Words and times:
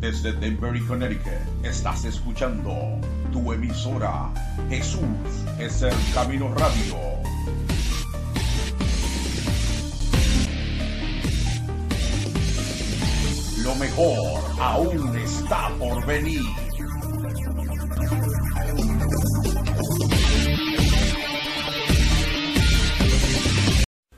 Desde 0.00 0.32
Denver, 0.32 0.72
Connecticut, 0.86 1.30
estás 1.62 2.06
escuchando 2.06 2.98
tu 3.32 3.52
emisora 3.52 4.32
Jesús 4.70 5.02
es 5.58 5.82
el 5.82 5.92
Camino 6.14 6.54
Radio. 6.54 6.96
Lo 13.62 13.74
mejor 13.74 14.40
aún 14.58 15.18
está 15.18 15.68
por 15.78 16.06
venir. 16.06 16.40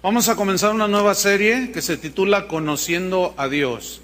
Vamos 0.01 0.29
a 0.29 0.37
comenzar 0.37 0.73
una 0.73 0.87
nueva 0.87 1.15
serie 1.17 1.73
que 1.73 1.83
se 1.83 1.97
titula 1.97 2.47
Conociendo 2.47 3.35
a 3.37 3.49
Dios. 3.49 4.01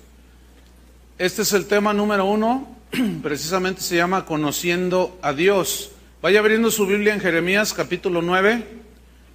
Este 1.19 1.43
es 1.43 1.53
el 1.53 1.67
tema 1.67 1.93
número 1.93 2.27
uno, 2.27 2.77
precisamente 3.25 3.81
se 3.81 3.97
llama 3.97 4.25
Conociendo 4.25 5.19
a 5.21 5.33
Dios. 5.33 5.91
Vaya 6.23 6.39
abriendo 6.39 6.71
su 6.71 6.87
Biblia 6.87 7.13
en 7.13 7.19
Jeremías 7.19 7.75
capítulo 7.75 8.23
9, 8.23 8.65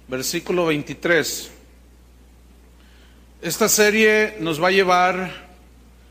versículo 0.08 0.64
23. 0.64 1.50
Esta 3.42 3.68
serie 3.68 4.38
nos 4.40 4.62
va 4.62 4.68
a 4.68 4.70
llevar 4.70 5.30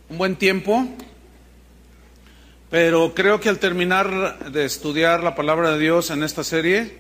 un 0.10 0.20
buen 0.20 0.36
tiempo, 0.36 0.88
pero 2.70 3.16
creo 3.16 3.40
que 3.40 3.50
al 3.50 3.58
terminar 3.58 4.52
de 4.52 4.66
estudiar 4.66 5.24
la 5.24 5.34
palabra 5.34 5.72
de 5.72 5.80
Dios 5.80 6.12
en 6.12 6.22
esta 6.22 6.44
serie, 6.44 6.98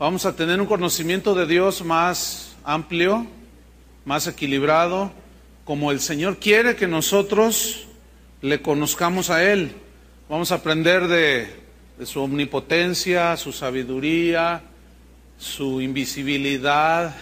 vamos 0.00 0.26
a 0.26 0.34
tener 0.34 0.60
un 0.60 0.66
conocimiento 0.66 1.36
de 1.36 1.46
Dios 1.46 1.84
más 1.84 2.56
amplio, 2.64 3.28
más 4.04 4.26
equilibrado, 4.26 5.12
como 5.64 5.92
el 5.92 6.00
Señor 6.00 6.38
quiere 6.38 6.74
que 6.74 6.88
nosotros 6.88 7.86
le 8.42 8.60
conozcamos 8.60 9.30
a 9.30 9.50
Él. 9.50 9.72
Vamos 10.28 10.52
a 10.52 10.56
aprender 10.56 11.06
de, 11.06 11.62
su 12.04 12.20
omnipotencia, 12.20 13.36
su 13.36 13.52
sabiduría, 13.52 14.62
su 15.38 15.80
invisibilidad, 15.80 17.14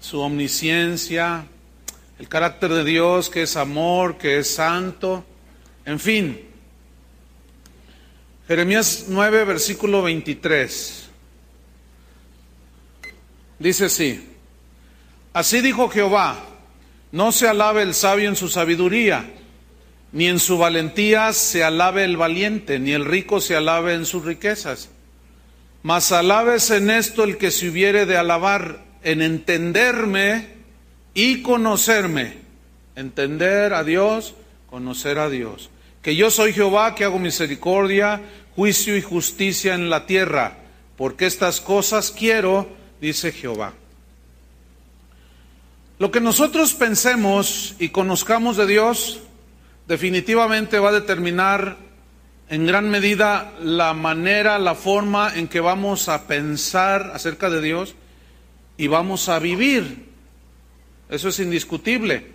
su 0.00 0.20
omnisciencia, 0.20 1.46
el 2.18 2.28
carácter 2.28 2.72
de 2.72 2.84
Dios 2.84 3.28
que 3.28 3.42
es 3.42 3.56
amor, 3.56 4.16
que 4.16 4.38
es 4.38 4.54
santo, 4.54 5.24
en 5.84 5.98
fin. 5.98 6.40
Jeremías 8.46 9.06
9, 9.08 9.44
versículo 9.44 10.02
23. 10.02 11.08
Dice 13.58 13.86
así, 13.86 14.24
así 15.32 15.60
dijo 15.60 15.88
Jehová, 15.88 16.38
no 17.10 17.32
se 17.32 17.48
alabe 17.48 17.82
el 17.82 17.94
sabio 17.94 18.28
en 18.28 18.36
su 18.36 18.48
sabiduría, 18.48 19.34
ni 20.12 20.26
en 20.26 20.38
su 20.38 20.58
valentía 20.58 21.32
se 21.32 21.64
alabe 21.64 22.04
el 22.04 22.16
valiente, 22.16 22.78
ni 22.78 22.92
el 22.92 23.04
rico 23.04 23.40
se 23.40 23.56
alabe 23.56 23.94
en 23.94 24.06
sus 24.06 24.24
riquezas. 24.24 24.88
Mas 25.82 26.12
alabes 26.12 26.70
en 26.70 26.90
esto 26.90 27.24
el 27.24 27.36
que 27.36 27.50
se 27.50 27.68
hubiere 27.68 28.06
de 28.06 28.16
alabar, 28.16 28.84
en 29.02 29.22
entenderme 29.22 30.48
y 31.14 31.42
conocerme. 31.42 32.38
Entender 32.96 33.74
a 33.74 33.84
Dios, 33.84 34.34
conocer 34.68 35.18
a 35.18 35.28
Dios. 35.28 35.70
Que 36.02 36.16
yo 36.16 36.30
soy 36.30 36.52
Jehová 36.52 36.94
que 36.94 37.04
hago 37.04 37.18
misericordia, 37.18 38.22
juicio 38.56 38.96
y 38.96 39.02
justicia 39.02 39.74
en 39.74 39.88
la 39.88 40.06
tierra, 40.06 40.58
porque 40.96 41.26
estas 41.26 41.60
cosas 41.60 42.10
quiero 42.10 42.68
dice 43.00 43.30
Jehová. 43.32 43.74
Lo 45.98 46.10
que 46.10 46.20
nosotros 46.20 46.74
pensemos 46.74 47.74
y 47.78 47.88
conozcamos 47.90 48.56
de 48.56 48.66
Dios 48.66 49.20
definitivamente 49.88 50.78
va 50.78 50.90
a 50.90 51.00
determinar 51.00 51.78
en 52.50 52.66
gran 52.66 52.88
medida 52.90 53.54
la 53.60 53.94
manera, 53.94 54.58
la 54.58 54.74
forma 54.74 55.32
en 55.34 55.48
que 55.48 55.60
vamos 55.60 56.08
a 56.08 56.26
pensar 56.26 57.10
acerca 57.14 57.50
de 57.50 57.62
Dios 57.62 57.94
y 58.76 58.86
vamos 58.86 59.28
a 59.28 59.38
vivir. 59.38 60.08
Eso 61.08 61.30
es 61.30 61.40
indiscutible. 61.40 62.26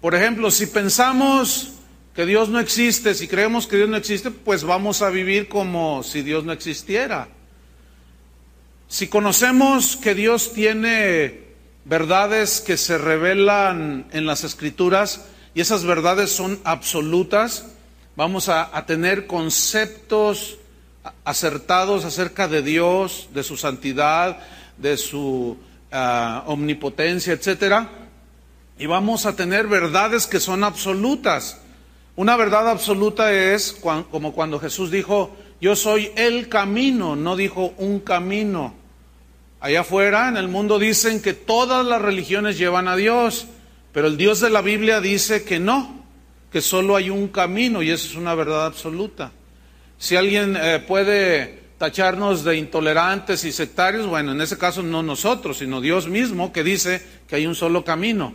Por 0.00 0.14
ejemplo, 0.14 0.50
si 0.50 0.66
pensamos 0.66 1.74
que 2.14 2.26
Dios 2.26 2.48
no 2.48 2.60
existe, 2.60 3.14
si 3.14 3.26
creemos 3.28 3.66
que 3.66 3.76
Dios 3.76 3.88
no 3.88 3.96
existe, 3.96 4.30
pues 4.30 4.64
vamos 4.64 5.02
a 5.02 5.10
vivir 5.10 5.48
como 5.48 6.02
si 6.04 6.22
Dios 6.22 6.44
no 6.44 6.52
existiera. 6.52 7.28
Si 8.88 9.08
conocemos 9.08 9.96
que 9.96 10.14
Dios 10.14 10.52
tiene 10.52 11.50
verdades 11.84 12.60
que 12.60 12.76
se 12.76 12.98
revelan 12.98 14.06
en 14.12 14.26
las 14.26 14.44
escrituras 14.44 15.24
y 15.54 15.60
esas 15.60 15.84
verdades 15.84 16.30
son 16.30 16.60
absolutas, 16.64 17.66
vamos 18.16 18.48
a, 18.48 18.70
tener 18.86 19.26
conceptos 19.26 20.58
acertados 21.24 22.04
acerca 22.04 22.48
de 22.48 22.62
Dios, 22.62 23.28
de 23.32 23.42
su 23.42 23.56
santidad, 23.56 24.38
de 24.76 24.96
su 24.96 25.56
ah, 25.90 26.44
omnipotencia, 26.46 27.32
etcétera, 27.32 27.88
y 28.78 28.86
vamos 28.86 29.26
a 29.26 29.36
tener 29.36 29.66
verdades 29.66 30.26
que 30.26 30.40
son 30.40 30.64
absolutas. 30.64 31.60
Una 32.16 32.36
verdad 32.36 32.68
absoluta 32.68 33.32
es 33.32 33.72
como 33.72 34.32
cuando 34.32 34.58
Jesús 34.58 34.90
dijo, 34.90 35.36
yo 35.60 35.76
soy 35.76 36.10
el 36.16 36.48
camino, 36.48 37.16
no 37.16 37.36
dijo 37.36 37.74
un 37.76 38.00
camino. 38.00 38.74
Allá 39.60 39.80
afuera, 39.80 40.28
en 40.28 40.38
el 40.38 40.48
mundo, 40.48 40.78
dicen 40.78 41.20
que 41.20 41.34
todas 41.34 41.84
las 41.84 42.00
religiones 42.00 42.56
llevan 42.56 42.88
a 42.88 42.96
Dios, 42.96 43.46
pero 43.92 44.06
el 44.06 44.16
Dios 44.16 44.40
de 44.40 44.50
la 44.50 44.62
Biblia 44.62 45.00
dice 45.00 45.44
que 45.44 45.58
no, 45.58 46.04
que 46.52 46.60
solo 46.60 46.96
hay 46.96 47.10
un 47.10 47.28
camino 47.28 47.82
y 47.82 47.90
eso 47.90 48.06
es 48.08 48.16
una 48.16 48.34
verdad 48.34 48.66
absoluta. 48.66 49.32
Si 49.98 50.16
alguien 50.16 50.56
eh, 50.56 50.82
puede 50.86 51.60
tacharnos 51.78 52.44
de 52.44 52.56
intolerantes 52.56 53.44
y 53.44 53.52
sectarios, 53.52 54.06
bueno, 54.06 54.32
en 54.32 54.40
ese 54.40 54.58
caso 54.58 54.82
no 54.82 55.02
nosotros, 55.02 55.58
sino 55.58 55.80
Dios 55.80 56.08
mismo 56.08 56.52
que 56.52 56.62
dice 56.62 57.02
que 57.26 57.36
hay 57.36 57.46
un 57.46 57.54
solo 57.54 57.84
camino. 57.84 58.34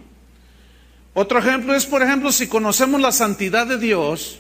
Otro 1.13 1.39
ejemplo 1.39 1.73
es, 1.73 1.85
por 1.85 2.01
ejemplo, 2.01 2.31
si 2.31 2.47
conocemos 2.47 2.99
la 2.99 3.11
santidad 3.11 3.67
de 3.67 3.77
Dios 3.77 4.39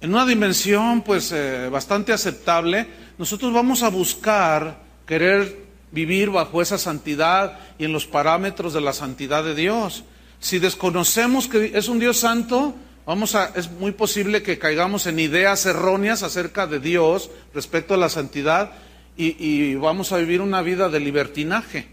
en 0.00 0.10
una 0.10 0.26
dimensión 0.26 1.02
pues 1.02 1.30
eh, 1.32 1.68
bastante 1.70 2.12
aceptable, 2.12 2.86
nosotros 3.16 3.52
vamos 3.52 3.82
a 3.82 3.88
buscar 3.88 4.82
querer 5.06 5.63
vivir 5.94 6.30
bajo 6.30 6.60
esa 6.60 6.76
santidad 6.76 7.58
y 7.78 7.84
en 7.84 7.92
los 7.92 8.06
parámetros 8.06 8.74
de 8.74 8.80
la 8.80 8.92
santidad 8.92 9.44
de 9.44 9.54
Dios. 9.54 10.04
Si 10.40 10.58
desconocemos 10.58 11.46
que 11.48 11.70
es 11.74 11.88
un 11.88 12.00
Dios 12.00 12.18
santo, 12.18 12.74
vamos 13.06 13.36
a, 13.36 13.52
es 13.54 13.70
muy 13.70 13.92
posible 13.92 14.42
que 14.42 14.58
caigamos 14.58 15.06
en 15.06 15.20
ideas 15.20 15.64
erróneas 15.64 16.22
acerca 16.22 16.66
de 16.66 16.80
Dios 16.80 17.30
respecto 17.54 17.94
a 17.94 17.96
la 17.96 18.08
santidad 18.08 18.72
y, 19.16 19.42
y 19.42 19.76
vamos 19.76 20.10
a 20.10 20.18
vivir 20.18 20.40
una 20.40 20.60
vida 20.60 20.88
de 20.88 21.00
libertinaje. 21.00 21.86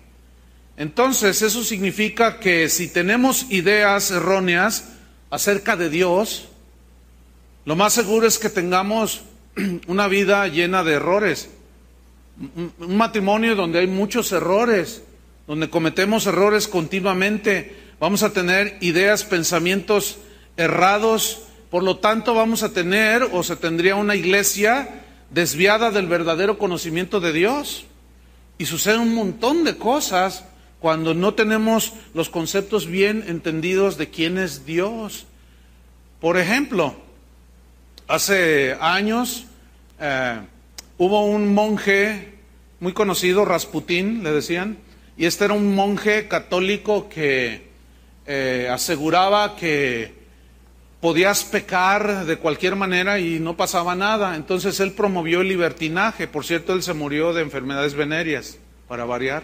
Entonces, 0.78 1.44
eso 1.44 1.63
significa 1.63 2.39
que 2.39 2.68
si 2.68 2.88
tenemos 2.88 3.51
ideas 3.51 4.09
erróneas 4.09 4.86
acerca 5.30 5.75
de 5.75 5.89
Dios, 5.92 6.47
lo 7.65 7.75
más 7.75 7.94
seguro 7.94 8.25
es 8.25 8.39
que 8.39 8.50
tengamos 8.50 9.21
una 9.88 10.07
vida 10.07 10.47
llena 10.47 10.83
de 10.83 10.94
errores 10.94 11.50
un 12.80 12.98
matrimonio 12.98 13.56
donde 13.56 13.80
hay 13.80 13.88
muchos 13.88 14.32
errores, 14.32 15.04
donde 15.48 15.70
cometemos 15.70 16.26
errores 16.28 16.68
continuamente, 16.68 17.76
vamos 18.00 18.24
a 18.24 18.34
tener 18.34 18.78
ideas, 18.82 19.24
pensamientos 19.24 20.18
errados, 20.58 21.44
por 21.70 21.84
lo 21.84 21.98
tanto 21.98 22.34
vamos 22.34 22.64
a 22.64 22.74
tener 22.74 23.24
o 23.32 23.44
se 23.44 23.56
tendría 23.56 23.96
una 23.96 24.16
iglesia 24.16 25.04
desviada 25.30 25.92
del 25.92 26.08
verdadero 26.08 26.58
conocimiento 26.58 27.20
de 27.20 27.34
Dios. 27.34 27.86
Y 28.58 28.66
sucede 28.66 28.98
un 28.98 29.16
montón 29.16 29.64
de 29.64 29.78
cosas 29.78 30.46
cuando 30.80 31.14
no 31.14 31.34
tenemos 31.34 31.94
los 32.14 32.30
conceptos 32.30 32.88
bien 32.88 33.24
entendidos 33.28 33.98
de 33.98 34.10
quién 34.10 34.38
es 34.38 34.66
Dios. 34.66 35.26
Por 36.20 36.38
ejemplo, 36.38 36.96
hace 38.08 38.78
años 38.80 39.46
eh, 40.00 40.40
hubo 40.98 41.26
un 41.26 41.54
monje 41.54 42.31
muy 42.81 42.94
conocido, 42.94 43.45
Rasputín, 43.45 44.24
le 44.24 44.31
decían, 44.31 44.78
y 45.16 45.28
este 45.28 45.45
era 45.45 45.54
un 45.54 45.75
monje 45.75 46.28
católico 46.28 47.07
que 47.07 47.69
eh, 48.25 48.68
aseguraba 48.72 49.56
que 49.56 50.19
podías 51.00 51.44
pecar 51.44 52.25
de 52.25 52.38
cualquier 52.38 52.75
manera 52.75 53.19
y 53.19 53.39
no 53.39 53.56
pasaba 53.56 53.94
nada. 53.94 54.36
Entonces 54.36 54.80
él 54.80 54.94
promovió 54.94 55.42
el 55.42 55.48
libertinaje. 55.48 56.28
Por 56.28 56.44
cierto, 56.44 56.74
él 56.74 56.81
se 56.81 56.94
murió 56.94 57.33
de 57.33 57.44
enfermedades 57.44 57.94
venéreas, 57.94 58.57
para 58.88 59.06
variar. 59.06 59.44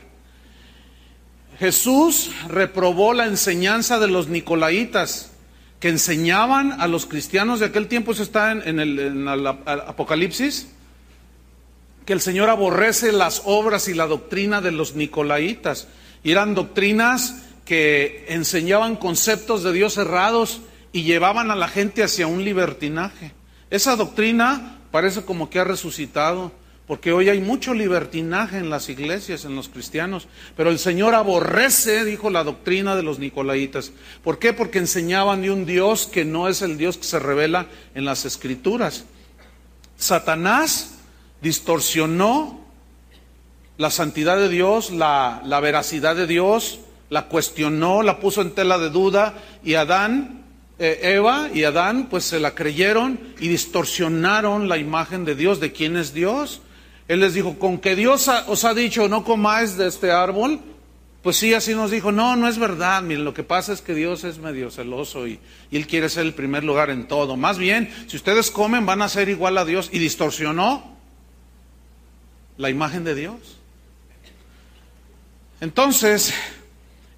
Jesús 1.60 2.32
reprobó 2.50 3.14
la 3.14 3.28
enseñanza 3.28 4.00
de 4.00 4.08
los 4.08 4.30
nicolaitas, 4.30 5.32
que 5.80 5.90
enseñaban 5.90 6.82
a 6.82 6.88
los 6.88 7.06
cristianos 7.06 7.60
de 7.60 7.68
aquel 7.68 7.88
tiempo, 7.88 8.12
eso 8.12 8.24
está 8.24 8.52
en, 8.52 8.80
el, 8.80 9.28
Apocalipsis, 9.68 10.70
que 12.08 12.14
el 12.14 12.22
Señor 12.22 12.50
aborrece 12.50 13.12
las 13.12 13.42
obras 13.44 13.90
y 13.90 13.94
la 13.94 14.08
doctrina 14.08 14.62
de 14.62 14.72
los 14.72 14.96
nicolaitas. 14.96 15.90
Y 16.24 16.32
eran 16.32 16.56
doctrinas 16.56 17.44
que 17.66 18.26
enseñaban 18.30 18.96
conceptos 18.96 19.62
de 19.62 19.74
Dios 19.74 19.98
errados 19.98 20.62
y 20.94 21.04
llevaban 21.04 21.52
a 21.52 21.56
la 21.56 21.68
gente 21.68 22.04
hacia 22.04 22.26
un 22.26 22.46
libertinaje. 22.46 23.34
Esa 23.70 23.98
doctrina 23.98 24.80
parece 24.90 25.24
como 25.24 25.50
que 25.50 25.60
ha 25.60 25.66
resucitado. 25.66 26.54
Porque 26.88 27.12
hoy 27.12 27.28
hay 27.28 27.42
mucho 27.42 27.74
libertinaje 27.74 28.58
en 28.58 28.70
las 28.70 28.88
iglesias, 28.88 29.44
en 29.44 29.58
los 29.58 29.68
cristianos. 29.68 30.30
Pero 30.56 30.70
el 30.70 30.80
Señor 30.80 31.14
aborrece, 31.14 32.06
dijo 32.06 32.30
la 32.30 32.46
doctrina 32.46 32.96
de 32.96 33.04
los 33.04 33.20
nicolaitas. 33.20 33.92
¿Por 34.24 34.40
qué? 34.40 34.54
Porque 34.54 34.80
enseñaban 34.80 35.42
de 35.42 35.52
un 35.52 35.66
Dios 35.66 36.08
que 36.08 36.24
no 36.24 36.48
es 36.48 36.62
el 36.62 36.78
Dios 36.78 36.98
que 36.98 37.04
se 37.04 37.20
revela 37.20 37.68
en 37.96 38.06
las 38.06 38.24
escrituras. 38.24 39.04
Satanás 39.98 40.97
distorsionó 41.42 42.60
la 43.78 43.92
santidad 43.92 44.38
de 44.38 44.50
Dios, 44.50 44.92
la, 44.92 45.42
la 45.46 45.60
veracidad 45.60 46.16
de 46.16 46.28
Dios, 46.28 46.80
la 47.10 47.28
cuestionó, 47.28 48.02
la 48.02 48.20
puso 48.20 48.42
en 48.42 48.52
tela 48.52 48.78
de 48.78 48.90
duda 48.90 49.36
y 49.64 49.76
Adán 49.76 50.44
eh, 50.80 51.00
Eva 51.16 51.50
y 51.54 51.64
Adán 51.64 52.08
pues 52.10 52.24
se 52.24 52.40
la 52.40 52.54
creyeron 52.54 53.20
y 53.40 53.48
distorsionaron 53.48 54.68
la 54.68 54.78
imagen 54.78 55.26
de 55.26 55.36
Dios, 55.36 55.60
de 55.60 55.72
quién 55.72 55.96
es 55.96 56.14
Dios. 56.14 56.62
Él 57.08 57.22
les 57.22 57.34
dijo, 57.34 57.58
con 57.58 57.80
que 57.80 57.96
Dios 57.96 58.30
os 58.48 58.64
ha 58.64 58.74
dicho 58.74 59.08
no 59.08 59.24
comáis 59.24 59.78
de 59.78 59.88
este 59.88 60.12
árbol, 60.12 60.60
pues 61.24 61.38
sí, 61.38 61.54
así 61.54 61.74
nos 61.74 61.92
dijo, 61.92 62.12
no, 62.12 62.36
no 62.36 62.48
es 62.48 62.58
verdad, 62.58 63.02
miren, 63.02 63.26
lo 63.26 63.34
que 63.34 63.44
pasa 63.44 63.74
es 63.74 63.82
que 63.82 63.94
Dios 63.94 64.24
es 64.24 64.38
medio 64.38 64.70
celoso 64.70 65.28
y, 65.28 65.40
y, 65.72 65.78
Él 65.78 65.88
quiere 65.88 66.10
ser 66.10 66.26
el 66.26 66.34
primer 66.34 66.64
lugar 66.64 66.90
en 66.90 67.08
todo. 67.08 67.36
Más 67.36 67.58
bien, 67.58 67.90
si 68.08 68.18
ustedes 68.18 68.52
comen 68.52 68.86
van 68.86 69.02
a 69.02 69.10
ser 69.10 69.30
igual 69.30 69.58
a 69.58 69.66
Dios 69.66 69.90
y 69.92 70.00
distorsionó 70.00 70.97
la 72.58 72.70
imagen 72.70 73.04
de 73.04 73.16
Dios. 73.16 73.58
Entonces, 75.62 76.34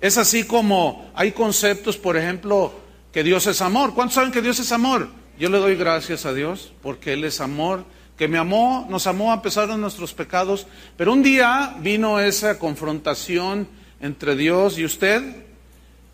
es 0.01 0.17
así 0.17 0.43
como 0.43 1.11
hay 1.15 1.31
conceptos, 1.31 1.97
por 1.97 2.17
ejemplo, 2.17 2.73
que 3.11 3.23
Dios 3.23 3.47
es 3.47 3.61
amor. 3.61 3.93
¿Cuántos 3.93 4.15
saben 4.15 4.31
que 4.31 4.41
Dios 4.41 4.59
es 4.59 4.71
amor? 4.71 5.09
Yo 5.37 5.49
le 5.49 5.57
doy 5.57 5.75
gracias 5.75 6.25
a 6.25 6.33
Dios 6.33 6.71
porque 6.81 7.13
Él 7.13 7.23
es 7.23 7.41
amor 7.41 7.85
que 8.19 8.27
me 8.27 8.37
amó, 8.37 8.85
nos 8.89 9.07
amó 9.07 9.31
a 9.31 9.41
pesar 9.41 9.69
de 9.69 9.77
nuestros 9.77 10.13
pecados, 10.13 10.67
pero 10.97 11.13
un 11.13 11.23
día 11.23 11.77
vino 11.79 12.19
esa 12.19 12.59
confrontación 12.59 13.65
entre 14.01 14.35
Dios 14.35 14.77
y 14.77 14.83
usted, 14.83 15.23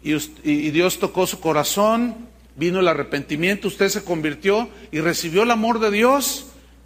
y, 0.04 0.70
Dios 0.70 1.00
tocó 1.00 1.26
su 1.26 1.40
corazón, 1.40 2.28
vino 2.56 2.80
el 2.80 2.88
arrepentimiento, 2.88 3.68
usted 3.68 3.90
se 3.90 4.04
convirtió 4.04 4.70
y 4.92 5.00
recibió 5.00 5.42
el 5.42 5.50
amor 5.50 5.80
de 5.80 5.90
Dios 5.90 6.46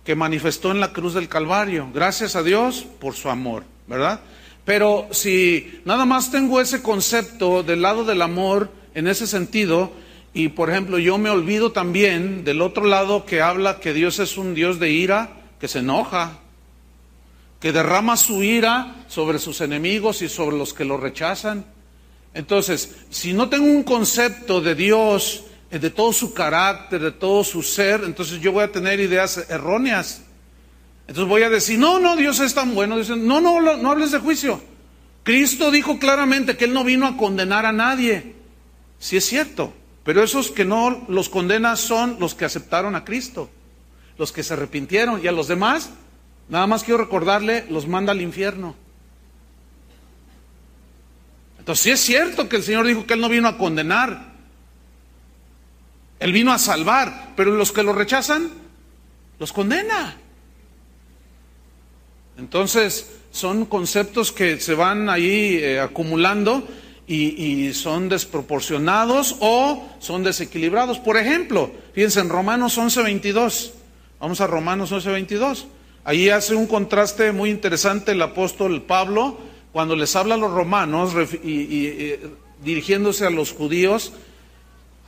que 0.09 0.15
manifestó 0.15 0.71
en 0.71 0.79
la 0.79 0.91
cruz 0.91 1.13
del 1.13 1.29
Calvario. 1.29 1.87
Gracias 1.93 2.35
a 2.35 2.41
Dios 2.41 2.83
por 2.99 3.13
su 3.13 3.29
amor, 3.29 3.63
¿verdad? 3.85 4.21
Pero 4.65 5.07
si 5.11 5.81
nada 5.85 6.03
más 6.03 6.31
tengo 6.31 6.59
ese 6.59 6.81
concepto 6.81 7.61
del 7.61 7.83
lado 7.83 8.03
del 8.03 8.23
amor 8.23 8.71
en 8.95 9.07
ese 9.07 9.27
sentido, 9.27 9.91
y 10.33 10.47
por 10.47 10.71
ejemplo, 10.71 10.97
yo 10.97 11.19
me 11.19 11.29
olvido 11.29 11.73
también 11.73 12.43
del 12.43 12.63
otro 12.63 12.85
lado 12.85 13.23
que 13.23 13.43
habla 13.43 13.79
que 13.79 13.93
Dios 13.93 14.17
es 14.17 14.35
un 14.35 14.55
Dios 14.55 14.79
de 14.79 14.89
ira, 14.89 15.29
que 15.59 15.67
se 15.67 15.77
enoja, 15.77 16.39
que 17.59 17.71
derrama 17.71 18.17
su 18.17 18.41
ira 18.41 19.05
sobre 19.09 19.37
sus 19.37 19.61
enemigos 19.61 20.23
y 20.23 20.27
sobre 20.27 20.57
los 20.57 20.73
que 20.73 20.85
lo 20.85 20.97
rechazan. 20.97 21.65
Entonces, 22.33 22.95
si 23.11 23.31
no 23.31 23.47
tengo 23.47 23.67
un 23.67 23.83
concepto 23.83 24.59
de 24.59 24.73
Dios, 24.73 25.43
de 25.69 25.89
todo 25.89 26.11
su 26.13 26.33
carácter, 26.33 27.01
de 27.01 27.11
todo 27.11 27.43
su 27.43 27.61
ser, 27.61 28.03
entonces 28.03 28.39
yo 28.41 28.51
voy 28.51 28.63
a 28.63 28.71
tener 28.71 28.99
ideas 28.99 29.45
erróneas. 29.49 30.23
Entonces 31.07 31.29
voy 31.29 31.43
a 31.43 31.49
decir, 31.49 31.77
no, 31.77 31.99
no, 31.99 32.15
Dios 32.15 32.39
es 32.39 32.53
tan 32.53 32.73
bueno. 32.73 32.95
no, 32.97 33.41
no, 33.41 33.77
no 33.77 33.91
hables 33.91 34.11
de 34.11 34.19
juicio. 34.19 34.61
Cristo 35.23 35.69
dijo 35.71 35.99
claramente 35.99 36.57
que 36.57 36.65
Él 36.65 36.73
no 36.73 36.83
vino 36.83 37.05
a 37.05 37.17
condenar 37.17 37.65
a 37.65 37.71
nadie. 37.71 38.35
Si 38.99 39.17
es 39.17 39.25
cierto. 39.25 39.73
Pero 40.03 40.23
esos 40.23 40.49
que 40.49 40.65
no 40.65 41.05
los 41.07 41.29
condena 41.29 41.75
son 41.75 42.17
los 42.19 42.33
que 42.33 42.45
aceptaron 42.45 42.95
a 42.95 43.03
Cristo, 43.03 43.49
los 44.17 44.31
que 44.31 44.41
se 44.41 44.53
arrepintieron. 44.53 45.23
Y 45.23 45.27
a 45.27 45.31
los 45.31 45.47
demás, 45.47 45.91
nada 46.47 46.65
más 46.67 46.83
quiero 46.83 47.03
recordarle, 47.03 47.65
los 47.69 47.87
manda 47.87 48.11
al 48.11 48.21
infierno. 48.21 48.75
Entonces 51.59 51.83
sí 51.83 51.91
es 51.91 51.99
cierto 51.99 52.49
que 52.49 52.55
el 52.55 52.63
Señor 52.63 52.87
dijo 52.87 53.05
que 53.05 53.13
Él 53.13 53.21
no 53.21 53.29
vino 53.29 53.47
a 53.47 53.57
condenar, 53.57 54.33
Él 56.19 56.33
vino 56.33 56.51
a 56.51 56.57
salvar, 56.57 57.33
pero 57.35 57.51
los 57.51 57.71
que 57.71 57.83
lo 57.83 57.93
rechazan, 57.93 58.49
los 59.39 59.53
condena. 59.53 60.17
Entonces 62.37 63.09
son 63.31 63.65
conceptos 63.65 64.31
que 64.31 64.59
se 64.59 64.73
van 64.73 65.09
ahí 65.09 65.57
eh, 65.61 65.79
acumulando 65.79 66.67
y, 67.07 67.73
son 67.73 68.07
desproporcionados 68.07 69.37
o 69.39 69.89
son 69.99 70.23
desequilibrados. 70.23 70.99
Por 70.99 71.17
ejemplo, 71.17 71.71
fíjense 71.93 72.19
en 72.19 72.29
Romanos 72.29 72.77
11:22. 72.77 73.71
Vamos 74.19 74.41
a 74.41 74.47
Romanos 74.47 74.91
11:22. 74.91 75.65
Ahí 76.03 76.29
hace 76.29 76.53
un 76.53 76.67
contraste 76.67 77.31
muy 77.31 77.49
interesante 77.49 78.11
el 78.11 78.21
apóstol 78.21 78.83
Pablo 78.83 79.37
cuando 79.71 79.95
les 79.95 80.15
habla 80.15 80.35
a 80.35 80.37
los 80.37 80.51
romanos 80.51 81.13
y, 81.43 82.15
dirigiéndose 82.63 83.25
a 83.25 83.29
los 83.31 83.53
judíos. 83.53 84.13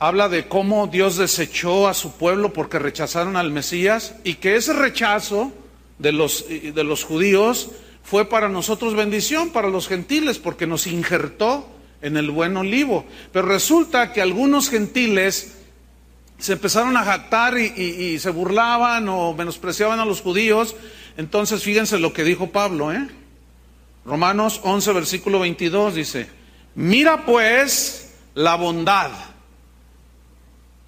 Habla 0.02 0.28
de 0.28 0.48
cómo 0.48 0.88
Dios 0.88 1.16
desechó 1.16 1.86
a 1.86 1.94
su 1.94 2.16
pueblo 2.16 2.52
porque 2.52 2.80
rechazaron 2.80 3.36
al 3.36 3.52
Mesías 3.52 4.16
y 4.24 4.34
que 4.34 4.56
ese 4.56 4.72
rechazo 4.72 5.52
de 6.00 6.10
los, 6.10 6.44
de 6.48 6.82
los 6.82 7.04
judíos 7.04 7.70
fue 8.02 8.24
para 8.24 8.48
nosotros 8.48 8.96
bendición, 8.96 9.50
para 9.50 9.68
los 9.68 9.86
gentiles, 9.86 10.40
porque 10.40 10.66
nos 10.66 10.88
injertó 10.88 11.68
en 12.00 12.16
el 12.16 12.32
buen 12.32 12.56
olivo. 12.56 13.04
Pero 13.32 13.46
resulta 13.46 14.12
que 14.12 14.20
algunos 14.20 14.70
gentiles 14.70 15.58
se 16.36 16.54
empezaron 16.54 16.96
a 16.96 17.04
jactar 17.04 17.56
y, 17.56 18.18
se 18.18 18.30
burlaban 18.30 19.08
o 19.08 19.34
menospreciaban 19.34 20.00
a 20.00 20.04
los 20.04 20.20
judíos. 20.20 20.74
Entonces 21.16 21.62
fíjense 21.62 22.00
lo 22.00 22.12
que 22.12 22.24
dijo 22.24 22.50
Pablo, 22.50 22.92
¿eh? 22.92 23.06
Romanos 24.04 24.62
11, 24.64 24.94
versículo 24.94 25.38
22 25.38 25.94
dice, 25.94 26.28
mira 26.74 27.24
pues 27.24 28.16
la 28.34 28.56
bondad. 28.56 29.31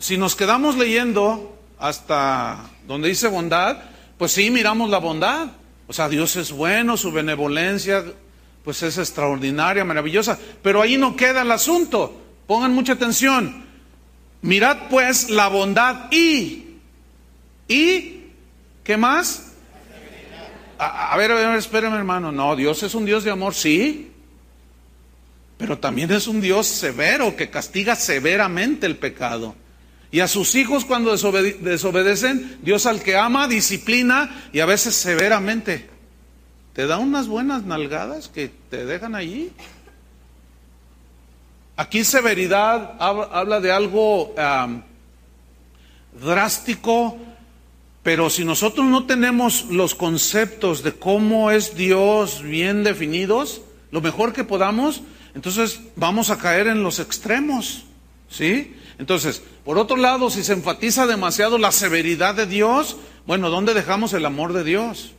Si 0.04 0.18
nos 0.18 0.36
quedamos 0.36 0.76
leyendo 0.76 1.58
hasta 1.78 2.68
donde 2.86 3.08
dice 3.08 3.26
bondad, 3.26 3.78
pues 4.18 4.32
sí, 4.32 4.50
miramos 4.50 4.90
la 4.90 4.98
bondad. 4.98 5.52
O 5.86 5.94
sea, 5.94 6.10
Dios 6.10 6.36
es 6.36 6.52
bueno, 6.52 6.98
su 6.98 7.10
benevolencia, 7.10 8.04
pues 8.62 8.82
es 8.82 8.98
extraordinaria, 8.98 9.82
maravillosa. 9.82 10.38
Pero 10.62 10.82
ahí 10.82 10.98
no 10.98 11.16
queda 11.16 11.40
el 11.40 11.50
asunto. 11.50 12.20
Pongan 12.46 12.74
mucha 12.74 12.92
atención. 12.92 13.64
Mirad 14.42 14.90
pues 14.90 15.30
la 15.30 15.48
bondad 15.48 16.12
y, 16.12 16.66
y, 17.66 18.24
¿qué 18.84 18.98
más? 18.98 19.52
A, 20.76 21.16
ver, 21.16 21.32
a 21.32 21.34
ver, 21.34 21.56
espérenme 21.56 21.96
hermano. 21.96 22.30
No, 22.30 22.54
Dios 22.56 22.82
es 22.82 22.94
un 22.94 23.06
Dios 23.06 23.24
de 23.24 23.30
amor, 23.30 23.54
sí. 23.54 24.12
Pero 25.56 25.78
también 25.78 26.10
es 26.10 26.26
un 26.26 26.42
Dios 26.42 26.66
severo 26.66 27.34
que 27.36 27.48
castiga 27.48 27.96
severamente 27.96 28.84
el 28.84 28.98
pecado. 28.98 29.63
Y 30.14 30.20
a 30.20 30.28
sus 30.28 30.54
hijos 30.54 30.84
cuando 30.84 31.10
desobedecen, 31.10 32.60
Dios 32.62 32.86
al 32.86 33.02
que 33.02 33.16
ama 33.16 33.48
disciplina 33.48 34.48
y 34.52 34.60
a 34.60 34.64
veces 34.64 34.94
severamente 34.94 35.90
te 36.72 36.86
da 36.86 36.98
unas 36.98 37.26
buenas 37.26 37.64
nalgadas 37.64 38.28
que 38.28 38.48
te 38.70 38.86
dejan 38.86 39.16
allí. 39.16 39.50
Aquí 41.74 42.04
severidad 42.04 42.94
habla 43.00 43.58
de 43.58 43.72
algo 43.72 44.36
drástico, 46.22 47.18
pero 48.04 48.30
si 48.30 48.44
nosotros 48.44 48.86
no 48.86 49.06
tenemos 49.06 49.64
los 49.64 49.96
conceptos 49.96 50.84
de 50.84 50.92
cómo 50.92 51.50
es 51.50 51.74
Dios 51.74 52.40
bien 52.40 52.84
definidos, 52.84 53.62
lo 53.90 54.00
mejor 54.00 54.32
que 54.32 54.44
podamos, 54.44 55.02
entonces 55.34 55.80
vamos 55.96 56.30
a 56.30 56.38
caer 56.38 56.68
en 56.68 56.84
los 56.84 57.00
extremos. 57.00 57.86
¿Sí? 58.30 58.76
Entonces, 58.98 59.42
por 59.64 59.78
otro 59.78 59.96
lado, 59.96 60.30
si 60.30 60.44
se 60.44 60.52
enfatiza 60.52 61.06
demasiado 61.06 61.58
la 61.58 61.72
severidad 61.72 62.34
de 62.34 62.46
Dios, 62.46 62.96
bueno, 63.26 63.50
¿dónde 63.50 63.74
dejamos 63.74 64.12
el 64.12 64.24
amor 64.26 64.52
de 64.52 64.64
Dios? 64.64 65.12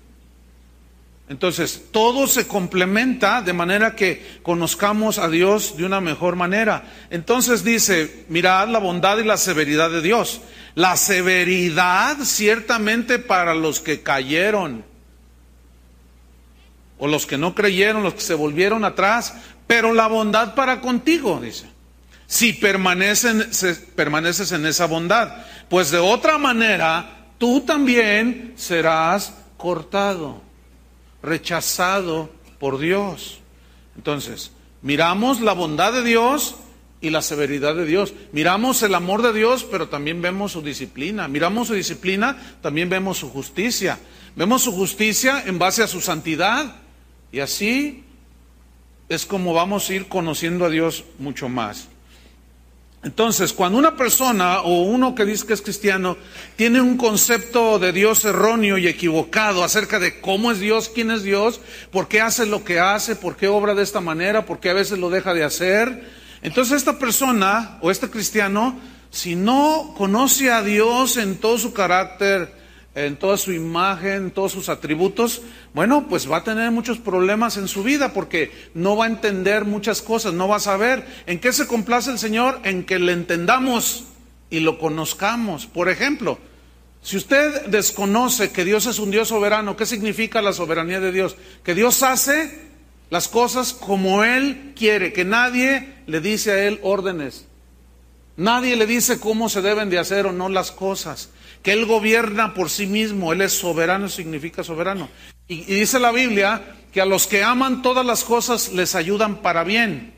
Entonces, 1.27 1.86
todo 1.91 2.27
se 2.27 2.48
complementa 2.48 3.41
de 3.41 3.53
manera 3.53 3.96
que 3.96 4.39
conozcamos 4.44 5.17
a 5.17 5.27
Dios 5.27 5.75
de 5.75 5.84
una 5.84 6.00
mejor 6.00 6.36
manera. 6.36 6.84
Entonces 7.10 7.63
dice, 7.63 8.25
mirad 8.29 8.67
la 8.70 8.77
bondad 8.77 9.17
y 9.17 9.24
la 9.24 9.38
severidad 9.38 9.89
de 9.89 10.03
Dios. 10.03 10.41
La 10.75 10.96
severidad 10.98 12.17
ciertamente 12.24 13.17
para 13.17 13.55
los 13.55 13.79
que 13.79 14.03
cayeron, 14.03 14.86
o 17.00 17.08
los 17.08 17.25
que 17.25 17.38
no 17.38 17.55
creyeron, 17.55 18.03
los 18.03 18.13
que 18.13 18.22
se 18.22 18.36
volvieron 18.36 18.86
atrás, 18.86 19.34
pero 19.65 19.94
la 19.94 20.08
bondad 20.08 20.53
para 20.53 20.79
contigo, 20.79 21.39
dice. 21.41 21.75
Si 22.27 22.53
permanecen, 22.53 23.50
permaneces 23.96 24.51
en 24.51 24.65
esa 24.65 24.88
bondad, 24.88 25.46
pues 25.70 25.91
de 25.91 26.00
otra 26.00 26.38
manera 26.38 27.27
tú 27.38 27.62
también 27.62 28.53
serás 28.55 29.34
cortado 29.58 30.41
rechazado 31.22 32.29
por 32.60 32.79
Dios. 32.79 33.39
Entonces, 33.96 34.51
miramos 34.82 35.41
la 35.41 35.53
bondad 35.53 35.94
de 35.94 36.03
Dios 36.03 36.55
y 37.01 37.10
la 37.10 37.22
severidad 37.22 37.75
de 37.75 37.86
Dios. 37.86 38.13
Miramos 38.32 38.82
el 38.84 38.96
amor 38.96 39.22
de 39.22 39.34
Dios, 39.34 39.65
pero 39.70 39.89
también 39.89 40.22
vemos 40.22 40.53
su 40.53 40.62
disciplina. 40.62 41.27
Miramos 41.27 41.67
su 41.67 41.74
disciplina, 41.74 42.38
también 42.62 42.89
vemos 42.89 43.17
su 43.17 43.29
justicia. 43.29 44.00
Vemos 44.36 44.63
su 44.63 44.72
justicia 44.72 45.44
en 45.46 45.60
base 45.60 45.84
a 45.84 45.88
su 45.88 46.01
santidad. 46.01 46.75
Y 47.32 47.39
así 47.39 48.03
es 49.10 49.25
como 49.25 49.53
vamos 49.53 49.89
a 49.89 49.94
ir 49.94 50.08
conociendo 50.08 50.65
a 50.65 50.70
Dios 50.70 51.03
mucho 51.20 51.50
más. 51.50 51.89
Entonces, 53.05 53.53
cuando 53.53 53.77
una 53.77 53.95
persona 53.95 54.62
o 54.62 54.81
uno 54.81 55.13
que 55.13 55.25
dice 55.25 55.45
que 55.45 55.53
es 55.53 55.62
cristiano 55.62 56.17
tiene 56.55 56.81
un 56.81 56.97
concepto 56.97 57.77
de 57.77 57.91
Dios 57.91 58.25
erróneo 58.25 58.79
y 58.79 58.88
equivocado 58.88 59.63
acerca 59.63 60.00
de 60.00 60.19
cómo 60.19 60.51
es 60.51 60.59
Dios, 60.59 60.89
quién 60.89 61.12
es 61.12 61.21
Dios, 61.21 61.62
por 61.91 62.07
qué 62.07 62.19
hace 62.19 62.47
lo 62.47 62.63
que 62.63 62.79
hace, 62.79 63.15
por 63.15 63.35
qué 63.35 63.47
obra 63.47 63.75
de 63.75 63.83
esta 63.83 64.01
manera, 64.01 64.47
por 64.47 64.59
qué 64.59 64.71
a 64.71 64.74
veces 64.74 64.97
lo 64.97 65.12
deja 65.12 65.35
de 65.35 65.43
hacer, 65.43 66.03
entonces 66.41 66.77
esta 66.77 66.97
persona 66.97 67.77
o 67.81 67.91
este 67.91 68.09
cristiano, 68.09 68.79
si 69.12 69.35
no 69.35 69.93
conoce 69.95 70.50
a 70.50 70.63
Dios 70.63 71.17
en 71.17 71.38
todo 71.38 71.59
su 71.59 71.74
carácter, 71.74 72.54
en 72.95 73.17
toda 73.17 73.37
su 73.37 73.51
imagen, 73.51 74.13
en 74.13 74.31
todos 74.31 74.53
sus 74.53 74.69
atributos, 74.69 75.41
bueno, 75.73 76.07
pues 76.07 76.31
va 76.31 76.37
a 76.37 76.43
tener 76.45 76.71
muchos 76.71 76.97
problemas 76.97 77.57
en 77.57 77.67
su 77.67 77.83
vida 77.83 78.13
porque 78.13 78.51
no 78.73 78.95
va 78.95 79.05
a 79.05 79.09
entender 79.09 79.65
muchas 79.65 80.01
cosas, 80.01 80.33
no 80.33 80.47
va 80.47 80.55
a 80.55 80.61
saber 80.61 81.05
en 81.27 81.39
qué 81.39 81.51
se 81.51 81.67
complace 81.67 82.09
el 82.09 82.19
Señor, 82.19 82.59
en 82.63 82.85
que 82.85 82.97
le 82.97 83.11
entendamos 83.11 84.05
y 84.49 84.61
lo 84.61 84.79
conozcamos. 84.79 85.65
Por 85.65 85.89
ejemplo, 85.89 86.39
si 87.01 87.17
usted 87.17 87.65
desconoce 87.65 88.51
que 88.51 88.63
Dios 88.63 88.85
es 88.85 88.97
un 88.97 89.11
Dios 89.11 89.27
soberano, 89.27 89.75
¿qué 89.75 89.85
significa 89.85 90.41
la 90.41 90.53
soberanía 90.53 91.01
de 91.01 91.11
Dios? 91.11 91.35
Que 91.65 91.75
Dios 91.75 92.01
hace 92.01 92.65
las 93.09 93.27
cosas 93.27 93.73
como 93.73 94.23
Él 94.23 94.71
quiere, 94.73 95.11
que 95.11 95.25
nadie 95.25 95.95
le 96.07 96.21
dice 96.21 96.51
a 96.51 96.63
Él 96.63 96.79
órdenes. 96.81 97.45
Nadie 98.37 98.77
le 98.77 98.85
dice 98.85 99.19
cómo 99.19 99.49
se 99.49 99.61
deben 99.61 99.89
de 99.89 99.99
hacer 99.99 100.25
o 100.25 100.31
no 100.31 100.47
las 100.47 100.71
cosas 100.71 101.29
que 101.65 101.74
Él 101.74 101.88
gobierna 101.88 102.53
por 102.53 102.69
sí 102.69 102.86
mismo, 102.86 103.34
Él 103.34 103.41
es 103.41 103.53
soberano, 103.53 104.07
significa 104.07 104.63
soberano. 104.63 105.10
Y, 105.48 105.63
dice 105.63 106.00
la 106.00 106.12
Biblia 106.12 106.62
que 106.93 107.01
a 107.01 107.05
los 107.05 107.25
que 107.25 107.43
aman 107.43 107.81
todas 107.81 108.05
las 108.05 108.24
cosas 108.24 108.72
les 108.72 108.93
ayudan 108.93 109.38
para 109.41 109.63
bien. 109.63 110.13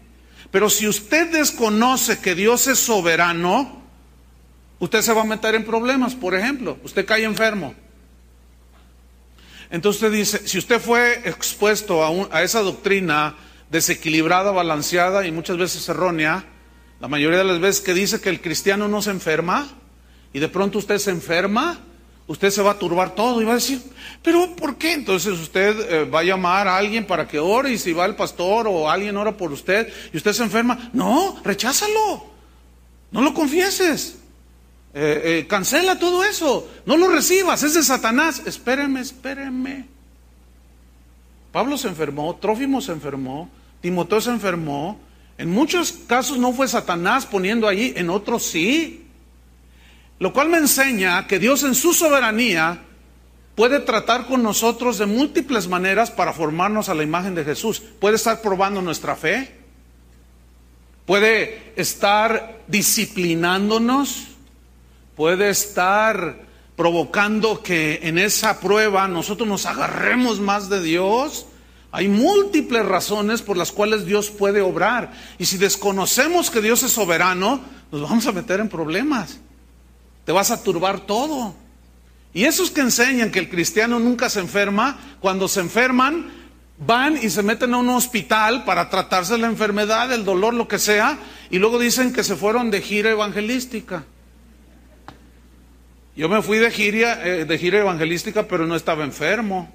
Pero 0.52 0.70
si 0.70 0.90
usted 0.90 1.32
desconoce 1.32 2.20
que 2.20 2.36
Dios 2.36 2.68
es 2.68 2.80
soberano, 2.80 3.82
usted 4.80 5.02
se 5.02 5.14
va 5.14 5.22
a 5.22 5.26
meter 5.26 5.56
en 5.56 5.64
problemas. 5.64 6.16
Por 6.16 6.36
ejemplo, 6.36 6.78
usted 6.84 7.06
cae 7.06 7.24
enfermo. 7.24 7.74
Entonces 9.70 10.04
usted 10.04 10.18
dice, 10.18 10.48
si 10.50 10.58
usted 10.58 10.82
fue 10.82 11.22
expuesto 11.30 12.04
a, 12.04 12.38
a 12.38 12.44
esa 12.44 12.60
doctrina 12.60 13.38
desequilibrada, 13.72 14.52
balanceada 14.52 15.26
y 15.26 15.32
muchas 15.32 15.56
veces 15.56 15.88
errónea, 15.88 16.44
la 17.00 17.08
mayoría 17.08 17.38
de 17.38 17.46
las 17.46 17.62
veces 17.62 17.82
que 17.82 17.94
dice 17.94 18.20
que 18.20 18.28
el 18.28 18.42
cristiano 18.42 18.90
no 18.90 19.02
se 19.02 19.12
enferma, 19.12 19.70
y 20.34 20.40
de 20.40 20.48
pronto 20.48 20.78
usted 20.78 20.98
se 20.98 21.12
enferma, 21.12 21.80
usted 22.28 22.50
se 22.50 22.62
va 22.62 22.72
a 22.72 22.80
turbar 22.80 23.16
todo 23.16 23.42
y 23.42 23.46
va 23.46 23.54
a 23.54 23.56
decir, 23.56 23.82
pero 24.22 24.56
¿por 24.56 24.78
qué? 24.78 24.94
Entonces 24.94 25.34
usted 25.40 25.92
eh, 25.92 26.06
va 26.06 26.20
a 26.20 26.24
llamar 26.24 26.68
a 26.68 26.78
alguien 26.78 27.06
para 27.06 27.28
que 27.28 27.40
ore 27.40 27.72
y 27.72 27.78
si 27.78 27.94
va 27.94 28.06
el 28.06 28.16
pastor 28.16 28.68
o 28.68 28.90
alguien 28.90 29.16
ora 29.18 29.36
por 29.36 29.52
usted 29.52 29.92
y 30.14 30.18
usted 30.18 30.34
se 30.34 30.44
enferma, 30.44 30.90
no, 30.94 31.40
recházalo, 31.44 32.26
no 33.12 33.22
lo 33.22 33.34
confieses, 33.34 34.18
eh, 34.94 35.22
eh, 35.24 35.48
cancela 35.48 36.00
todo 36.00 36.24
eso, 36.24 36.68
no 36.86 36.98
lo 36.98 37.08
recibas, 37.08 37.64
es 37.64 37.74
de 37.74 37.84
Satanás, 37.84 38.42
espéreme, 38.46 39.02
espéreme. 39.02 39.86
Pablo 41.52 41.78
se 41.78 41.88
enfermó, 41.88 42.36
Trófimo 42.36 42.82
se 42.82 42.92
enfermó, 42.92 43.50
Timoteo 43.82 44.22
se 44.22 44.32
enfermó, 44.32 45.00
en 45.38 45.52
muchos 45.52 45.92
casos 46.08 46.38
no 46.38 46.52
fue 46.52 46.68
Satanás 46.68 47.26
poniendo 47.26 47.68
allí, 47.68 47.94
en 47.96 48.10
otros 48.10 48.44
sí. 48.44 49.07
Lo 50.20 50.34
cual 50.34 50.50
me 50.50 50.58
enseña 50.58 51.28
que 51.28 51.40
Dios 51.40 51.64
en 51.64 51.76
su 51.76 51.94
soberanía 51.94 52.84
puede 53.56 53.80
tratar 53.80 54.26
con 54.26 54.42
nosotros 54.42 54.98
de 54.98 55.06
múltiples 55.06 55.68
maneras 55.68 56.12
para 56.12 56.34
formarnos 56.34 56.90
a 56.90 56.96
la 56.96 57.04
imagen 57.04 57.36
de 57.36 57.44
Jesús. 57.44 57.82
Puede 58.00 58.16
estar 58.16 58.42
probando 58.42 58.82
nuestra 58.82 59.16
fe, 59.16 59.60
puede 61.06 61.74
estar 61.76 62.62
disciplinándonos, 62.68 64.28
puede 65.16 65.50
estar 65.50 66.48
provocando 66.76 67.62
que 67.62 68.00
en 68.04 68.18
esa 68.18 68.60
prueba 68.60 69.08
nosotros 69.08 69.48
nos 69.48 69.66
agarremos 69.68 70.40
más 70.40 70.70
de 70.70 70.82
Dios. 70.82 71.46
Hay 71.92 72.08
múltiples 72.08 72.86
razones 72.86 73.44
por 73.44 73.56
las 73.56 73.72
cuales 73.72 74.06
Dios 74.06 74.30
puede 74.30 74.62
obrar. 74.62 75.14
Y 75.38 75.46
si 75.46 75.58
desconocemos 75.58 76.50
que 76.50 76.62
Dios 76.62 76.82
es 76.84 76.92
soberano, 76.92 77.62
nos 77.92 78.02
vamos 78.02 78.26
a 78.26 78.32
meter 78.32 78.60
en 78.60 78.70
problemas 78.70 79.40
te 80.28 80.34
vas 80.34 80.52
a 80.52 80.62
turbar 80.62 81.00
todo. 81.00 81.56
Y 82.34 82.44
esos 82.44 82.70
que 82.70 82.82
enseñan 82.82 83.32
que 83.32 83.40
el 83.40 83.50
cristiano 83.50 83.98
nunca 83.98 84.30
se 84.30 84.42
enferma, 84.42 85.00
cuando 85.22 85.48
se 85.48 85.62
enferman, 85.62 86.30
van 86.78 87.16
y 87.16 87.30
se 87.30 87.44
meten 87.44 87.74
a 87.74 87.78
un 87.78 87.88
hospital 87.88 88.66
para 88.66 88.90
tratarse 88.90 89.38
la 89.38 89.48
enfermedad, 89.48 90.12
el 90.12 90.26
dolor, 90.26 90.54
lo 90.54 90.68
que 90.68 90.80
sea, 90.80 91.18
y 91.50 91.60
luego 91.60 91.80
dicen 91.80 92.12
que 92.12 92.26
se 92.26 92.36
fueron 92.36 92.70
de 92.70 92.82
gira 92.82 93.10
evangelística. 93.10 94.04
Yo 96.18 96.28
me 96.28 96.42
fui 96.42 96.58
de 96.58 96.72
gira, 96.72 97.26
eh, 97.26 97.46
de 97.46 97.58
gira 97.58 97.80
evangelística, 97.80 98.50
pero 98.50 98.68
no 98.68 98.76
estaba 98.76 99.06
enfermo. 99.06 99.74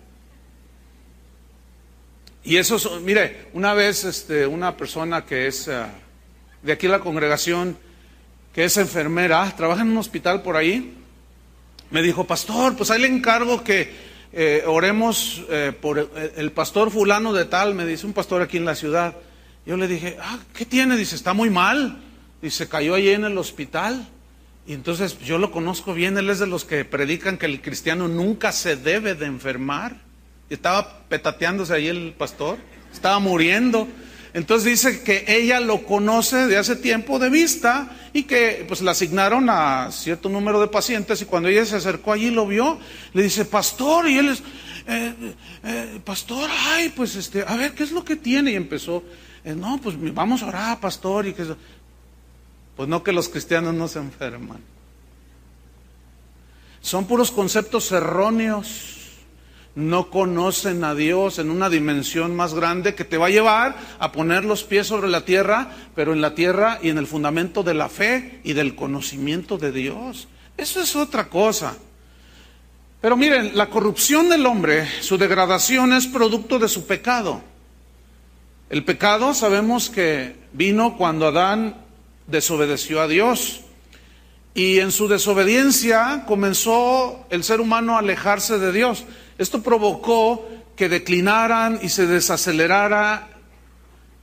Y 2.45 2.59
eso, 2.59 3.01
mire, 3.01 3.49
una 3.55 3.73
vez 3.73 4.05
este, 4.05 4.47
una 4.47 4.77
persona 4.77 5.25
que 5.25 5.47
es 5.47 5.67
eh, 5.69 5.83
de 6.63 6.73
aquí 6.73 6.89
la 6.89 7.01
congregación, 7.01 7.79
que 8.53 8.65
es 8.65 8.77
enfermera, 8.77 9.55
trabaja 9.57 9.83
en 9.83 9.91
un 9.91 9.97
hospital 9.99 10.43
por 10.43 10.57
ahí, 10.57 10.95
me 11.91 12.03
dijo, 12.03 12.25
pastor, 12.25 12.77
pues 12.77 12.91
ahí 12.91 13.01
le 13.01 13.09
encargo 13.09 13.63
que 13.63 13.93
eh, 14.33 14.65
oremos 14.67 15.43
eh, 15.51 15.73
por 15.79 16.11
el, 16.37 16.53
pastor 16.53 16.91
fulano 16.91 17.35
de 17.35 17.45
tal, 17.45 17.75
me 17.75 17.85
dice 17.85 18.07
un 18.07 18.15
pastor 18.15 18.41
aquí 18.41 18.57
en 18.57 18.65
la 18.65 18.75
ciudad. 18.75 19.15
Yo 19.67 19.77
le 19.77 19.87
dije, 19.87 20.17
ah, 20.21 20.39
¿qué 20.55 20.65
tiene? 20.65 20.97
Dice, 20.97 21.15
está 21.15 21.35
muy 21.35 21.51
mal. 21.51 22.03
Dice, 22.41 22.67
cayó 22.67 22.95
allí 22.95 23.11
en 23.11 23.25
el 23.25 23.37
hospital. 23.37 24.09
Y 24.67 24.73
entonces 24.73 25.19
yo 25.21 25.39
lo 25.39 25.51
conozco 25.51 25.93
bien, 25.93 26.17
él 26.17 26.31
es 26.31 26.39
de 26.39 26.47
los 26.47 26.65
que 26.65 26.85
predican 26.85 27.37
que 27.37 27.47
el 27.47 27.61
cristiano 27.61 28.09
nunca 28.09 28.53
se 28.53 28.77
debe 28.77 29.15
de 29.15 29.27
enfermar. 29.27 29.97
Y 30.49 30.55
estaba 30.55 31.01
petateándose 31.09 31.75
ahí 31.75 31.89
el 31.89 32.15
pastor, 32.17 32.59
estaba 32.93 33.19
muriendo. 33.19 33.87
Entonces 34.35 34.65
dice 34.65 35.03
que 35.03 35.25
ella 35.29 35.61
lo 35.61 35.85
conoce 35.85 36.47
de 36.47 36.57
hace 36.57 36.77
tiempo 36.77 37.19
de 37.19 37.29
vista 37.29 37.91
y 38.15 38.23
que 38.23 38.65
pues 38.67 38.81
le 38.81 38.91
asignaron 38.91 39.51
a 39.51 39.91
cierto 39.91 40.31
número 40.31 40.59
de 40.61 40.69
pacientes 40.69 41.21
y 41.21 41.27
cuando 41.27 41.51
ella 41.51 41.67
se 41.67 41.77
acercó 41.77 42.13
allí 42.13 42.31
lo 42.31 42.47
vio, 42.47 42.79
le 43.13 43.23
dice, 43.23 43.45
pastor, 43.45 44.09
y 44.09 44.17
él 44.17 44.29
es, 44.31 44.43
eh, 44.87 45.35
eh, 45.65 46.01
pastor, 46.03 46.49
ay, 46.51 46.93
pues 46.97 47.15
este, 47.17 47.45
a 47.47 47.57
ver, 47.57 47.73
¿qué 47.73 47.83
es 47.83 47.93
lo 47.93 48.05
que 48.05 48.17
tiene? 48.17 48.53
Y 48.53 48.55
empezó, 48.55 49.03
eh, 49.45 49.55
no, 49.55 49.79
pues 49.83 49.97
vamos 50.15 50.43
a 50.43 50.47
orar, 50.47 50.81
pastor, 50.81 51.27
y 51.27 51.35
que 51.35 51.45
pues 52.75 52.89
no 52.89 53.03
que 53.03 53.13
los 53.13 53.29
cristianos 53.29 53.75
no 53.75 53.87
se 53.87 53.99
enferman. 53.99 54.61
Son 56.81 57.07
puros 57.07 57.31
conceptos 57.31 57.93
erróneos 57.93 59.02
no 59.75 60.11
conocen 60.11 60.85
a 60.85 60.95
Dios 60.95 61.39
en 61.39 61.51
una 61.51 61.71
dimensión 61.71 62.37
más 62.37 62.55
grande 62.55 62.95
que 62.95 63.05
te 63.05 63.17
va 63.17 63.27
a 63.27 63.31
llevar 63.31 63.77
a 63.99 64.13
poner 64.13 64.45
los 64.45 64.65
pies 64.65 64.87
sobre 64.87 65.09
la 65.09 65.25
tierra, 65.25 65.71
pero 65.95 66.13
en 66.13 66.21
la 66.21 66.35
tierra 66.35 66.79
y 66.83 66.91
en 66.91 66.99
el 66.99 67.07
fundamento 67.07 67.63
de 67.63 67.75
la 67.75 67.89
fe 67.89 68.41
y 68.45 68.53
del 68.53 68.75
conocimiento 68.75 69.57
de 69.57 69.73
Dios. 69.73 70.29
Eso 70.57 70.81
es 70.81 70.95
otra 70.95 71.29
cosa. 71.29 71.77
Pero 73.01 73.17
miren, 73.17 73.57
la 73.57 73.69
corrupción 73.69 74.29
del 74.29 74.47
hombre, 74.47 74.87
su 75.01 75.19
degradación 75.19 75.93
es 75.93 76.07
producto 76.07 76.59
de 76.59 76.69
su 76.69 76.87
pecado. 76.87 77.43
El 78.71 78.85
pecado 78.85 79.35
sabemos 79.35 79.91
que 79.91 80.37
vino 80.53 80.97
cuando 80.97 81.27
Adán 81.27 81.77
desobedeció 82.27 83.01
a 83.01 83.09
Dios. 83.09 83.63
Y 84.55 84.81
en 84.81 84.93
su 84.93 85.09
desobediencia 85.09 86.25
comenzó 86.27 87.27
el 87.31 87.43
ser 87.43 87.61
humano 87.61 87.97
a 87.97 88.01
alejarse 88.01 88.59
de 88.59 88.71
Dios. 88.71 89.05
Esto 89.39 89.63
provocó 89.63 90.47
que 90.77 90.89
declinaran 90.89 91.79
y 91.83 91.89
se 91.89 92.07
desacelerara 92.07 93.29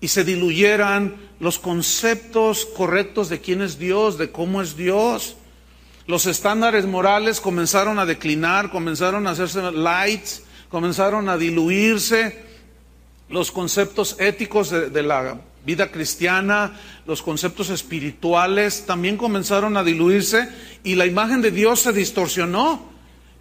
y 0.01 0.07
se 0.07 0.23
diluyeran 0.23 1.15
los 1.39 1.59
conceptos 1.59 2.65
correctos 2.65 3.29
de 3.29 3.39
quién 3.39 3.61
es 3.61 3.79
Dios, 3.79 4.17
de 4.17 4.31
cómo 4.31 4.61
es 4.61 4.75
Dios. 4.75 5.35
Los 6.07 6.25
estándares 6.25 6.85
morales 6.85 7.39
comenzaron 7.39 7.99
a 7.99 8.05
declinar, 8.05 8.71
comenzaron 8.71 9.27
a 9.27 9.31
hacerse 9.31 9.61
lights, 9.71 10.43
comenzaron 10.69 11.29
a 11.29 11.37
diluirse. 11.37 12.49
Los 13.29 13.51
conceptos 13.51 14.15
éticos 14.19 14.71
de, 14.71 14.89
de 14.89 15.03
la 15.03 15.39
vida 15.65 15.91
cristiana, 15.91 16.79
los 17.05 17.21
conceptos 17.21 17.69
espirituales 17.69 18.85
también 18.87 19.17
comenzaron 19.17 19.77
a 19.77 19.83
diluirse 19.83 20.49
y 20.83 20.95
la 20.95 21.05
imagen 21.05 21.41
de 21.41 21.51
Dios 21.51 21.81
se 21.81 21.93
distorsionó. 21.93 22.88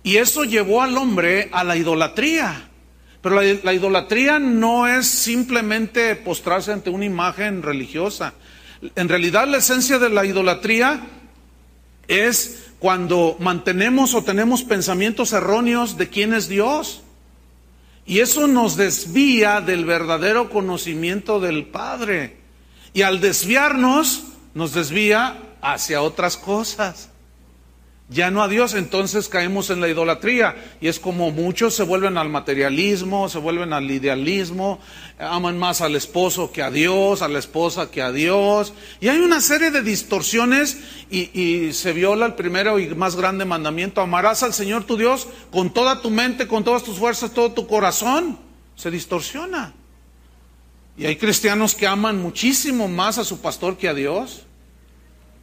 Y 0.08 0.16
eso 0.16 0.44
llevó 0.44 0.80
al 0.80 0.96
hombre 0.96 1.50
a 1.52 1.62
la 1.64 1.76
idolatría. 1.76 2.70
Pero 3.20 3.42
la, 3.42 3.74
idolatría 3.74 4.38
no 4.38 4.86
es 4.86 5.06
simplemente 5.06 6.16
postrarse 6.16 6.72
ante 6.72 6.88
una 6.88 7.04
imagen 7.04 7.62
religiosa. 7.62 8.32
En 8.96 9.10
realidad 9.10 9.46
la 9.46 9.58
esencia 9.58 9.98
de 9.98 10.08
la 10.08 10.24
idolatría 10.24 11.02
es 12.06 12.70
cuando 12.78 13.36
mantenemos 13.38 14.14
o 14.14 14.24
tenemos 14.24 14.62
pensamientos 14.62 15.34
erróneos 15.34 15.98
de 15.98 16.08
quién 16.08 16.32
es 16.32 16.48
Dios. 16.48 17.02
Y 18.06 18.20
eso 18.20 18.46
nos 18.46 18.78
desvía 18.78 19.60
del 19.60 19.84
verdadero 19.84 20.48
conocimiento 20.48 21.38
del 21.38 21.66
Padre. 21.66 22.38
Y 22.94 23.02
al 23.02 23.20
desviarnos, 23.20 24.24
nos 24.54 24.72
desvía 24.72 25.36
hacia 25.60 26.00
otras 26.00 26.38
cosas 26.38 27.10
ya 28.10 28.30
no 28.30 28.42
a 28.42 28.48
Dios, 28.48 28.72
entonces 28.72 29.28
caemos 29.28 29.68
en 29.68 29.82
la 29.82 29.88
idolatría. 29.88 30.56
Y 30.80 30.88
es 30.88 30.98
como 30.98 31.30
muchos 31.30 31.74
se 31.74 31.82
vuelven 31.82 32.16
al 32.16 32.30
materialismo, 32.30 33.28
se 33.28 33.38
vuelven 33.38 33.74
al 33.74 33.90
idealismo, 33.90 34.80
aman 35.18 35.58
más 35.58 35.82
al 35.82 35.94
esposo 35.94 36.50
que 36.50 36.62
a 36.62 36.70
Dios, 36.70 37.20
a 37.20 37.28
la 37.28 37.38
esposa 37.38 37.90
que 37.90 38.00
a 38.00 38.10
Dios. 38.10 38.72
Y 39.00 39.08
hay 39.08 39.18
una 39.18 39.42
serie 39.42 39.70
de 39.70 39.82
distorsiones 39.82 40.78
y, 41.10 41.72
se 41.74 41.92
viola 41.92 42.24
el 42.24 42.34
primero 42.34 42.78
y 42.78 42.88
más 42.94 43.14
grande 43.14 43.44
mandamiento, 43.44 44.00
amarás 44.00 44.42
al 44.42 44.54
Señor 44.54 44.84
tu 44.84 44.96
Dios 44.96 45.28
con 45.50 45.70
toda 45.70 46.00
tu 46.00 46.08
mente, 46.08 46.48
con 46.48 46.64
todas 46.64 46.82
tus 46.82 46.96
fuerzas, 46.96 47.32
todo 47.32 47.52
tu 47.52 47.66
corazón. 47.66 48.38
Se 48.74 48.90
distorsiona. 48.90 49.74
Y 50.96 51.04
hay 51.04 51.16
cristianos 51.16 51.74
que 51.74 51.86
aman 51.86 52.22
muchísimo 52.22 52.88
más 52.88 53.18
a 53.18 53.24
su 53.24 53.40
pastor 53.40 53.76
que 53.76 53.88
a 53.88 53.94
Dios. 53.94 54.47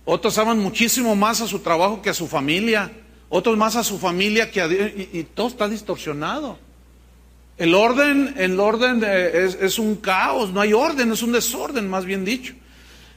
Otros 0.05 0.37
aman 0.37 0.59
muchísimo 0.59 1.15
más 1.15 1.41
a 1.41 1.47
su 1.47 1.59
trabajo 1.59 2.01
que 2.01 2.11
a 2.11 2.13
su 2.13 2.27
familia. 2.27 2.91
Otros 3.27 3.57
más 3.57 3.75
a 3.75 3.83
su 3.83 3.97
familia 3.97 4.51
que 4.51 4.61
a 4.61 4.67
Dios. 4.67 4.91
Y, 5.11 5.23
todo 5.23 5.47
está 5.47 5.67
distorsionado. 5.67 6.59
El 7.57 7.73
orden, 7.73 8.35
el 8.37 8.59
orden 8.59 9.03
es, 9.03 9.79
un 9.79 9.95
caos, 9.95 10.51
no 10.51 10.61
hay 10.61 10.73
orden, 10.73 11.11
es 11.11 11.23
un 11.23 11.31
desorden, 11.31 11.89
más 11.89 12.05
bien 12.05 12.23
dicho. 12.23 12.53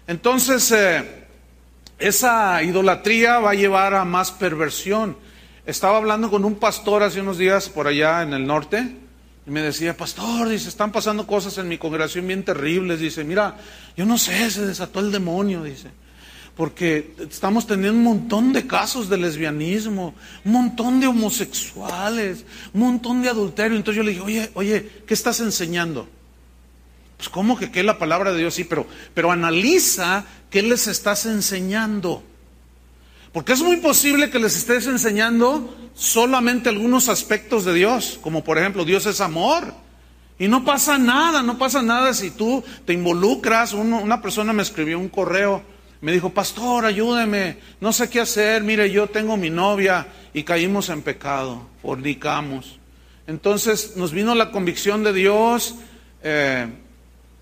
Entonces, 0.07 0.71
eh, 0.73 1.26
esa 1.99 2.62
idolatría 2.62 3.40
va 3.40 3.50
a 3.50 3.54
llevar 3.54 3.95
a 3.95 4.04
más 4.04 4.30
perversión. 4.30 5.16
Estaba 5.66 5.99
hablando 5.99 6.30
con 6.30 6.45
un 6.45 6.54
pastor 6.54 7.02
hace 7.02 7.21
unos 7.21 7.37
días 7.37 7.68
por 7.68 7.87
allá 7.87 8.23
en 8.23 8.33
el 8.33 8.47
norte 8.47 8.97
y 9.47 9.50
me 9.50 9.61
decía, 9.61 9.95
pastor, 9.95 10.49
dice, 10.49 10.68
están 10.68 10.92
pasando 10.92 11.26
cosas 11.26 11.59
en 11.59 11.68
mi 11.68 11.76
congregación 11.76 12.26
bien 12.26 12.45
terribles. 12.45 13.00
Dice, 13.00 13.25
mira, 13.25 13.57
yo 13.97 14.07
no 14.07 14.16
sé, 14.16 14.50
se 14.50 14.64
desató 14.64 15.00
el 15.00 15.12
demonio, 15.12 15.62
dice 15.62 15.90
porque 16.59 17.15
estamos 17.31 17.69
teniendo 17.69 17.97
un 17.97 18.03
montón 18.03 18.53
de 18.53 18.67
casos 18.67 19.09
de 19.09 19.17
lesbianismo, 19.17 20.12
un 20.45 20.53
montón 20.53 20.99
de 20.99 21.07
homosexuales, 21.07 22.45
un 22.75 22.81
montón 22.81 23.23
de 23.23 23.29
adulterio. 23.29 23.77
Entonces 23.77 23.99
yo 23.99 24.03
le 24.03 24.11
dije, 24.11 24.25
oye, 24.25 24.50
oye, 24.55 24.91
¿qué 25.07 25.15
estás 25.15 25.38
enseñando? 25.38 26.09
Pues 27.17 27.29
cómo 27.29 27.57
que 27.57 27.71
qué 27.71 27.79
es 27.79 27.87
la 27.87 27.97
palabra 27.97 28.33
de 28.33 28.41
Dios, 28.41 28.55
sí, 28.55 28.65
pero, 28.65 28.88
pero 29.15 29.31
analiza 29.31 30.25
qué 30.50 30.62
les 30.62 30.88
estás 30.88 31.27
enseñando. 31.27 32.25
Porque 33.33 33.53
es 33.53 33.62
muy 33.62 33.77
posible 33.77 34.29
que 34.29 34.40
les 34.40 34.57
estés 34.57 34.88
enseñando 34.88 35.77
solamente 35.94 36.71
algunos 36.71 37.09
aspectos 37.09 37.64
de 37.64 37.75
Dios, 37.75 38.18
como 38.21 38.42
por 38.42 38.59
ejemplo, 38.59 38.85
Dios 38.85 39.07
es 39.07 39.21
amor. 39.21 39.75
Y 40.40 40.49
no 40.49 40.64
pasa 40.64 40.99
nada, 40.99 41.40
no 41.40 41.57
pasa 41.57 41.83
nada 41.83 42.12
si 42.14 42.33
tú 42.33 42.64
te 42.85 42.94
involucras. 42.94 43.75
una 43.75 44.21
persona 44.21 44.53
me 44.53 44.64
escribió 44.64 44.99
un 44.99 45.09
correo 45.09 45.78
me 46.00 46.12
dijo, 46.12 46.30
pastor, 46.30 46.84
ayúdeme, 46.84 47.58
no 47.80 47.92
sé 47.92 48.08
qué 48.08 48.20
hacer, 48.20 48.62
mire, 48.62 48.90
yo 48.90 49.08
tengo 49.08 49.37
mi 49.37 49.50
novia 49.50 50.06
y 50.32 50.44
caímos 50.44 50.88
en 50.90 51.02
pecado, 51.02 51.66
fornicamos. 51.82 52.78
Entonces 53.26 53.96
nos 53.96 54.12
vino 54.12 54.34
la 54.34 54.50
convicción 54.50 55.02
de 55.02 55.12
Dios, 55.12 55.74
eh, 56.22 56.68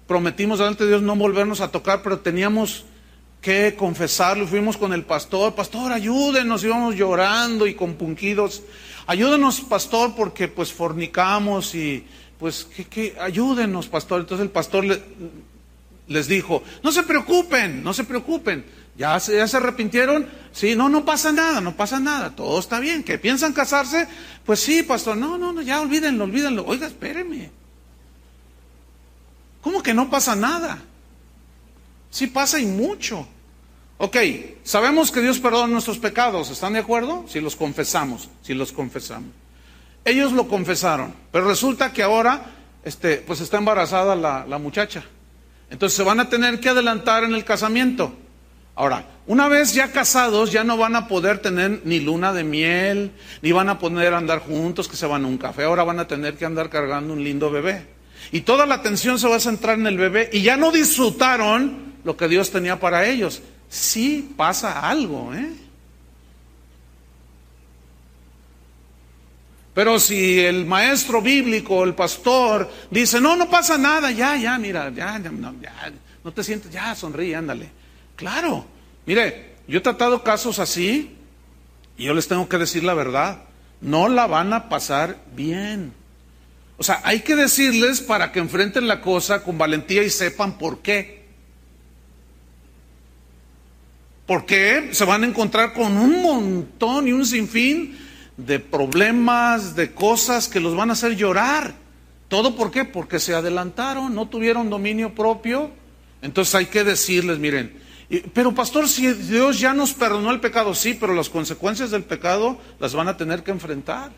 prometimos 0.06 0.58
delante 0.58 0.84
de 0.84 0.90
Dios 0.90 1.02
no 1.02 1.16
volvernos 1.16 1.60
a 1.60 1.70
tocar, 1.70 2.02
pero 2.02 2.20
teníamos 2.20 2.84
que 3.40 3.74
confesarlo. 3.76 4.46
Fuimos 4.46 4.76
con 4.76 4.92
el 4.92 5.04
pastor, 5.04 5.54
pastor, 5.54 5.92
ayúdenos, 5.92 6.64
íbamos 6.64 6.96
llorando 6.96 7.66
y 7.66 7.74
compungidos. 7.74 8.62
Ayúdenos, 9.06 9.60
pastor, 9.60 10.14
porque 10.16 10.48
pues 10.48 10.72
fornicamos 10.72 11.74
y 11.74 12.04
pues 12.38 12.64
que, 12.64 13.14
ayúdenos, 13.20 13.86
pastor. 13.86 14.20
Entonces 14.20 14.44
el 14.44 14.50
pastor 14.50 14.84
le, 14.84 15.00
les 16.08 16.28
dijo, 16.28 16.62
no 16.82 16.92
se 16.92 17.02
preocupen, 17.02 17.82
no 17.82 17.92
se 17.92 18.04
preocupen. 18.04 18.64
¿Ya 18.96 19.20
se, 19.20 19.36
¿Ya 19.36 19.46
se 19.46 19.58
arrepintieron? 19.58 20.26
Sí, 20.52 20.74
no, 20.74 20.88
no 20.88 21.04
pasa 21.04 21.30
nada, 21.30 21.60
no 21.60 21.76
pasa 21.76 22.00
nada, 22.00 22.34
todo 22.34 22.58
está 22.58 22.80
bien. 22.80 23.02
¿Que 23.02 23.18
piensan 23.18 23.52
casarse? 23.52 24.08
Pues 24.44 24.60
sí, 24.60 24.82
pastor, 24.82 25.16
no, 25.16 25.36
no, 25.36 25.52
no, 25.52 25.60
ya 25.60 25.80
olvídenlo, 25.80 26.24
olvídenlo. 26.24 26.64
Oiga, 26.66 26.86
espéreme. 26.86 27.50
¿Cómo 29.60 29.82
que 29.82 29.92
no 29.92 30.08
pasa 30.08 30.34
nada? 30.34 30.78
Sí 32.10 32.28
pasa 32.28 32.58
y 32.58 32.66
mucho. 32.66 33.26
Ok, 33.98 34.16
sabemos 34.62 35.10
que 35.10 35.20
Dios 35.20 35.38
perdona 35.40 35.66
nuestros 35.66 35.98
pecados, 35.98 36.50
¿están 36.50 36.74
de 36.74 36.78
acuerdo? 36.80 37.24
Si 37.28 37.40
los 37.40 37.56
confesamos, 37.56 38.28
si 38.42 38.54
los 38.54 38.72
confesamos. 38.72 39.30
Ellos 40.04 40.32
lo 40.32 40.48
confesaron, 40.48 41.14
pero 41.32 41.48
resulta 41.48 41.92
que 41.92 42.02
ahora, 42.02 42.54
este, 42.84 43.16
pues 43.16 43.40
está 43.40 43.58
embarazada 43.58 44.14
la, 44.14 44.46
la 44.46 44.58
muchacha. 44.58 45.04
Entonces 45.70 45.96
se 45.96 46.02
van 46.02 46.20
a 46.20 46.28
tener 46.28 46.60
que 46.60 46.68
adelantar 46.68 47.24
en 47.24 47.34
el 47.34 47.44
casamiento. 47.44 48.14
Ahora, 48.74 49.06
una 49.26 49.48
vez 49.48 49.72
ya 49.72 49.90
casados, 49.90 50.52
ya 50.52 50.62
no 50.62 50.76
van 50.76 50.94
a 50.96 51.08
poder 51.08 51.38
tener 51.38 51.80
ni 51.84 51.98
luna 51.98 52.32
de 52.32 52.44
miel, 52.44 53.10
ni 53.42 53.50
van 53.50 53.68
a 53.68 53.78
poder 53.78 54.14
andar 54.14 54.40
juntos, 54.40 54.86
que 54.86 54.96
se 54.96 55.06
van 55.06 55.24
a 55.24 55.28
un 55.28 55.38
café. 55.38 55.64
Ahora 55.64 55.82
van 55.82 55.98
a 55.98 56.06
tener 56.06 56.36
que 56.36 56.44
andar 56.44 56.68
cargando 56.68 57.14
un 57.14 57.24
lindo 57.24 57.50
bebé. 57.50 57.86
Y 58.32 58.42
toda 58.42 58.66
la 58.66 58.76
atención 58.76 59.18
se 59.18 59.28
va 59.28 59.36
a 59.36 59.40
centrar 59.40 59.78
en 59.78 59.86
el 59.86 59.96
bebé 59.96 60.30
y 60.32 60.42
ya 60.42 60.56
no 60.56 60.72
disfrutaron 60.72 61.94
lo 62.04 62.16
que 62.16 62.28
Dios 62.28 62.50
tenía 62.50 62.78
para 62.78 63.06
ellos. 63.06 63.42
Sí 63.68 64.34
pasa 64.36 64.88
algo, 64.88 65.32
¿eh? 65.34 65.65
Pero 69.76 70.00
si 70.00 70.40
el 70.40 70.64
maestro 70.64 71.20
bíblico, 71.20 71.84
el 71.84 71.94
pastor, 71.94 72.72
dice, 72.90 73.20
no, 73.20 73.36
no 73.36 73.50
pasa 73.50 73.76
nada, 73.76 74.10
ya, 74.10 74.34
ya, 74.34 74.58
mira, 74.58 74.88
ya, 74.88 75.18
no, 75.18 75.54
ya, 75.60 75.92
no 76.24 76.32
te 76.32 76.42
sientes, 76.42 76.72
ya, 76.72 76.94
sonríe, 76.94 77.36
ándale. 77.36 77.68
Claro, 78.16 78.64
mire, 79.04 79.56
yo 79.68 79.76
he 79.76 79.82
tratado 79.82 80.22
casos 80.22 80.60
así 80.60 81.14
y 81.98 82.04
yo 82.04 82.14
les 82.14 82.26
tengo 82.26 82.48
que 82.48 82.56
decir 82.56 82.84
la 82.84 82.94
verdad, 82.94 83.42
no 83.82 84.08
la 84.08 84.26
van 84.26 84.54
a 84.54 84.70
pasar 84.70 85.18
bien. 85.34 85.92
O 86.78 86.82
sea, 86.82 87.02
hay 87.04 87.20
que 87.20 87.36
decirles 87.36 88.00
para 88.00 88.32
que 88.32 88.38
enfrenten 88.38 88.88
la 88.88 89.02
cosa 89.02 89.42
con 89.42 89.58
valentía 89.58 90.02
y 90.02 90.08
sepan 90.08 90.56
por 90.56 90.78
qué. 90.78 91.26
Porque 94.26 94.88
se 94.92 95.04
van 95.04 95.22
a 95.22 95.26
encontrar 95.26 95.74
con 95.74 95.98
un 95.98 96.22
montón 96.22 97.08
y 97.08 97.12
un 97.12 97.26
sinfín 97.26 98.05
de 98.36 98.58
problemas, 98.58 99.76
de 99.76 99.92
cosas 99.92 100.48
que 100.48 100.60
los 100.60 100.76
van 100.76 100.90
a 100.90 100.94
hacer 100.94 101.16
llorar. 101.16 101.74
¿Todo 102.28 102.56
por 102.56 102.70
qué? 102.70 102.84
Porque 102.84 103.18
se 103.18 103.34
adelantaron, 103.34 104.14
no 104.14 104.28
tuvieron 104.28 104.68
dominio 104.68 105.14
propio. 105.14 105.70
Entonces 106.22 106.54
hay 106.54 106.66
que 106.66 106.84
decirles, 106.84 107.38
miren, 107.38 107.80
pero 108.32 108.54
pastor, 108.54 108.88
si 108.88 109.12
Dios 109.12 109.58
ya 109.58 109.74
nos 109.74 109.92
perdonó 109.92 110.30
el 110.30 110.40
pecado, 110.40 110.74
sí, 110.74 110.96
pero 110.98 111.14
las 111.14 111.28
consecuencias 111.28 111.90
del 111.90 112.04
pecado 112.04 112.58
las 112.78 112.94
van 112.94 113.08
a 113.08 113.16
tener 113.16 113.42
que 113.42 113.50
enfrentar. 113.50 114.12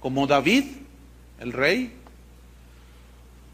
Como 0.00 0.26
David, 0.26 0.64
el 1.40 1.52
rey. 1.52 1.92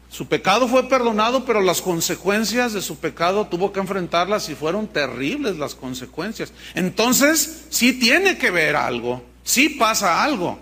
Su 0.09 0.27
pecado 0.27 0.67
fue 0.67 0.87
perdonado, 0.87 1.43
pero 1.43 1.59
las 1.59 1.81
consecuencias 1.81 2.73
de 2.73 2.83
su 2.83 2.97
pecado 2.97 3.47
tuvo 3.47 3.73
que 3.73 3.79
enfrentarlas 3.79 4.47
y 4.49 4.53
fueron 4.53 4.87
terribles 4.87 5.57
las 5.57 5.73
consecuencias. 5.73 6.53
Entonces, 6.75 7.65
sí 7.69 7.93
tiene 7.93 8.37
que 8.37 8.51
ver 8.51 8.75
algo. 8.75 9.23
Sí 9.43 9.69
pasa 9.69 10.23
algo. 10.23 10.59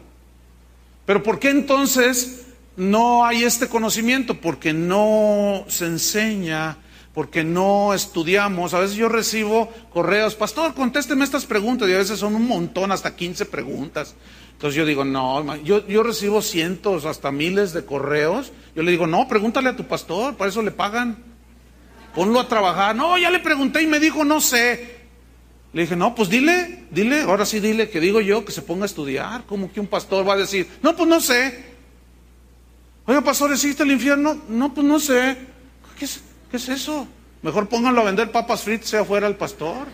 Pero 1.06 1.24
¿por 1.24 1.40
qué 1.40 1.50
entonces 1.50 2.46
no 2.76 3.26
hay 3.26 3.44
este 3.44 3.68
conocimiento? 3.68 4.40
Porque 4.40 4.74
no 4.74 5.66
se 5.68 5.86
enseña, 5.86 6.78
porque 7.14 7.44
no 7.44 7.94
estudiamos. 7.94 8.74
A 8.74 8.80
veces 8.80 8.96
yo 8.96 9.10
recibo 9.10 9.70
correos, 9.94 10.36
pastor, 10.36 10.74
contésteme 10.74 11.24
estas 11.24 11.46
preguntas, 11.46 11.90
y 11.90 11.94
a 11.94 11.98
veces 11.98 12.20
son 12.20 12.36
un 12.36 12.48
montón, 12.48 12.92
hasta 12.92 13.16
15 13.16 13.46
preguntas. 13.46 14.16
Entonces 14.54 14.78
yo 14.78 14.86
digo, 14.86 15.04
no, 15.04 15.56
yo, 15.58 15.88
yo 15.88 16.04
recibo 16.04 16.42
cientos, 16.42 17.06
hasta 17.06 17.32
miles 17.32 17.74
de 17.74 17.84
correos. 17.84 18.52
Yo 18.76 18.84
le 18.84 18.92
digo, 18.92 19.08
no, 19.08 19.28
pregúntale 19.28 19.70
a 19.70 19.76
tu 19.76 19.88
pastor, 19.88 20.36
para 20.36 20.50
eso 20.50 20.62
le 20.62 20.72
pagan. 20.72 21.18
Ponlo 22.14 22.40
a 22.40 22.48
trabajar. 22.48 22.96
No, 22.96 23.18
ya 23.18 23.32
le 23.32 23.40
pregunté 23.40 23.82
y 23.82 23.88
me 23.88 24.00
dijo, 24.00 24.24
no 24.24 24.40
sé. 24.40 25.01
Le 25.74 25.84
dije, 25.84 25.96
no, 25.96 26.14
pues 26.16 26.30
dile, 26.30 26.86
dile, 26.92 27.22
ahora 27.22 27.46
sí 27.46 27.60
dile 27.60 27.90
que 27.90 28.02
digo 28.02 28.20
yo 28.20 28.44
que 28.44 28.52
se 28.52 28.62
ponga 28.62 28.84
a 28.84 28.86
estudiar. 28.88 29.46
Como 29.46 29.72
que 29.72 29.80
un 29.80 29.88
pastor 29.88 30.28
va 30.28 30.34
a 30.34 30.38
decir, 30.38 30.68
no, 30.82 30.96
pues 30.96 31.08
no 31.08 31.22
sé. 31.22 31.64
Oiga, 33.06 33.22
pastor, 33.22 33.52
¿existe 33.52 33.84
el 33.84 33.92
infierno? 33.92 34.42
No, 34.50 34.74
pues 34.74 34.86
no 34.86 35.00
sé. 35.00 35.38
¿Qué 35.98 36.06
es, 36.06 36.22
qué 36.50 36.58
es 36.58 36.70
eso? 36.70 37.08
Mejor 37.42 37.70
pónganlo 37.70 38.02
a 38.02 38.06
vender 38.06 38.32
papas 38.32 38.64
fritas, 38.64 38.90
sea 38.90 39.06
fuera 39.06 39.28
el 39.28 39.36
pastor. 39.36 39.88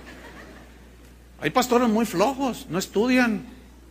Hay 1.39 1.51
pastores 1.51 1.87
muy 1.87 2.05
flojos, 2.05 2.65
no 2.69 2.79
estudian. 2.79 3.45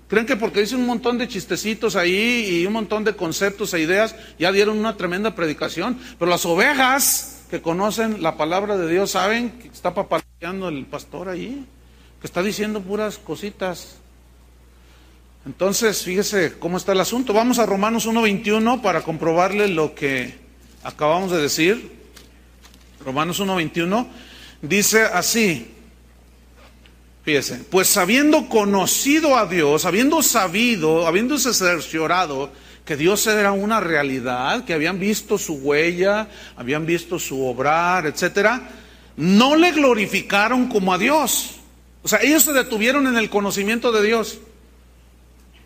Creen 0.08 0.26
que 0.26 0.36
porque 0.36 0.60
dicen 0.60 0.80
un 0.80 0.86
montón 0.86 1.18
de 1.18 1.28
chistecitos 1.28 1.96
ahí 1.96 2.60
y 2.62 2.66
un 2.66 2.72
montón 2.72 3.04
de 3.04 3.14
conceptos 3.14 3.74
e 3.74 3.80
ideas, 3.80 4.14
ya 4.38 4.52
dieron 4.52 4.78
una 4.78 4.96
tremenda 4.96 5.34
predicación. 5.34 5.98
Pero 6.18 6.30
las 6.30 6.44
ovejas 6.46 7.44
que 7.48 7.62
conocen 7.62 8.22
la 8.22 8.36
palabra 8.36 8.76
de 8.76 8.90
Dios 8.90 9.12
saben 9.12 9.50
que 9.50 9.68
está 9.68 9.94
papaleando 9.94 10.68
el 10.68 10.84
pastor 10.86 11.28
ahí, 11.28 11.64
que 12.20 12.26
está 12.26 12.42
diciendo 12.42 12.80
puras 12.80 13.18
cositas. 13.18 13.96
Entonces, 15.44 16.02
fíjese 16.02 16.58
cómo 16.58 16.76
está 16.76 16.92
el 16.92 17.00
asunto. 17.00 17.32
Vamos 17.32 17.58
a 17.58 17.66
Romanos 17.66 18.08
1.21 18.08 18.80
para 18.82 19.02
comprobarle 19.02 19.68
lo 19.68 19.94
que 19.94 20.38
acabamos 20.82 21.30
de 21.30 21.40
decir. 21.40 21.92
Romanos 23.04 23.40
1.21 23.40 24.06
dice 24.62 25.02
así. 25.02 25.72
Fíjese, 27.24 27.56
pues 27.70 27.96
habiendo 27.96 28.48
conocido 28.48 29.36
a 29.36 29.46
Dios, 29.46 29.84
habiendo 29.84 30.22
sabido, 30.22 31.06
habiéndose 31.06 31.52
cerciorado 31.54 32.52
que 32.84 32.96
Dios 32.96 33.26
era 33.26 33.50
una 33.50 33.80
realidad, 33.80 34.64
que 34.64 34.72
habían 34.72 35.00
visto 35.00 35.36
su 35.36 35.54
huella, 35.54 36.28
habían 36.56 36.86
visto 36.86 37.18
su 37.18 37.44
obrar, 37.44 38.06
etcétera, 38.06 38.70
no 39.16 39.56
le 39.56 39.72
glorificaron 39.72 40.68
como 40.68 40.94
a 40.94 40.98
Dios. 40.98 41.56
O 42.06 42.08
sea, 42.08 42.20
ellos 42.22 42.44
se 42.44 42.52
detuvieron 42.52 43.08
en 43.08 43.16
el 43.16 43.28
conocimiento 43.28 43.90
de 43.90 44.00
Dios. 44.06 44.38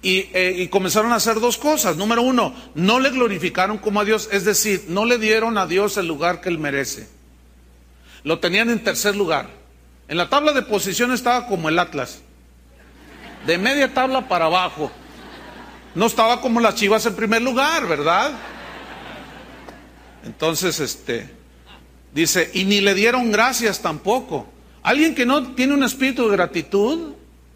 Y, 0.00 0.30
eh, 0.32 0.54
y, 0.56 0.68
comenzaron 0.68 1.12
a 1.12 1.16
hacer 1.16 1.38
dos 1.38 1.58
cosas. 1.58 1.98
Número 1.98 2.22
uno, 2.22 2.54
no 2.74 2.98
le 2.98 3.10
glorificaron 3.10 3.76
como 3.76 4.00
a 4.00 4.06
Dios, 4.06 4.26
es 4.32 4.46
decir, 4.46 4.86
no 4.88 5.04
le 5.04 5.18
dieron 5.18 5.58
a 5.58 5.66
Dios 5.66 5.98
el 5.98 6.06
lugar 6.06 6.40
que 6.40 6.48
él 6.48 6.56
merece. 6.56 7.10
Lo 8.24 8.38
tenían 8.38 8.70
en 8.70 8.82
tercer 8.82 9.14
lugar. 9.14 9.50
En 10.08 10.16
la 10.16 10.30
tabla 10.30 10.54
de 10.54 10.62
posición 10.62 11.12
estaba 11.12 11.46
como 11.46 11.68
el 11.68 11.78
Atlas. 11.78 12.22
De 13.46 13.58
media 13.58 13.92
tabla 13.92 14.26
para 14.26 14.46
abajo. 14.46 14.90
No 15.94 16.06
estaba 16.06 16.40
como 16.40 16.58
las 16.60 16.74
Chivas 16.74 17.04
en 17.04 17.16
primer 17.16 17.42
lugar, 17.42 17.86
¿verdad? 17.86 18.32
Entonces, 20.24 20.80
este, 20.80 21.28
dice, 22.14 22.50
y 22.54 22.64
ni 22.64 22.80
le 22.80 22.94
dieron 22.94 23.30
gracias 23.30 23.82
tampoco. 23.82 24.48
Alguien 24.82 25.14
que 25.14 25.26
no 25.26 25.54
tiene 25.54 25.74
un 25.74 25.84
espíritu 25.84 26.24
de 26.28 26.36
gratitud 26.36 27.12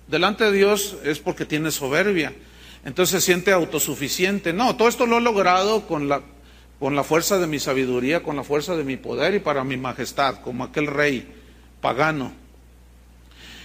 delante 0.08 0.44
de 0.44 0.52
Dios 0.52 0.96
es 1.04 1.18
porque 1.18 1.46
tiene 1.46 1.70
soberbia. 1.70 2.34
Entonces 2.84 3.22
se 3.22 3.26
siente 3.26 3.52
autosuficiente. 3.52 4.52
No, 4.52 4.76
todo 4.76 4.88
esto 4.88 5.06
lo 5.06 5.18
he 5.18 5.20
logrado 5.22 5.87
con 5.87 6.08
la, 6.08 6.20
con 6.78 6.94
la 6.94 7.02
fuerza 7.02 7.38
de 7.38 7.46
mi 7.46 7.58
sabiduría, 7.58 8.22
con 8.22 8.37
la 8.37 8.44
fuerza 8.44 8.76
de 8.76 8.84
mi 8.84 8.96
poder 8.96 9.34
y 9.34 9.38
para 9.38 9.64
mi 9.64 9.76
majestad, 9.76 10.40
como 10.42 10.64
aquel 10.64 10.87
rey 10.87 11.26
pagano. 11.80 12.32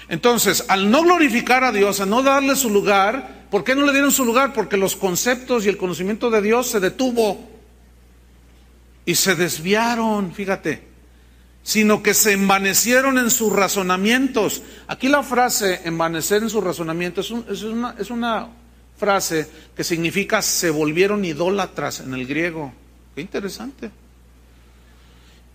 Entonces, 0.08 0.65
al 0.69 0.89
no 0.89 1.04
glorificar 1.04 1.63
a 1.63 1.72
Dios, 1.72 2.00
al 2.00 2.10
no 2.10 2.24
darle 2.24 2.56
su 2.56 2.69
lugar, 2.69 3.45
¿por 3.52 3.63
qué 3.63 3.76
no 3.76 3.86
le 3.86 3.91
dieron 3.91 4.12
su 4.12 4.26
lugar? 4.26 4.54
Porque 4.54 4.78
los 4.78 4.95
conceptos 4.95 5.65
y 5.65 5.69
el 5.69 5.78
conocimiento 5.78 6.30
de 6.32 6.41
Dios 6.41 6.67
se 6.67 6.80
detuvo 6.80 7.48
y 9.06 9.15
se 9.15 9.36
desviaron, 9.36 10.34
fíjate, 10.34 10.88
sino 11.63 12.02
que 12.02 12.13
se 12.13 12.34
envanecieron 12.34 13.17
en 13.17 13.30
sus 13.30 13.54
razonamientos. 13.54 14.63
Aquí 14.88 15.08
la 15.08 15.24
frase 15.24 15.82
envanecer 15.86 16.43
en 16.43 16.50
sus 16.50 16.63
razonamientos 16.63 17.34
es, 17.50 17.63
una, 17.63 17.95
es 17.98 18.10
una 18.10 18.48
frase 18.98 19.48
que 19.76 19.84
significa 19.84 20.41
se 20.41 20.69
volvieron 20.69 21.26
idólatras 21.26 22.00
en 22.02 22.13
el 22.13 22.26
griego. 22.26 22.74
Qué 23.15 23.22
interesante. 23.22 23.91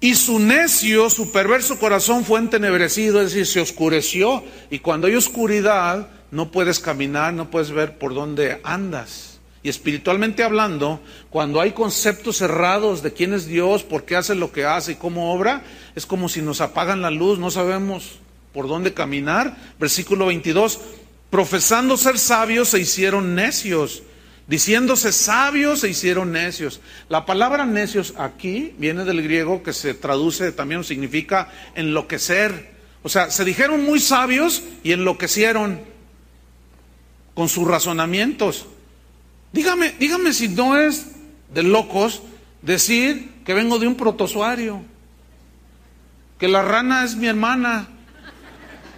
Y 0.00 0.16
su 0.16 0.38
necio, 0.38 1.08
su 1.08 1.32
perverso 1.32 1.78
corazón 1.78 2.24
fue 2.24 2.38
entenebrecido, 2.38 3.22
es 3.22 3.32
decir, 3.32 3.46
se 3.46 3.60
oscureció. 3.60 4.44
Y 4.70 4.80
cuando 4.80 5.06
hay 5.06 5.14
oscuridad, 5.14 6.08
no 6.30 6.50
puedes 6.50 6.78
caminar, 6.78 7.32
no 7.32 7.50
puedes 7.50 7.70
ver 7.70 7.98
por 7.98 8.12
dónde 8.12 8.60
andas. 8.64 9.33
Y 9.64 9.68
espiritualmente 9.68 10.44
hablando, 10.44 11.00
cuando 11.30 11.60
hay 11.60 11.72
conceptos 11.72 12.36
cerrados 12.36 13.02
de 13.02 13.12
quién 13.12 13.32
es 13.32 13.46
Dios, 13.46 13.82
por 13.82 14.04
qué 14.04 14.14
hace 14.14 14.36
lo 14.36 14.52
que 14.52 14.64
hace 14.64 14.92
y 14.92 14.96
cómo 14.96 15.34
obra, 15.34 15.64
es 15.96 16.06
como 16.06 16.28
si 16.28 16.40
nos 16.40 16.60
apagan 16.60 17.02
la 17.02 17.10
luz, 17.10 17.40
no 17.40 17.50
sabemos 17.50 18.20
por 18.52 18.68
dónde 18.68 18.94
caminar. 18.94 19.56
Versículo 19.80 20.26
22, 20.26 20.78
profesando 21.30 21.96
ser 21.96 22.18
sabios 22.18 22.68
se 22.68 22.78
hicieron 22.78 23.34
necios 23.34 24.04
Diciéndose 24.46 25.12
sabios 25.12 25.80
se 25.80 25.88
hicieron 25.88 26.32
necios. 26.32 26.80
La 27.08 27.24
palabra 27.24 27.64
necios 27.64 28.14
aquí 28.18 28.74
viene 28.78 29.04
del 29.04 29.22
griego 29.22 29.62
que 29.62 29.72
se 29.72 29.94
traduce 29.94 30.52
también 30.52 30.84
significa 30.84 31.50
enloquecer. 31.74 32.74
O 33.02 33.08
sea, 33.08 33.30
se 33.30 33.44
dijeron 33.44 33.84
muy 33.84 34.00
sabios 34.00 34.62
y 34.82 34.92
enloquecieron 34.92 35.80
con 37.34 37.48
sus 37.48 37.66
razonamientos. 37.66 38.66
Dígame, 39.54 39.94
dígame 40.00 40.32
si 40.32 40.48
no 40.48 40.76
es 40.76 41.12
de 41.54 41.62
locos 41.62 42.22
decir 42.60 43.30
que 43.46 43.54
vengo 43.54 43.78
de 43.78 43.86
un 43.86 43.94
protozoario, 43.94 44.82
que 46.40 46.48
la 46.48 46.62
rana 46.62 47.04
es 47.04 47.14
mi 47.14 47.28
hermana 47.28 47.86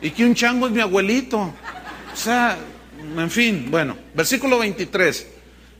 y 0.00 0.12
que 0.12 0.24
un 0.24 0.34
chango 0.34 0.66
es 0.66 0.72
mi 0.72 0.80
abuelito. 0.80 1.38
O 1.40 2.16
sea, 2.16 2.56
en 3.18 3.30
fin, 3.30 3.66
bueno, 3.70 3.98
versículo 4.14 4.58
23. 4.58 5.26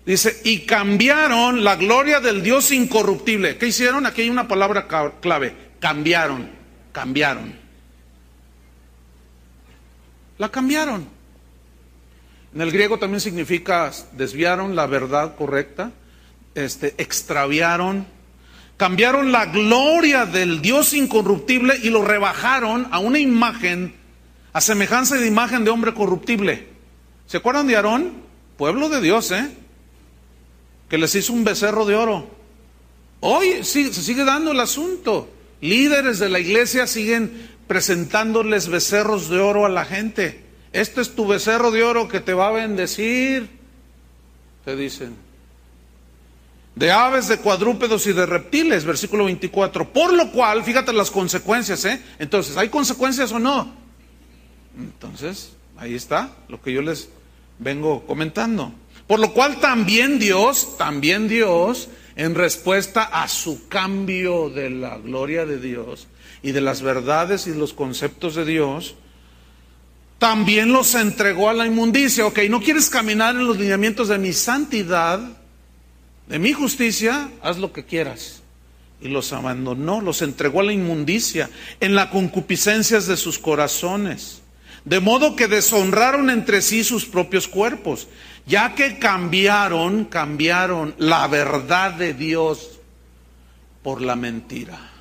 Dice, 0.05 0.43
y 0.45 0.67
cambiaron 0.67 1.65
la 1.65 1.77
gloria 1.77 2.21
del 2.21 2.43
Dios 2.43 2.71
incorruptible. 2.71 3.57
¿Qué 3.57 3.69
hicieron? 3.69 4.05
Aquí 4.05 4.21
hay 4.21 4.29
una 4.29 4.47
palabra 4.47 4.87
clave. 5.23 5.57
Cambiaron, 5.81 6.51
cambiaron. 6.93 7.55
La 10.37 10.51
cambiaron. 10.51 11.16
En 12.57 12.63
el 12.63 12.73
griego 12.73 12.99
también 12.99 13.21
significa 13.21 13.93
desviaron 14.13 14.75
la 14.75 14.87
verdad 14.87 15.37
correcta, 15.37 15.93
este, 16.55 16.95
extraviaron, 16.97 18.07
cambiaron 18.79 19.31
la 19.31 19.45
gloria 19.45 20.25
del 20.25 20.63
Dios 20.63 20.95
incorruptible 20.95 21.79
y 21.83 21.91
lo 21.91 22.03
rebajaron 22.03 22.89
a 22.93 22.99
una 22.99 23.19
imagen, 23.19 23.95
a 24.55 24.63
semejanza 24.63 25.17
de 25.17 25.27
imagen 25.27 25.65
de 25.65 25.71
hombre 25.71 25.93
corruptible. 25.93 26.69
¿Se 27.27 27.37
acuerdan 27.37 27.67
de 27.67 27.77
Aarón? 27.77 28.23
Pueblo 28.57 28.89
de 28.89 29.03
Dios, 29.03 29.33
¿eh? 29.33 29.51
que 30.89 30.97
les 30.97 31.15
hizo 31.15 31.35
un 31.35 31.45
becerro 31.45 31.85
de 31.85 31.95
oro. 31.95 32.27
Hoy 33.21 33.65
se 33.65 33.93
sigue 33.93 34.25
dando 34.25 34.53
el 34.53 34.61
asunto. 34.61 35.29
Líderes 35.61 36.21
de 36.21 36.31
la 36.31 36.41
iglesia 36.41 36.87
siguen 36.87 37.51
presentándoles 37.67 38.69
becerros 38.69 39.29
de 39.29 39.41
oro 39.41 39.67
a 39.67 39.69
la 39.69 39.85
gente. 39.85 40.46
Este 40.77 41.01
es 41.01 41.15
tu 41.15 41.27
becerro 41.27 41.71
de 41.71 41.83
oro 41.83 42.07
que 42.07 42.21
te 42.21 42.35
va 42.35 42.49
a 42.49 42.53
bendecir, 42.53 43.49
te 44.63 44.77
dicen. 44.77 45.17
De 46.75 46.93
aves, 46.93 47.29
de 47.29 47.39
cuadrúpedos 47.39 48.07
y 48.07 48.13
de 48.13 48.27
reptiles, 48.27 48.85
versículo 48.85 49.25
24. 49.25 49.91
Por 49.91 50.13
lo 50.13 50.31
cual, 50.33 50.63
fíjate 50.65 50.93
las 50.93 51.11
consecuencias, 51.11 51.83
¿eh? 51.87 52.03
Entonces, 52.19 52.59
¿hay 52.59 52.69
consecuencias 52.69 53.33
o 53.33 53.39
no? 53.39 53.73
Entonces, 54.79 55.53
ahí 55.79 55.95
está 55.95 56.37
lo 56.49 56.61
que 56.61 56.75
yo 56.75 56.83
les 56.83 57.09
vengo 57.59 58.07
comentando. 58.07 58.71
Por 59.07 59.19
lo 59.19 59.33
cual 59.33 59.61
también 59.61 60.19
Dios, 60.19 60.77
también 60.77 61.27
Dios, 61.27 61.89
en 62.17 62.35
respuesta 62.35 63.05
a 63.05 63.29
su 63.29 63.67
cambio 63.69 64.51
de 64.51 64.69
la 64.69 64.99
gloria 64.99 65.47
de 65.47 65.59
Dios 65.59 66.07
y 66.43 66.53
de 66.53 66.61
las 66.61 66.83
verdades 66.83 67.47
y 67.47 67.55
los 67.55 67.73
conceptos 67.73 68.35
de 68.35 68.45
Dios, 68.45 68.95
también 70.19 70.73
los 70.73 70.95
entregó 70.95 71.49
a 71.49 71.55
la 71.55 71.67
inmundicia. 71.67 72.27
Ok, 72.27 72.41
no 72.49 72.61
quieres 72.61 72.91
caminar 72.91 73.35
en 73.37 73.47
los 73.47 73.59
lineamientos 73.59 74.09
de 74.09 74.19
mi 74.19 74.33
santidad, 74.33 75.21
de 76.29 76.39
mi 76.39 76.53
justicia, 76.53 77.31
haz 77.43 77.59
lo 77.59 77.73
que 77.73 77.85
quieras. 77.85 78.43
Y 79.01 79.09
los 79.09 79.33
abandonó, 79.33 80.01
los 80.01 80.23
entregó 80.23 80.61
a 80.61 80.65
la 80.65 80.73
inmundicia, 80.73 81.51
en 81.81 81.95
las 81.95 82.07
concupiscencias 82.07 83.07
de 83.07 83.17
sus 83.17 83.39
corazones. 83.39 84.43
De 84.85 85.01
modo 85.01 85.37
que 85.37 85.49
deshonraron 85.49 86.31
entre 86.31 86.63
sí 86.63 86.85
sus 86.85 87.05
propios 87.05 87.49
cuerpos 87.49 88.09
ya 88.47 88.75
que 88.75 88.99
cambiaron, 88.99 90.05
cambiaron 90.05 90.95
la 90.99 91.27
verdad 91.27 91.93
de 91.95 92.15
Dios 92.15 92.79
por 93.83 94.01
la 94.01 94.17
mentira. 94.17 94.96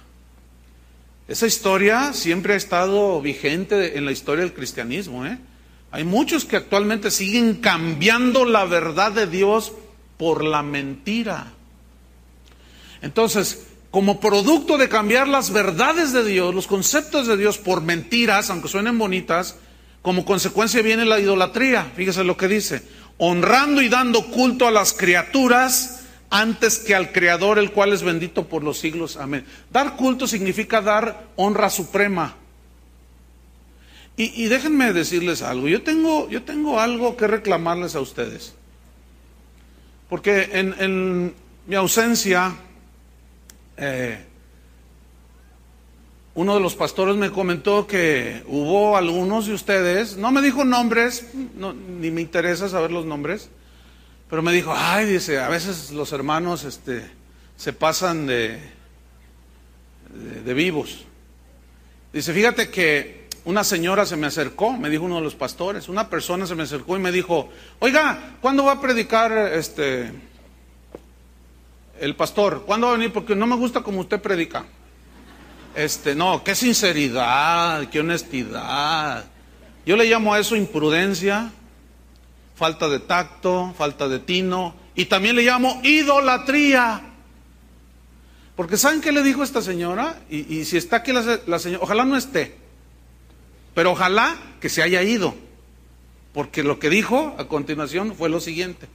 Esa 1.28 1.48
historia 1.48 2.14
siempre 2.14 2.54
ha 2.54 2.58
estado 2.58 3.20
vigente 3.20 3.98
en 3.98 4.06
la 4.06 4.12
historia 4.12 4.44
del 4.44 4.54
cristianismo. 4.54 5.26
¿eh? 5.26 5.40
Hay 5.92 6.04
muchos 6.04 6.46
que 6.46 6.56
actualmente 6.56 7.10
siguen 7.10 7.56
cambiando 7.56 8.46
la 8.46 8.66
verdad 8.66 9.12
de 9.12 9.26
Dios 9.26 9.74
por 10.18 10.44
la 10.44 10.62
mentira. 10.62 11.48
Entonces, 13.02 13.66
como 13.90 14.20
producto 14.20 14.78
de 14.78 14.88
cambiar 14.88 15.28
las 15.28 15.52
verdades 15.52 16.14
de 16.14 16.24
Dios, 16.24 16.54
los 16.54 16.68
conceptos 16.68 17.28
de 17.28 17.38
Dios 17.38 17.58
por 17.58 17.82
mentiras, 17.82 18.50
aunque 18.50 18.68
suenen 18.68 18.98
bonitas, 18.98 19.56
como 20.04 20.26
consecuencia 20.26 20.84
viene 20.84 21.06
la 21.06 21.20
idolatría. 21.20 21.92
Fíjese 21.96 22.24
lo 22.24 22.38
que 22.38 22.48
dice, 22.48 22.84
honrando 23.18 23.82
y 23.82 23.90
dando 23.90 24.28
culto 24.28 24.68
a 24.68 24.72
las 24.72 24.94
criaturas 24.94 26.05
antes 26.36 26.80
que 26.80 26.94
al 26.94 27.14
Creador, 27.14 27.60
el 27.60 27.72
cual 27.72 27.94
es 27.94 28.04
bendito 28.04 28.50
por 28.50 28.62
los 28.62 28.78
siglos. 28.78 29.16
Amén. 29.16 29.46
Dar 29.72 29.96
culto 29.96 30.28
significa 30.28 30.82
dar 30.82 31.28
honra 31.38 31.70
suprema. 31.70 32.36
Y, 34.18 34.46
déjenme 34.46 34.94
decirles 34.94 35.42
algo, 35.42 35.68
yo 35.68 35.82
tengo, 35.82 36.30
yo 36.30 36.44
tengo 36.44 36.80
algo 36.80 37.18
que 37.18 37.28
reclamarles 37.28 37.96
a 37.96 38.00
ustedes. 38.00 38.54
Porque 40.08 40.50
en, 40.54 41.34
mi 41.68 41.76
ausencia, 41.76 42.56
eh, 43.76 44.24
uno 46.34 46.54
de 46.54 46.62
los 46.62 46.76
pastores 46.76 47.18
me 47.18 47.32
comentó 47.32 47.88
que 47.88 48.42
hubo 48.48 48.96
algunos 48.96 49.48
de 49.48 49.54
ustedes, 49.54 50.16
no 50.16 50.32
me 50.32 50.42
dijo 50.42 50.64
nombres, 50.64 51.28
ni 52.00 52.10
me 52.10 52.22
interesa 52.22 52.70
saber 52.70 52.92
los 52.92 53.06
nombres, 53.06 53.50
pero 54.30 54.42
me 54.42 54.52
dijo, 54.52 54.74
ay, 54.76 55.06
dice, 55.06 55.40
a 55.40 55.50
veces 55.50 55.92
los 55.92 56.12
hermanos 56.12 56.64
este, 56.64 57.10
se 57.58 57.74
pasan 57.74 58.28
de, 58.28 58.60
de 60.46 60.54
vivos. 60.54 61.06
Dice, 62.12 62.34
fíjate 62.34 62.70
que 62.70 63.26
una 63.46 63.64
señora 63.64 64.06
se 64.06 64.16
me 64.16 64.28
acercó, 64.28 64.74
me 64.74 64.90
dijo 64.90 65.04
uno 65.04 65.18
de 65.18 65.22
los 65.22 65.36
pastores, 65.36 65.88
una 65.88 66.10
persona 66.10 66.48
se 66.48 66.56
me 66.56 66.64
acercó 66.64 66.96
y 66.98 67.00
me 67.00 67.12
dijo, 67.12 67.50
oiga, 67.80 68.38
¿cuándo 68.42 68.66
va 68.66 68.74
a 68.74 68.82
predicar 68.82 69.32
este 69.54 70.12
el 72.00 72.16
pastor? 72.16 72.64
¿Cuándo 72.66 72.88
va 72.88 72.94
a 72.94 72.98
venir? 72.98 73.14
Porque 73.14 73.36
no 73.36 73.46
me 73.46 73.56
gusta 73.56 73.82
como 73.82 74.00
usted 74.00 74.20
predica. 74.20 74.66
Este, 75.76 76.16
no, 76.16 76.44
qué 76.44 76.56
sinceridad, 76.56 77.88
qué 77.90 78.00
honestidad. 78.00 79.26
Yo 79.86 79.96
le 79.96 80.06
llamo 80.06 80.34
a 80.34 80.40
eso 80.40 80.56
imprudencia, 80.56 81.52
falta 82.56 82.88
de 82.88 83.00
tacto, 83.00 83.74
falta 83.78 84.08
de 84.08 84.20
tino, 84.20 84.76
y 84.96 85.06
también 85.06 85.36
le 85.36 85.44
llamo 85.44 85.82
idolatría. 85.84 87.02
Porque 88.56 88.78
¿saben 88.78 89.02
qué 89.02 89.12
le 89.12 89.22
dijo 89.22 89.44
esta 89.44 89.62
señora? 89.62 90.22
Y, 90.30 90.64
si 90.64 90.78
está 90.78 90.98
aquí 90.98 91.12
la 91.12 91.60
señora, 91.60 91.84
ojalá 91.84 92.06
no 92.06 92.16
esté. 92.16 92.56
Pero 93.74 93.92
ojalá 93.92 94.38
que 94.62 94.70
se 94.70 94.82
haya 94.82 95.04
ido, 95.04 95.36
porque 96.34 96.64
lo 96.64 96.80
que 96.80 96.90
dijo 96.90 97.36
a 97.38 97.46
continuación 97.50 98.16
fue 98.16 98.30
lo 98.30 98.40
siguiente. 98.40 98.88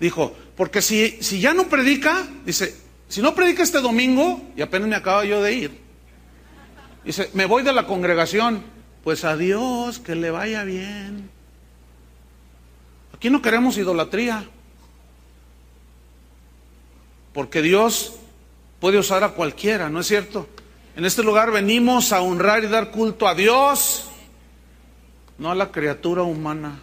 Dijo, 0.00 0.34
porque 0.56 0.82
si, 0.82 1.22
si 1.22 1.40
ya 1.40 1.54
no 1.54 1.68
predica, 1.68 2.26
dice, 2.44 2.76
si 3.08 3.22
no 3.22 3.36
predica 3.36 3.62
este 3.62 3.80
domingo, 3.80 4.42
y 4.56 4.62
apenas 4.62 4.88
me 4.88 4.96
acabo 4.96 5.22
yo 5.22 5.40
de 5.40 5.52
ir, 5.52 5.80
dice, 7.04 7.30
me 7.34 7.46
voy 7.46 7.62
de 7.62 7.72
la 7.72 7.86
congregación, 7.86 8.64
pues 9.04 9.24
adiós, 9.24 10.00
que 10.00 10.16
le 10.16 10.30
vaya 10.30 10.64
bien. 10.64 11.30
Aquí 13.24 13.30
no 13.30 13.40
queremos 13.40 13.78
idolatría, 13.78 14.44
porque 17.32 17.62
Dios 17.62 18.16
puede 18.80 18.98
usar 18.98 19.24
a 19.24 19.30
cualquiera, 19.30 19.88
¿no 19.88 20.00
es 20.00 20.08
cierto? 20.08 20.46
En 20.94 21.06
este 21.06 21.22
lugar 21.22 21.50
venimos 21.50 22.12
a 22.12 22.20
honrar 22.20 22.64
y 22.64 22.66
dar 22.66 22.90
culto 22.90 23.26
a 23.26 23.34
Dios, 23.34 24.10
no 25.38 25.50
a 25.50 25.54
la 25.54 25.72
criatura 25.72 26.22
humana. 26.22 26.80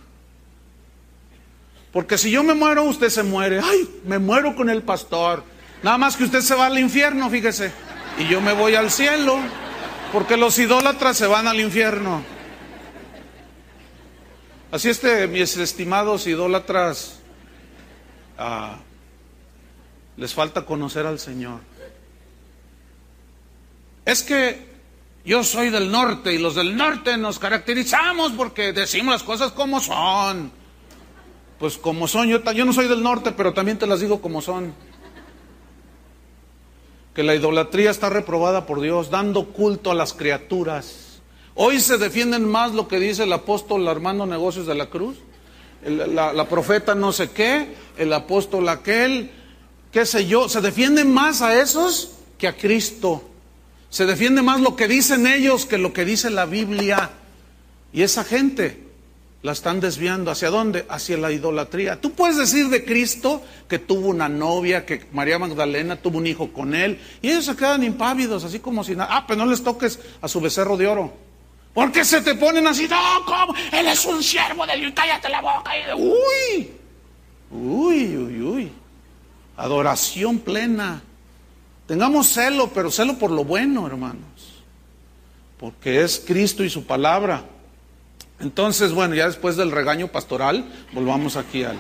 Porque 1.92 2.18
si 2.18 2.32
yo 2.32 2.42
me 2.42 2.56
muero, 2.56 2.86
usted 2.86 3.10
se 3.10 3.22
muere. 3.22 3.60
Ay, 3.64 3.88
me 4.08 4.18
muero 4.18 4.56
con 4.56 4.68
el 4.72 4.82
pastor. 4.82 5.44
Nada 5.84 6.00
más 6.00 6.18
que 6.18 6.24
usted 6.24 6.42
se 6.42 6.56
va 6.56 6.66
al 6.66 6.80
infierno, 6.80 7.30
fíjese. 7.30 7.72
Y 8.18 8.28
yo 8.28 8.42
me 8.42 8.54
voy 8.54 8.74
al 8.74 8.90
cielo. 8.90 9.38
Porque 10.12 10.38
los 10.38 10.58
idólatras 10.58 11.18
se 11.18 11.28
van 11.28 11.48
al 11.48 11.60
infierno. 11.60 12.24
Así 14.72 14.88
este, 14.88 15.28
mis 15.28 15.58
estimados 15.58 16.28
idólatras, 16.28 17.20
ah, 18.38 18.78
les 20.16 20.34
falta 20.34 20.66
conocer 20.66 21.06
al 21.06 21.20
Señor. 21.20 21.60
Es 24.06 24.24
que 24.24 24.72
yo 25.26 25.44
soy 25.44 25.72
del 25.72 25.92
norte 25.92 26.34
y 26.34 26.38
los 26.38 26.56
del 26.56 26.78
norte 26.78 27.18
nos 27.18 27.38
caracterizamos 27.38 28.32
porque 28.32 28.72
decimos 28.72 29.14
las 29.14 29.24
cosas 29.24 29.52
como 29.52 29.82
son. 29.82 30.54
Pues 31.60 31.78
como 31.78 32.08
son, 32.08 32.30
yo 32.30 32.66
no 32.66 32.72
soy 32.72 32.88
del 32.88 33.04
norte, 33.04 33.34
pero 33.34 33.54
también 33.54 33.78
te 33.78 33.86
las 33.86 34.00
digo 34.00 34.22
como 34.22 34.42
son. 34.42 34.74
Que 37.14 37.24
la 37.24 37.36
idolatría 37.36 37.92
está 37.92 38.10
reprobada 38.10 38.66
por 38.66 38.80
Dios, 38.80 39.12
dando 39.12 39.50
culto 39.50 39.92
a 39.92 39.96
las 39.96 40.14
criaturas. 40.14 41.11
Hoy 41.56 41.80
se 41.80 41.98
defienden 41.98 42.50
más 42.50 42.74
lo 42.74 42.88
que 42.88 43.00
dice 43.00 43.24
el 43.24 43.34
apóstol 43.34 43.88
Armando 43.88 44.26
Negocios 44.26 44.66
de 44.68 44.76
la 44.76 44.90
Cruz, 44.90 45.18
la, 45.86 46.32
la 46.32 46.48
profeta 46.48 46.96
no 46.96 47.12
sé 47.12 47.32
qué, 47.32 47.76
el 47.98 48.14
apóstol 48.14 48.70
aquel, 48.70 49.32
qué 49.92 50.06
sé 50.06 50.28
yo, 50.28 50.48
se 50.48 50.62
defienden 50.62 51.12
más 51.12 51.42
a 51.42 51.60
esos 51.60 52.12
que 52.38 52.48
a 52.48 52.56
Cristo. 52.56 53.24
Se 53.90 54.06
defiende 54.06 54.42
más 54.42 54.62
lo 54.62 54.76
que 54.76 54.88
dicen 54.88 55.28
ellos 55.28 55.66
que 55.66 55.78
lo 55.78 55.92
que 55.92 56.06
dice 56.06 56.30
la 56.30 56.46
Biblia. 56.46 57.12
Y 57.92 58.04
esa 58.04 58.24
gente 58.24 58.92
la 59.44 59.52
están 59.52 59.82
desviando. 59.82 60.32
¿Hacia 60.32 60.50
dónde? 60.50 60.86
Hacia 60.88 61.18
la 61.18 61.32
idolatría. 61.32 62.00
Tú 62.00 62.12
puedes 62.14 62.38
decir 62.38 62.70
de 62.70 62.86
Cristo 62.86 63.44
que 63.68 63.80
tuvo 63.80 64.08
una 64.08 64.30
novia, 64.30 64.86
que 64.86 65.06
María 65.12 65.40
Magdalena 65.40 66.02
tuvo 66.02 66.20
un 66.20 66.28
hijo 66.28 66.54
con 66.54 66.74
él, 66.74 67.00
y 67.22 67.32
ellos 67.32 67.46
se 67.46 67.56
quedan 67.56 67.84
impávidos, 67.84 68.44
así 68.46 68.60
como 68.60 68.84
si 68.84 68.96
nada. 68.96 69.10
Ah, 69.12 69.26
pero 69.28 69.44
no 69.44 69.52
les 69.52 69.62
toques 69.62 70.00
a 70.22 70.28
su 70.28 70.40
becerro 70.40 70.78
de 70.78 70.88
oro. 70.88 71.14
¿Por 71.74 71.92
qué 71.92 72.04
se 72.04 72.22
te 72.22 72.36
ponen 72.36 72.68
así? 72.68 72.88
No, 72.88 73.26
¿cómo? 73.26 73.56
Él 73.72 73.88
es 73.88 74.06
un 74.06 74.22
siervo 74.22 74.66
de 74.66 74.76
Dios, 74.78 74.94
cállate 74.96 75.30
la 75.30 75.42
boca. 75.42 75.72
Uy, 75.96 76.72
uy, 77.52 78.18
uy, 78.18 78.42
uy. 78.42 78.72
Adoración 79.56 80.40
plena. 80.40 81.02
Tengamos 81.88 82.28
celo, 82.28 82.68
pero 82.74 82.92
celo 82.92 83.18
por 83.18 83.32
lo 83.32 83.44
bueno, 83.44 83.88
hermanos. 83.88 84.64
Porque 85.60 86.02
es 86.02 86.24
Cristo 86.26 86.64
y 86.64 86.70
su 86.70 86.86
palabra. 86.86 87.44
Entonces, 88.40 88.92
bueno, 88.92 89.14
ya 89.14 89.28
después 89.28 89.56
del 89.56 89.72
regaño 89.72 90.08
pastoral, 90.08 90.66
volvamos 90.94 91.36
aquí 91.38 91.64
al 91.64 91.78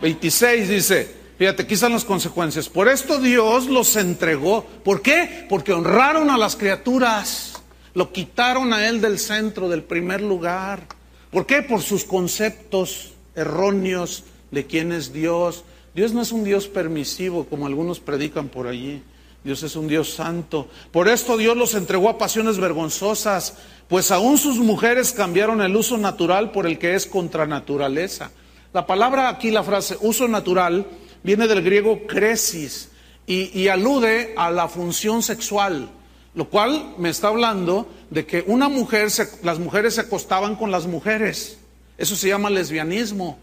26, 0.00 0.68
dice, 0.68 1.14
fíjate, 1.38 1.62
aquí 1.64 1.74
están 1.74 1.92
las 1.92 2.04
consecuencias. 2.04 2.68
Por 2.68 2.88
esto 2.88 3.20
Dios 3.20 3.66
los 3.66 3.96
entregó. 3.96 4.64
¿Por 4.64 5.02
qué? 5.02 5.46
Porque 5.48 5.72
honraron 5.72 6.30
a 6.30 6.38
las 6.38 6.56
criaturas, 6.56 7.49
lo 7.94 8.12
quitaron 8.12 8.72
a 8.72 8.88
Él 8.88 9.00
del 9.00 9.18
centro, 9.18 9.68
del 9.68 9.82
primer 9.82 10.20
lugar. 10.20 10.86
¿Por 11.30 11.46
qué? 11.46 11.62
Por 11.62 11.82
sus 11.82 12.04
conceptos 12.04 13.12
erróneos 13.34 14.24
de 14.50 14.66
quién 14.66 14.92
es 14.92 15.12
Dios. 15.12 15.64
Dios 15.94 16.12
no 16.12 16.22
es 16.22 16.32
un 16.32 16.44
Dios 16.44 16.68
permisivo 16.68 17.44
como 17.46 17.66
algunos 17.66 18.00
predican 18.00 18.48
por 18.48 18.66
allí. 18.66 19.02
Dios 19.42 19.62
es 19.62 19.74
un 19.74 19.88
Dios 19.88 20.10
santo. 20.10 20.68
Por 20.92 21.08
esto 21.08 21.36
Dios 21.36 21.56
los 21.56 21.74
entregó 21.74 22.10
a 22.10 22.18
pasiones 22.18 22.58
vergonzosas, 22.58 23.56
pues 23.88 24.10
aún 24.10 24.36
sus 24.36 24.58
mujeres 24.58 25.12
cambiaron 25.12 25.62
el 25.62 25.74
uso 25.74 25.96
natural 25.96 26.52
por 26.52 26.66
el 26.66 26.78
que 26.78 26.94
es 26.94 27.06
contra 27.06 27.46
naturaleza. 27.46 28.30
La 28.72 28.86
palabra 28.86 29.28
aquí, 29.28 29.50
la 29.50 29.64
frase 29.64 29.96
uso 30.00 30.28
natural, 30.28 30.86
viene 31.22 31.48
del 31.48 31.62
griego 31.62 32.06
cresis 32.06 32.90
y, 33.26 33.68
alude 33.68 34.34
a 34.36 34.50
la 34.50 34.68
función 34.68 35.22
sexual, 35.22 35.88
lo 36.34 36.48
cual 36.48 36.94
me 36.98 37.10
está 37.10 37.28
hablando 37.28 37.88
de 38.10 38.26
que 38.26 38.44
una 38.46 38.68
mujer, 38.68 39.08
las 39.42 39.58
mujeres 39.58 39.94
se 39.94 40.02
acostaban 40.02 40.56
con 40.56 40.70
las 40.70 40.86
mujeres. 40.86 41.58
Eso 41.98 42.16
se 42.16 42.28
llama 42.28 42.50
lesbianismo. 42.50 43.38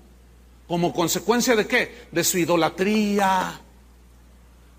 ¿Como 0.68 0.94
consecuencia 0.94 1.56
de 1.56 1.68
qué? 1.68 2.08
De 2.12 2.24
su 2.24 2.38
idolatría, 2.38 3.62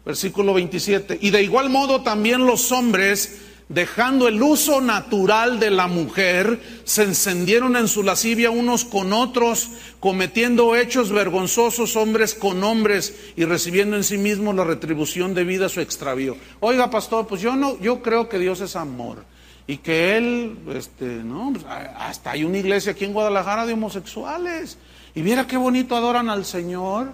Versículo 0.09 0.55
27. 0.55 1.19
Y 1.21 1.29
de 1.29 1.43
igual 1.43 1.69
modo 1.69 2.03
también 2.03 2.47
los 2.47 2.73
hombres, 2.73 3.43
dejando 3.69 4.29
el 4.29 4.43
uso 4.43 4.81
natural 4.81 5.61
de 5.61 5.71
la 5.71 5.87
mujer, 5.87 6.61
se 6.85 7.03
encendieron 7.03 7.77
en 7.77 7.89
su 7.89 8.03
lascivia 8.03 8.51
unos 8.51 8.85
con 8.85 9.13
otros, 9.13 9.71
cometiendo 10.01 10.75
hechos 10.75 11.13
vergonzosos 11.13 11.97
hombres 11.97 12.35
con 12.35 12.65
hombres 12.65 13.33
y 13.37 13.45
recibiendo 13.45 13.97
en 13.97 14.05
sí 14.05 14.17
mismos 14.17 14.55
la 14.55 14.65
retribución 14.65 15.35
debida 15.35 15.67
a 15.67 15.71
su 15.71 15.81
extravío. 15.81 16.37
Oiga, 16.61 16.91
pastor, 16.91 17.27
pues 17.27 17.41
yo 17.41 17.57
no, 17.57 17.79
yo 17.81 18.03
creo 18.03 18.29
que 18.29 18.39
Dios 18.39 18.61
es 18.61 18.75
amor 18.75 19.25
y 19.67 19.77
que 19.79 20.17
él, 20.17 20.57
este, 20.75 21.05
no, 21.05 21.53
pues, 21.53 21.67
hasta 21.67 22.31
hay 22.31 22.45
una 22.45 22.59
iglesia 22.59 22.93
aquí 22.93 23.05
en 23.05 23.13
Guadalajara 23.13 23.67
de 23.67 23.75
homosexuales 23.75 24.79
y 25.15 25.21
viera 25.21 25.47
qué 25.47 25.59
bonito 25.59 25.95
adoran 25.95 26.31
al 26.31 26.47
Señor 26.47 27.13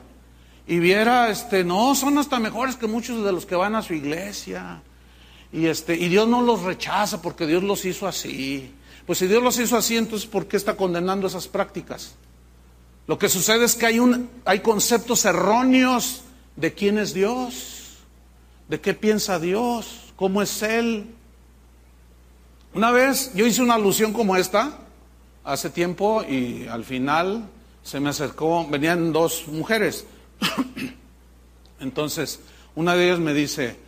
y 0.69 0.79
viera, 0.79 1.31
este, 1.31 1.65
no, 1.65 1.97
son 1.97 2.17
hasta 2.17 2.39
mejores 2.39 2.77
que 2.77 2.87
muchos 2.87 3.25
de 3.25 3.33
los 3.33 3.45
que 3.45 3.57
van 3.57 3.75
a 3.75 3.83
su 3.83 3.93
iglesia. 3.93 4.83
Y, 5.55 5.69
este, 5.69 5.95
y 5.95 6.09
Dios 6.09 6.27
no 6.27 6.43
los 6.43 6.63
rechaza 6.63 7.23
porque 7.23 7.47
Dios 7.47 7.63
los 7.63 7.85
hizo 7.85 8.09
así. 8.09 8.75
Pues 9.07 9.21
si 9.21 9.29
Dios 9.29 9.41
los 9.41 9.57
hizo 9.61 9.77
así, 9.77 9.97
entonces 9.97 10.29
¿por 10.29 10.49
qué 10.49 10.57
está 10.57 10.77
condenando 10.77 11.29
esas 11.29 11.47
prácticas? 11.47 12.17
Lo 13.07 13.21
que 13.21 13.29
sucede 13.29 13.65
es 13.65 13.77
que 13.77 13.87
hay, 13.87 14.01
un, 14.01 14.29
hay 14.45 14.61
conceptos 14.61 15.25
erróneos 15.25 16.23
de 16.57 16.75
quién 16.75 16.99
es 16.99 17.15
Dios, 17.15 17.99
de 18.69 18.81
qué 18.81 18.95
piensa 18.95 19.39
Dios, 19.39 20.13
cómo 20.17 20.43
es 20.43 20.61
Él. 20.65 21.07
Una 22.73 22.91
vez 22.91 23.31
yo 23.37 23.47
hice 23.47 23.63
una 23.63 23.75
alusión 23.75 24.13
como 24.13 24.35
esta 24.35 24.77
hace 25.45 25.71
tiempo 25.71 26.25
y 26.29 26.67
al 26.67 26.85
final 26.85 27.49
se 27.85 28.01
me 28.01 28.09
acercó, 28.09 28.67
venían 28.67 29.13
dos 29.13 29.47
mujeres. 29.47 30.05
Entonces, 31.79 32.41
una 32.75 32.97
de 32.97 33.05
ellas 33.07 33.21
me 33.21 33.33
dice, 33.35 33.84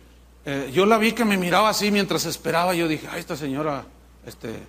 eh, 0.49 0.71
yo 0.71 0.85
la 0.85 0.97
vi 0.97 1.11
que 1.11 1.25
me 1.25 1.35
miraba 1.35 1.67
así 1.67 1.91
mientras 1.91 2.23
esperaba. 2.25 2.73
Yo 2.73 2.87
dije, 2.87 3.05
ay, 3.11 3.19
esta 3.19 3.35
señora, 3.35 3.83
este, 4.25 4.51
eh, 4.51 4.61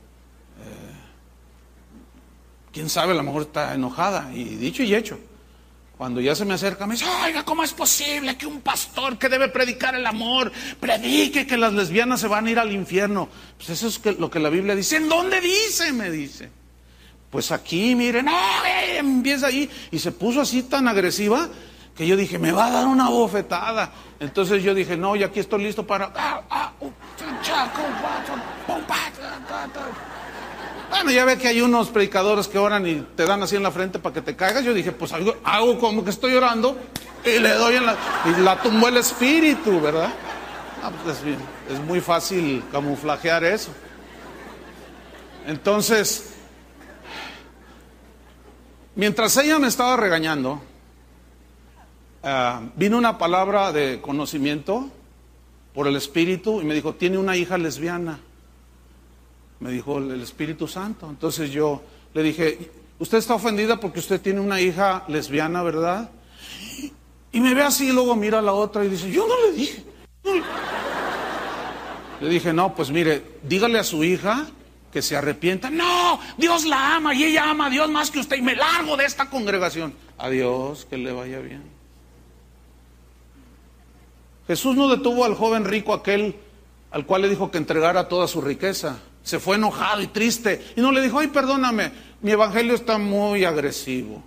quién 2.72 2.88
sabe, 2.88 3.12
a 3.12 3.14
lo 3.14 3.22
mejor 3.22 3.42
está 3.42 3.74
enojada. 3.74 4.28
Y 4.34 4.42
dicho 4.56 4.82
y 4.82 4.92
hecho. 4.92 5.20
Cuando 5.96 6.20
ya 6.20 6.34
se 6.34 6.44
me 6.44 6.54
acerca, 6.54 6.84
me 6.84 6.94
dice, 6.94 7.06
oiga, 7.24 7.44
¿cómo 7.44 7.62
es 7.62 7.72
posible 7.72 8.36
que 8.36 8.46
un 8.46 8.60
pastor 8.60 9.18
que 9.18 9.28
debe 9.28 9.50
predicar 9.50 9.94
el 9.94 10.04
amor 10.04 10.50
predique 10.80 11.46
que 11.46 11.56
las 11.56 11.72
lesbianas 11.72 12.18
se 12.18 12.26
van 12.26 12.48
a 12.48 12.50
ir 12.50 12.58
al 12.58 12.72
infierno? 12.72 13.28
Pues 13.56 13.70
eso 13.70 13.86
es 13.86 14.18
lo 14.18 14.28
que 14.28 14.40
la 14.40 14.48
Biblia 14.48 14.74
dice. 14.74 14.96
¿En 14.96 15.08
dónde 15.08 15.40
dice? 15.40 15.92
Me 15.92 16.10
dice. 16.10 16.50
Pues 17.30 17.52
aquí, 17.52 17.94
miren, 17.94 18.24
no, 18.24 18.36
empieza 18.96 19.46
ahí. 19.46 19.70
Y 19.92 20.00
se 20.00 20.10
puso 20.10 20.40
así 20.40 20.64
tan 20.64 20.88
agresiva 20.88 21.48
que 21.98 22.06
yo 22.06 22.16
dije, 22.16 22.38
me 22.38 22.52
va 22.52 22.66
a 22.66 22.70
dar 22.70 22.86
una 22.86 23.08
bofetada. 23.08 23.90
Entonces 24.20 24.62
yo 24.62 24.72
dije, 24.72 24.96
no, 24.96 25.16
y 25.16 25.24
aquí 25.24 25.40
estoy 25.40 25.64
listo 25.64 25.84
para... 25.84 26.12
Bueno, 30.90 31.10
ya 31.10 31.24
ve 31.24 31.36
que 31.36 31.48
hay 31.48 31.60
unos 31.60 31.88
predicadores 31.88 32.46
que 32.46 32.56
oran 32.56 32.86
y 32.86 33.04
te 33.16 33.26
dan 33.26 33.42
así 33.42 33.56
en 33.56 33.64
la 33.64 33.72
frente 33.72 33.98
para 33.98 34.14
que 34.14 34.22
te 34.22 34.36
caigas. 34.36 34.62
Yo 34.62 34.72
dije, 34.72 34.92
pues 34.92 35.12
hago, 35.12 35.78
como 35.80 36.04
que 36.04 36.10
estoy 36.10 36.34
orando 36.34 36.78
y 37.24 37.40
le 37.40 37.54
doy 37.54 37.74
en 37.74 37.86
la... 37.86 37.96
Y 38.26 38.42
la 38.42 38.62
tumbó 38.62 38.86
el 38.86 38.98
espíritu, 38.98 39.80
¿verdad? 39.80 40.10
Ah, 40.84 40.92
pues 41.02 41.16
es, 41.16 41.74
es 41.74 41.80
muy 41.80 42.00
fácil 42.00 42.62
camuflajear 42.70 43.42
eso. 43.42 43.72
Entonces, 45.48 46.34
mientras 48.94 49.36
ella 49.38 49.58
me 49.58 49.66
estaba 49.66 49.96
regañando, 49.96 50.62
Ah, 52.22 52.62
vino 52.74 52.98
una 52.98 53.16
palabra 53.16 53.72
de 53.72 54.00
conocimiento 54.00 54.90
por 55.72 55.86
el 55.86 55.96
Espíritu 55.96 56.60
y 56.60 56.64
me 56.64 56.74
dijo, 56.74 56.94
tiene 56.94 57.18
una 57.18 57.36
hija 57.36 57.56
lesbiana. 57.56 58.18
Me 59.60 59.70
dijo 59.70 59.98
el 59.98 60.20
Espíritu 60.20 60.66
Santo. 60.66 61.08
Entonces 61.08 61.50
yo 61.50 61.82
le 62.14 62.22
dije, 62.22 62.70
usted 62.98 63.18
está 63.18 63.34
ofendida 63.34 63.78
porque 63.78 64.00
usted 64.00 64.20
tiene 64.20 64.40
una 64.40 64.60
hija 64.60 65.04
lesbiana, 65.08 65.62
¿verdad? 65.62 66.10
Y 67.30 67.40
me 67.40 67.54
ve 67.54 67.62
así 67.62 67.88
y 67.88 67.92
luego 67.92 68.16
mira 68.16 68.40
a 68.40 68.42
la 68.42 68.52
otra 68.52 68.84
y 68.84 68.88
dice, 68.88 69.10
yo 69.10 69.26
no 69.26 69.34
le 69.46 69.52
dije. 69.52 69.84
Le 72.20 72.28
dije, 72.28 72.52
no, 72.52 72.74
pues 72.74 72.90
mire, 72.90 73.38
dígale 73.44 73.78
a 73.78 73.84
su 73.84 74.02
hija 74.02 74.46
que 74.92 75.02
se 75.02 75.16
arrepienta. 75.16 75.70
No, 75.70 76.18
Dios 76.36 76.64
la 76.64 76.96
ama 76.96 77.14
y 77.14 77.22
ella 77.22 77.50
ama 77.50 77.66
a 77.66 77.70
Dios 77.70 77.88
más 77.90 78.10
que 78.10 78.18
usted 78.18 78.38
y 78.38 78.42
me 78.42 78.56
largo 78.56 78.96
de 78.96 79.04
esta 79.04 79.30
congregación. 79.30 79.94
Adiós, 80.16 80.86
que 80.86 80.98
le 80.98 81.12
vaya 81.12 81.38
bien. 81.38 81.77
Jesús 84.48 84.74
no 84.74 84.88
detuvo 84.88 85.24
al 85.24 85.36
joven 85.36 85.64
rico 85.64 85.92
aquel 85.92 86.34
al 86.90 87.04
cual 87.04 87.22
le 87.22 87.28
dijo 87.28 87.50
que 87.50 87.58
entregara 87.58 88.08
toda 88.08 88.26
su 88.26 88.40
riqueza. 88.40 88.98
Se 89.22 89.38
fue 89.38 89.56
enojado 89.56 90.00
y 90.00 90.06
triste 90.06 90.72
y 90.74 90.80
no 90.80 90.90
le 90.90 91.02
dijo, 91.02 91.18
ay, 91.18 91.28
perdóname, 91.28 91.92
mi 92.22 92.30
evangelio 92.30 92.74
está 92.74 92.98
muy 92.98 93.44
agresivo. 93.44 94.22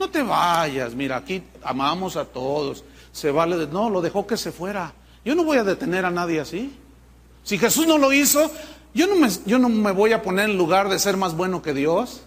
No 0.00 0.08
te 0.08 0.22
vayas, 0.22 0.94
mira, 0.94 1.16
aquí 1.18 1.42
amamos 1.62 2.16
a 2.16 2.24
todos. 2.24 2.84
Se 3.12 3.30
vale 3.30 3.56
de... 3.56 3.66
No, 3.66 3.90
lo 3.90 4.00
dejó 4.00 4.26
que 4.26 4.36
se 4.36 4.50
fuera. 4.50 4.92
Yo 5.24 5.34
no 5.34 5.44
voy 5.44 5.58
a 5.58 5.64
detener 5.64 6.04
a 6.04 6.10
nadie 6.10 6.40
así. 6.40 6.74
Si 7.42 7.58
Jesús 7.58 7.86
no 7.86 7.98
lo 7.98 8.12
hizo, 8.12 8.50
yo 8.94 9.06
no 9.06 9.16
me, 9.16 9.28
yo 9.44 9.58
no 9.58 9.68
me 9.68 9.92
voy 9.92 10.12
a 10.12 10.22
poner 10.22 10.48
en 10.50 10.56
lugar 10.56 10.88
de 10.88 10.98
ser 10.98 11.16
más 11.16 11.36
bueno 11.36 11.62
que 11.62 11.74
Dios, 11.74 12.22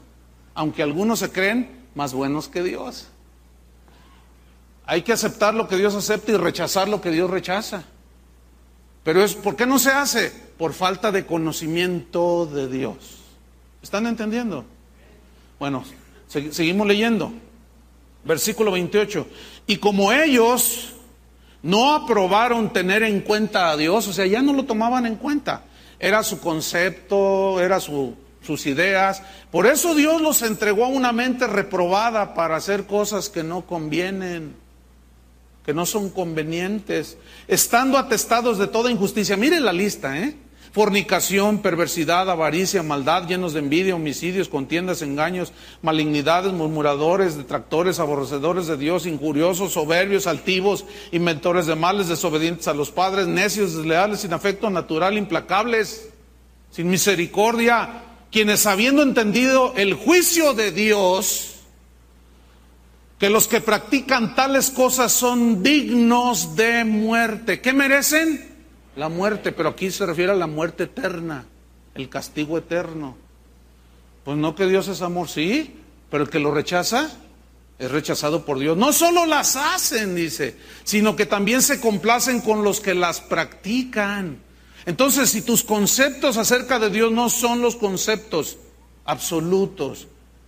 aunque 0.53 0.83
algunos 0.83 1.19
se 1.19 1.31
creen 1.31 1.85
más 1.95 2.13
buenos 2.13 2.47
que 2.47 2.61
Dios. 2.61 3.07
Hay 4.87 5.01
que 5.01 5.11
aceptar 5.11 5.53
lo 5.53 5.67
que 5.67 5.75
Dios 5.75 5.93
acepta 5.93 6.31
y 6.31 6.37
rechazar 6.37 6.87
lo 6.87 7.01
que 7.01 7.11
Dios 7.11 7.29
rechaza. 7.29 7.83
Pero 9.03 9.21
es, 9.21 9.35
¿por 9.35 9.57
qué 9.57 9.65
no 9.65 9.79
se 9.79 9.91
hace? 9.91 10.31
Por 10.57 10.73
falta 10.73 11.11
de 11.11 11.25
conocimiento 11.25 12.45
de 12.45 12.69
Dios. 12.69 12.95
¿Están 13.83 14.07
entendiendo? 14.07 14.63
Bueno, 15.59 15.83
seguimos 16.27 16.87
leyendo. 16.87 17.33
Versículo 18.23 18.71
28. 18.71 19.27
Y 19.67 19.77
como 19.77 20.13
ellos 20.13 20.93
no 21.61 21.93
aprobaron 21.93 22.71
tener 22.71 23.03
en 23.03 23.19
cuenta 23.19 23.71
a 23.71 23.77
Dios, 23.77 24.07
o 24.07 24.13
sea, 24.13 24.25
ya 24.25 24.41
no 24.41 24.53
lo 24.53 24.63
tomaban 24.63 25.05
en 25.05 25.17
cuenta. 25.17 25.65
Era 25.99 26.23
su 26.23 26.39
concepto, 26.39 27.59
era 27.59 27.81
su, 27.81 28.15
sus 28.41 28.65
ideas. 28.65 29.21
Por 29.51 29.67
eso 29.67 29.95
Dios 29.95 30.21
los 30.21 30.41
entregó 30.43 30.85
a 30.85 30.89
una 30.89 31.11
mente 31.11 31.45
reprobada 31.45 32.33
para 32.33 32.55
hacer 32.55 32.85
cosas 32.85 33.27
que 33.27 33.43
no 33.43 33.65
convienen 33.65 34.66
que 35.67 35.73
no 35.73 35.85
son 35.85 36.09
convenientes, 36.09 37.17
estando 37.45 37.97
atestados 37.97 38.57
de 38.57 38.67
toda 38.67 38.89
injusticia. 38.89 39.35
Mire 39.35 39.59
la 39.59 39.73
lista, 39.73 40.17
¿eh? 40.17 40.33
Fornicación, 40.71 41.61
perversidad, 41.61 42.29
avaricia, 42.29 42.83
maldad, 42.83 43.27
llenos 43.27 43.51
de 43.51 43.59
envidia, 43.59 43.93
homicidios, 43.93 44.47
contiendas, 44.47 45.01
engaños, 45.01 45.51
malignidades, 45.81 46.53
murmuradores, 46.53 47.35
detractores, 47.35 47.99
aborrecedores 47.99 48.67
de 48.67 48.77
Dios, 48.77 49.05
injuriosos, 49.05 49.73
soberbios, 49.73 50.25
altivos, 50.25 50.85
inventores 51.11 51.65
de 51.65 51.75
males, 51.75 52.07
desobedientes 52.07 52.69
a 52.69 52.73
los 52.73 52.89
padres, 52.89 53.27
necios, 53.27 53.75
desleales, 53.75 54.21
sin 54.21 54.31
afecto 54.31 54.69
natural, 54.69 55.17
implacables, 55.17 56.07
sin 56.71 56.89
misericordia, 56.89 58.03
quienes 58.31 58.65
habiendo 58.65 59.01
entendido 59.01 59.73
el 59.75 59.95
juicio 59.95 60.53
de 60.53 60.71
Dios, 60.71 61.46
que 63.19 63.29
los 63.29 63.47
que 63.47 63.61
practican 63.61 64.35
tales 64.35 64.69
cosas 64.69 65.11
son 65.11 65.63
dignos 65.63 66.55
de 66.55 66.83
muerte. 66.83 67.61
¿Qué 67.61 67.73
merecen? 67.73 68.55
La 68.95 69.09
muerte, 69.09 69.51
pero 69.51 69.69
aquí 69.69 69.91
se 69.91 70.05
refiere 70.05 70.31
a 70.31 70.35
la 70.35 70.47
muerte 70.47 70.83
eterna, 70.83 71.45
el 71.95 72.09
castigo 72.09 72.57
eterno. 72.57 73.17
Pues 74.23 74.37
no 74.37 74.55
que 74.55 74.67
Dios 74.67 74.87
es 74.87 75.01
amor, 75.01 75.29
sí, 75.29 75.75
pero 76.11 76.23
el 76.23 76.29
que 76.29 76.39
lo 76.39 76.51
rechaza 76.51 77.09
es 77.79 77.91
rechazado 77.91 78.45
por 78.45 78.59
Dios. 78.59 78.77
No 78.77 78.93
solo 78.93 79.25
las 79.25 79.55
hacen, 79.55 80.15
dice, 80.15 80.55
sino 80.83 81.15
que 81.15 81.25
también 81.25 81.61
se 81.61 81.79
complacen 81.79 82.41
con 82.41 82.63
los 82.63 82.79
que 82.79 82.93
las 82.93 83.21
practican. 83.21 84.37
Entonces, 84.85 85.29
si 85.29 85.41
tus 85.41 85.63
conceptos 85.63 86.37
acerca 86.37 86.79
de 86.79 86.89
Dios 86.89 87.11
no 87.11 87.29
son 87.29 87.61
los 87.61 87.75
conceptos 87.75 88.57
absolutos, 89.05 90.07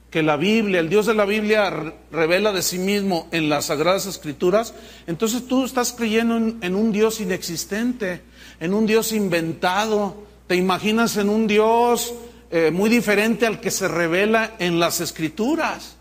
que 0.09 0.23
la 0.23 0.37
Biblia, 0.37 0.79
el 0.79 0.89
Dios 0.89 1.05
de 1.05 1.13
la 1.13 1.25
Biblia 1.25 1.93
revela 2.11 2.51
de 2.51 2.63
sí 2.63 2.79
mismo 2.79 3.27
en 3.31 3.47
las 3.47 3.65
Sagradas 3.65 4.07
Escrituras, 4.07 4.73
entonces 5.05 5.47
tú 5.47 5.65
estás 5.65 5.93
creyendo 5.93 6.35
en, 6.37 6.75
un 6.75 6.91
Dios 6.91 7.19
inexistente, 7.21 8.21
en 8.59 8.73
un 8.73 8.87
Dios 8.87 9.11
inventado, 9.11 10.23
te 10.47 10.55
imaginas 10.55 11.17
en 11.17 11.29
un 11.29 11.45
Dios 11.45 12.13
eh, 12.49 12.71
muy 12.71 12.89
diferente 12.89 13.45
al 13.45 13.59
que 13.59 13.69
se 13.69 13.87
revela 13.87 14.55
en 14.57 14.79
las 14.79 14.99
Escrituras. 14.99 15.95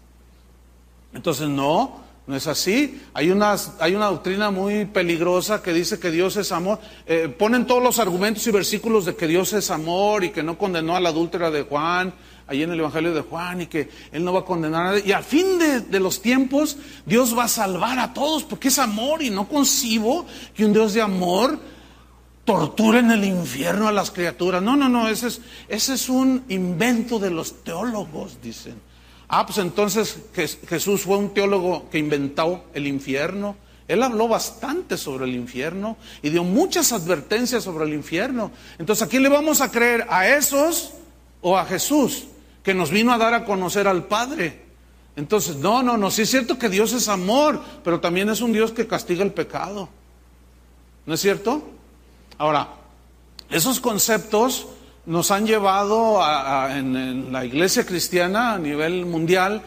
Entonces 1.13 1.49
no, 1.49 2.03
no 2.27 2.35
es 2.35 2.47
así. 2.47 3.03
Hay, 3.13 3.31
hay 3.79 3.95
una 3.95 4.07
doctrina 4.07 4.51
muy 4.51 4.87
peligrosa 4.87 5.63
que 5.63 5.75
dice 5.75 5.99
que 5.99 6.11
Dios 6.11 6.37
es 6.37 6.51
amor. 6.51 6.79
Eh, 7.07 7.29
ponen 7.29 7.67
todos 7.67 7.83
los 7.83 7.99
argumentos 7.99 8.47
y 8.47 8.51
versículos 8.51 9.05
de 9.05 9.17
que 9.17 9.27
Dios 9.27 9.53
es 9.53 9.71
amor 9.71 10.25
y 10.25 10.31
que 10.31 10.43
no 10.43 10.57
condenó 10.57 10.97
a 10.97 11.01
la 11.01 11.11
adúltera 11.11 11.51
de 11.51 11.63
Juan 11.63 12.15
ahí 12.49 12.63
en 12.63 12.73
el 12.73 12.81
Evangelio 12.81 13.13
de 13.13 13.21
Juan 13.21 13.61
y 13.61 13.67
que 13.67 13.89
Él 14.11 14.25
no 14.25 14.33
va 14.33 14.41
a 14.41 14.45
condenar 14.45 14.81
a 14.81 14.85
nadie. 14.91 15.03
Y 15.07 15.13
al 15.13 15.23
fin 15.23 15.59
de, 15.59 16.01
los 16.01 16.23
tiempos, 16.23 16.79
Dios 17.05 17.37
va 17.37 17.45
a 17.45 17.49
salvar 17.49 17.99
a 17.99 18.15
todos 18.15 18.43
porque 18.43 18.69
es 18.69 18.79
amor 18.79 19.23
y 19.23 19.31
no 19.31 19.49
concibo 19.49 20.27
que 20.55 20.65
un 20.65 20.73
Dios 20.73 20.95
de 20.95 21.03
amor 21.03 21.59
torture 22.45 23.01
en 23.01 23.11
el 23.11 23.25
infierno 23.25 23.87
a 23.87 23.93
las 23.93 24.11
criaturas. 24.11 24.63
No, 24.63 24.75
no, 24.75 24.89
no, 24.89 25.09
ese 25.09 25.29
es, 25.29 25.41
ese 25.69 25.95
es 25.95 26.09
un 26.09 26.45
invento 26.49 27.19
de 27.19 27.31
los 27.31 27.63
teólogos, 27.63 28.41
dicen. 28.43 28.81
Ah, 29.29 29.45
pues 29.45 29.59
entonces 29.59 30.17
Jesús 30.67 31.03
fue 31.03 31.19
un 31.19 31.35
teólogo 31.35 31.91
que 31.91 31.99
inventó 31.99 32.65
el 32.73 32.87
infierno. 32.87 33.57
Él 33.87 34.03
habló 34.03 34.27
bastante 34.27 34.97
sobre 34.97 35.27
el 35.27 35.35
infierno 35.35 35.99
y 36.23 36.31
dio 36.31 36.45
muchas 36.45 36.93
advertencias 36.93 37.65
sobre 37.65 37.85
el 37.85 37.93
infierno. 37.93 38.51
Entonces, 38.79 39.07
¿a 39.07 39.09
quién 39.09 39.23
le 39.23 39.29
vamos 39.29 39.61
a 39.61 39.71
creer? 39.71 40.07
¿A 40.09 40.29
esos 40.29 40.93
o 41.43 41.59
a 41.59 41.67
Jesús? 41.67 42.25
Que 42.69 42.75
nos 42.75 42.91
vino 42.91 43.15
a 43.15 43.17
dar 43.17 43.33
a 43.33 43.47
conocer 43.47 43.89
al 43.89 44.05
Padre. 44.05 44.61
Entonces, 45.17 45.57
no, 45.57 45.83
no, 45.83 45.97
no, 45.97 46.11
sí 46.11 46.21
es 46.21 46.31
cierto 46.31 46.59
que 46.59 46.69
Dios 46.69 46.93
es 46.93 47.09
amor, 47.09 47.63
pero 47.83 47.99
también 47.99 48.29
es 48.29 48.43
un 48.43 48.53
Dios 48.53 48.73
que 48.73 48.87
castiga 48.87 49.25
el 49.25 49.33
pecado. 49.33 49.89
¿No 51.07 51.15
es 51.15 51.21
cierto? 51.21 51.63
Ahora, 52.37 52.69
Esos 53.49 53.81
conceptos 53.81 54.67
nos 55.07 55.31
han 55.31 55.47
llevado 55.47 56.21
en, 56.69 57.33
la 57.33 57.47
iglesia 57.47 57.87
cristiana 57.87 58.53
a 58.53 58.59
nivel 58.59 59.07
mundial 59.07 59.63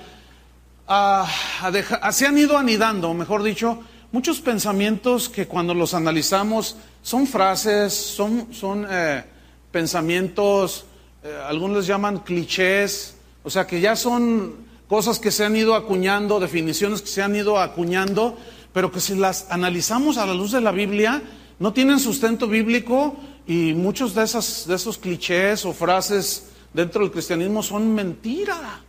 a, 0.87 1.27
dejar, 1.73 2.13
se 2.13 2.27
han 2.27 2.37
ido 2.37 2.55
anidando, 2.55 3.15
mejor 3.15 3.41
dicho, 3.41 3.79
muchos 4.11 4.41
pensamientos 4.41 5.27
que 5.27 5.47
cuando 5.47 5.73
los 5.73 5.95
analizamos 5.95 6.77
son 7.01 7.25
frases, 7.25 7.95
son, 7.95 8.53
son 8.53 8.85
eh, 8.87 9.23
pensamientos, 9.71 10.85
eh, 11.23 11.39
algunos 11.47 11.77
les 11.77 11.87
llaman 11.87 12.19
clichés, 12.19 13.15
o 13.43 13.49
sea 13.49 13.67
que 13.67 13.79
ya 13.79 13.95
son 13.95 14.55
cosas 14.87 15.19
que 15.19 15.31
se 15.31 15.45
han 15.45 15.55
ido 15.55 15.75
acuñando, 15.75 16.39
definiciones 16.39 17.01
que 17.01 17.07
se 17.07 17.21
han 17.21 17.35
ido 17.35 17.59
acuñando, 17.59 18.37
pero 18.73 18.91
que 18.91 18.99
si 18.99 19.15
las 19.15 19.49
analizamos 19.51 20.17
a 20.17 20.25
la 20.25 20.33
luz 20.33 20.51
de 20.51 20.61
la 20.61 20.71
Biblia, 20.71 21.21
no 21.59 21.73
tienen 21.73 21.99
sustento 21.99 22.47
bíblico 22.47 23.15
y 23.45 23.73
muchos 23.73 24.15
de, 24.15 24.23
esas, 24.23 24.65
de 24.67 24.75
esos 24.75 24.97
clichés 24.97 25.63
o 25.65 25.73
frases 25.73 26.47
dentro 26.73 27.01
del 27.01 27.11
cristianismo 27.11 27.61
son 27.61 27.93
mentira. 27.93 28.81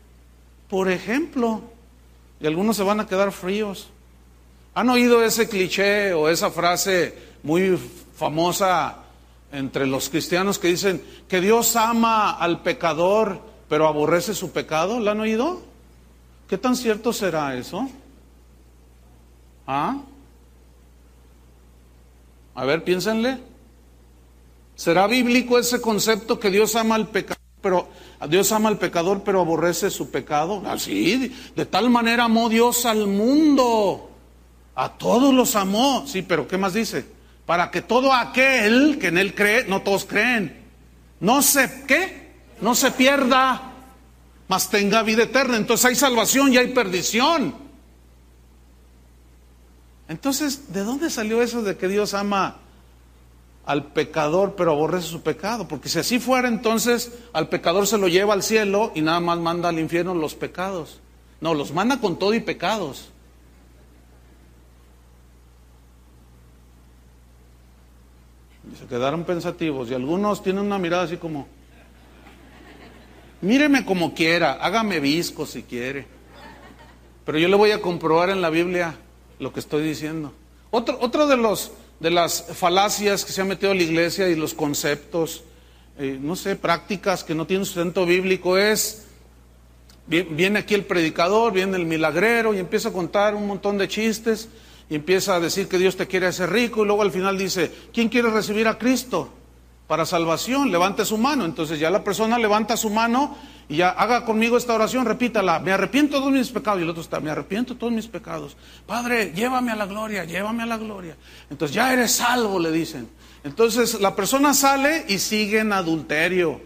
Por 0.68 0.90
ejemplo, 0.90 1.60
y 2.40 2.46
algunos 2.46 2.76
se 2.76 2.82
van 2.82 3.00
a 3.00 3.06
quedar 3.06 3.30
fríos. 3.30 3.88
¿Han 4.74 4.88
oído 4.88 5.22
ese 5.22 5.48
cliché 5.48 6.14
o 6.14 6.30
esa 6.30 6.50
frase 6.50 7.14
muy 7.42 7.78
famosa 8.16 9.01
entre 9.52 9.86
los 9.86 10.08
cristianos 10.08 10.58
que 10.58 10.68
dicen 10.68 11.02
que 11.28 11.40
Dios 11.40 11.76
ama 11.76 12.30
al 12.30 12.62
pecador 12.62 13.52
pero 13.68 13.86
aborrece 13.86 14.34
su 14.34 14.50
pecado? 14.50 15.00
¿La 15.00 15.12
han 15.12 15.20
oído? 15.20 15.62
¿Qué 16.48 16.58
tan 16.58 16.76
cierto 16.76 17.12
será 17.12 17.56
eso? 17.56 17.88
¿Ah? 19.66 19.96
A 22.54 22.64
ver, 22.66 22.84
piénsenle. 22.84 23.38
¿Será 24.74 25.06
bíblico 25.06 25.58
ese 25.58 25.80
concepto 25.80 26.38
que 26.38 26.50
Dios 26.50 26.76
ama 26.76 26.96
al 26.96 27.08
pecador, 27.08 27.40
pero 27.62 27.88
Dios 28.28 28.52
ama 28.52 28.68
al 28.68 28.78
pecador, 28.78 29.22
pero 29.24 29.40
aborrece 29.40 29.90
su 29.90 30.10
pecado? 30.10 30.62
Así, 30.66 31.34
de 31.56 31.64
tal 31.66 31.88
manera 31.88 32.24
amó 32.24 32.48
Dios 32.48 32.84
al 32.84 33.06
mundo. 33.06 34.10
A 34.74 34.90
todos 34.90 35.32
los 35.32 35.56
amó. 35.56 36.04
Sí, 36.06 36.22
pero 36.22 36.46
¿qué 36.46 36.58
más 36.58 36.74
dice? 36.74 37.06
Para 37.46 37.70
que 37.70 37.82
todo 37.82 38.12
aquel 38.12 38.98
que 39.00 39.08
en 39.08 39.18
él 39.18 39.34
cree, 39.34 39.64
no 39.64 39.82
todos 39.82 40.04
creen, 40.04 40.62
no 41.20 41.42
se, 41.42 41.84
¿qué? 41.86 42.32
No 42.60 42.74
se 42.74 42.90
pierda, 42.90 43.72
mas 44.48 44.70
tenga 44.70 45.02
vida 45.02 45.24
eterna. 45.24 45.56
Entonces 45.56 45.86
hay 45.86 45.94
salvación 45.94 46.52
y 46.52 46.56
hay 46.56 46.68
perdición. 46.68 47.54
Entonces, 50.08 50.72
¿de 50.72 50.82
dónde 50.84 51.10
salió 51.10 51.42
eso 51.42 51.62
de 51.62 51.76
que 51.76 51.88
Dios 51.88 52.14
ama 52.14 52.58
al 53.64 53.92
pecador 53.92 54.56
pero 54.56 54.72
aborrece 54.72 55.06
su 55.06 55.22
pecado? 55.22 55.68
Porque 55.68 55.88
si 55.88 56.00
así 56.00 56.18
fuera, 56.18 56.48
entonces 56.48 57.12
al 57.32 57.48
pecador 57.48 57.86
se 57.86 57.98
lo 57.98 58.08
lleva 58.08 58.34
al 58.34 58.42
cielo 58.42 58.92
y 58.94 59.00
nada 59.00 59.20
más 59.20 59.38
manda 59.38 59.68
al 59.68 59.78
infierno 59.78 60.14
los 60.14 60.34
pecados. 60.34 61.00
No, 61.40 61.54
los 61.54 61.72
manda 61.72 62.00
con 62.00 62.18
todo 62.18 62.34
y 62.34 62.40
pecados. 62.40 63.11
Se 68.78 68.86
quedaron 68.86 69.24
pensativos 69.24 69.90
y 69.90 69.94
algunos 69.94 70.42
tienen 70.42 70.64
una 70.64 70.78
mirada 70.78 71.02
así 71.02 71.16
como, 71.16 71.46
míreme 73.40 73.84
como 73.84 74.14
quiera, 74.14 74.52
hágame 74.52 74.98
visco 74.98 75.44
si 75.44 75.62
quiere. 75.62 76.06
Pero 77.24 77.38
yo 77.38 77.48
le 77.48 77.56
voy 77.56 77.70
a 77.70 77.80
comprobar 77.80 78.30
en 78.30 78.40
la 78.40 78.50
Biblia 78.50 78.96
lo 79.38 79.52
que 79.52 79.60
estoy 79.60 79.82
diciendo. 79.82 80.32
Otro, 80.70 80.98
otro 81.00 81.26
de, 81.26 81.36
los, 81.36 81.72
de 82.00 82.10
las 82.10 82.46
falacias 82.54 83.24
que 83.24 83.32
se 83.32 83.42
ha 83.42 83.44
metido 83.44 83.74
la 83.74 83.82
iglesia 83.82 84.28
y 84.28 84.36
los 84.36 84.54
conceptos, 84.54 85.44
eh, 85.98 86.18
no 86.20 86.34
sé, 86.34 86.56
prácticas 86.56 87.22
que 87.22 87.34
no 87.34 87.46
tienen 87.46 87.66
sustento 87.66 88.06
bíblico 88.06 88.56
es, 88.56 89.06
viene 90.06 90.60
aquí 90.60 90.74
el 90.74 90.84
predicador, 90.84 91.52
viene 91.52 91.76
el 91.76 91.84
milagrero 91.84 92.54
y 92.54 92.58
empieza 92.58 92.88
a 92.88 92.92
contar 92.92 93.34
un 93.34 93.46
montón 93.46 93.76
de 93.76 93.86
chistes 93.86 94.48
y 94.92 94.94
empieza 94.94 95.34
a 95.34 95.40
decir 95.40 95.68
que 95.68 95.78
Dios 95.78 95.96
te 95.96 96.06
quiere 96.06 96.26
hacer 96.26 96.50
rico 96.50 96.82
y 96.82 96.86
luego 96.86 97.00
al 97.00 97.10
final 97.10 97.38
dice, 97.38 97.72
¿quién 97.94 98.10
quiere 98.10 98.28
recibir 98.28 98.68
a 98.68 98.76
Cristo 98.76 99.30
para 99.86 100.04
salvación? 100.04 100.70
Levante 100.70 101.06
su 101.06 101.16
mano. 101.16 101.46
Entonces 101.46 101.78
ya 101.78 101.88
la 101.88 102.04
persona 102.04 102.38
levanta 102.38 102.76
su 102.76 102.90
mano 102.90 103.34
y 103.70 103.76
ya 103.76 103.88
haga 103.88 104.26
conmigo 104.26 104.58
esta 104.58 104.74
oración, 104.74 105.06
repítala, 105.06 105.60
me 105.60 105.72
arrepiento 105.72 106.16
de 106.16 106.20
todos 106.20 106.32
mis 106.34 106.50
pecados. 106.50 106.78
Y 106.78 106.82
el 106.82 106.90
otro 106.90 107.00
está, 107.00 107.20
me 107.20 107.30
arrepiento 107.30 107.72
de 107.72 107.80
todos 107.80 107.90
mis 107.90 108.06
pecados. 108.06 108.54
Padre, 108.84 109.32
llévame 109.34 109.72
a 109.72 109.76
la 109.76 109.86
gloria, 109.86 110.26
llévame 110.26 110.62
a 110.62 110.66
la 110.66 110.76
gloria. 110.76 111.16
Entonces 111.48 111.74
ya 111.74 111.90
eres 111.90 112.12
salvo, 112.12 112.58
le 112.58 112.70
dicen. 112.70 113.08
Entonces 113.44 113.98
la 113.98 114.14
persona 114.14 114.52
sale 114.52 115.06
y 115.08 115.20
sigue 115.20 115.60
en 115.60 115.72
adulterio, 115.72 116.60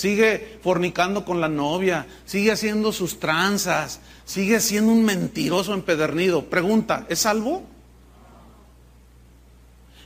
sigue 0.00 0.58
fornicando 0.62 1.24
con 1.24 1.40
la 1.40 1.48
novia, 1.48 2.06
sigue 2.24 2.52
haciendo 2.52 2.92
sus 2.92 3.20
tranzas, 3.20 4.00
sigue 4.24 4.60
siendo 4.60 4.92
un 4.92 5.04
mentiroso 5.04 5.74
empedernido. 5.74 6.46
Pregunta, 6.46 7.06
¿es 7.08 7.20
salvo? 7.20 7.62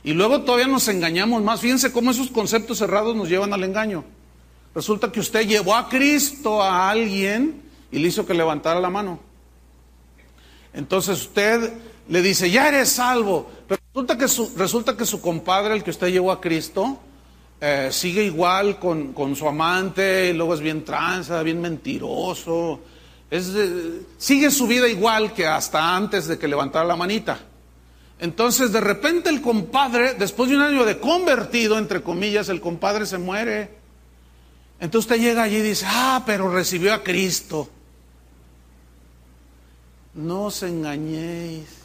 Y 0.03 0.13
luego 0.13 0.41
todavía 0.41 0.67
nos 0.67 0.87
engañamos 0.87 1.41
más. 1.41 1.61
Fíjense 1.61 1.91
cómo 1.91 2.11
esos 2.11 2.29
conceptos 2.29 2.77
cerrados 2.77 3.15
nos 3.15 3.29
llevan 3.29 3.53
al 3.53 3.63
engaño. 3.63 4.03
Resulta 4.75 5.11
que 5.11 5.21
usted 5.21 5.47
llevó 5.47 5.73
a 5.73 5.87
Cristo 5.87 6.61
a 6.61 6.89
alguien 6.89 7.61
y 7.91 7.99
le 7.99 8.09
hizo 8.09 8.25
que 8.25 8.33
levantara 8.33 8.79
la 8.79 8.89
mano. 8.89 9.19
Entonces 10.73 11.21
usted 11.21 11.73
le 12.09 12.21
dice, 12.21 12.51
ya 12.51 12.67
eres 12.67 12.89
salvo. 12.89 13.49
Pero 13.67 13.81
resulta 13.93 14.17
que 14.17 14.27
su, 14.27 14.51
resulta 14.57 14.97
que 14.97 15.05
su 15.05 15.21
compadre, 15.21 15.73
el 15.73 15.83
que 15.83 15.91
usted 15.91 16.09
llevó 16.09 16.31
a 16.31 16.41
Cristo, 16.41 16.99
eh, 17.61 17.89
sigue 17.91 18.23
igual 18.23 18.77
con, 18.79 19.35
su 19.35 19.47
amante, 19.47 20.33
luego 20.33 20.53
es 20.53 20.59
bien 20.59 20.83
tranza, 20.83 21.41
bien 21.41 21.61
mentiroso. 21.61 22.81
Es, 23.31 23.51
sigue 24.17 24.51
su 24.51 24.67
vida 24.67 24.87
igual 24.87 25.33
que 25.33 25.47
hasta 25.47 25.95
antes 25.95 26.27
de 26.27 26.37
que 26.37 26.47
levantara 26.47 26.85
la 26.85 26.95
manita. 26.95 27.39
Entonces 28.19 28.71
de 28.71 28.81
repente 28.81 29.29
el 29.29 29.41
compadre, 29.41 30.13
después 30.13 30.49
de 30.49 30.55
un 30.55 30.61
año 30.61 30.85
de 30.85 30.99
convertido, 30.99 31.77
entre 31.77 32.01
comillas, 32.01 32.49
el 32.49 32.61
compadre 32.61 33.05
se 33.05 33.17
muere. 33.17 33.71
Entonces 34.79 35.11
usted 35.11 35.23
llega 35.23 35.43
allí 35.43 35.57
y 35.57 35.61
dice, 35.61 35.85
ah, 35.87 36.23
pero 36.25 36.51
recibió 36.51 36.93
a 36.93 37.03
Cristo. 37.03 37.69
No 40.13 40.45
os 40.45 40.63
engañéis. 40.63 41.84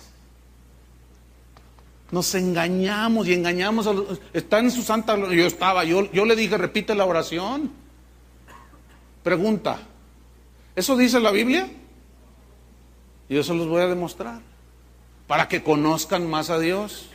Nos 2.11 2.34
engañamos 2.34 3.28
y 3.28 3.34
engañamos 3.34 3.86
a 3.86 3.92
los... 3.92 4.20
Está 4.32 4.58
en 4.58 4.70
su 4.70 4.82
santa... 4.82 5.16
Yo 5.16 5.46
estaba, 5.46 5.84
yo, 5.84 6.11
yo 6.12 6.24
le 6.24 6.34
dije, 6.34 6.58
repite 6.58 6.94
la 6.94 7.04
oración. 7.04 7.70
Pregunta, 9.22 9.78
¿eso 10.74 10.96
dice 10.96 11.20
la 11.20 11.30
Biblia? 11.30 11.68
Y 13.28 13.34
yo 13.34 13.44
se 13.44 13.54
los 13.54 13.68
voy 13.68 13.82
a 13.82 13.86
demostrar. 13.86 14.40
Para 15.26 15.46
que 15.46 15.62
conozcan 15.62 16.28
más 16.28 16.50
a 16.50 16.58
Dios. 16.58 17.11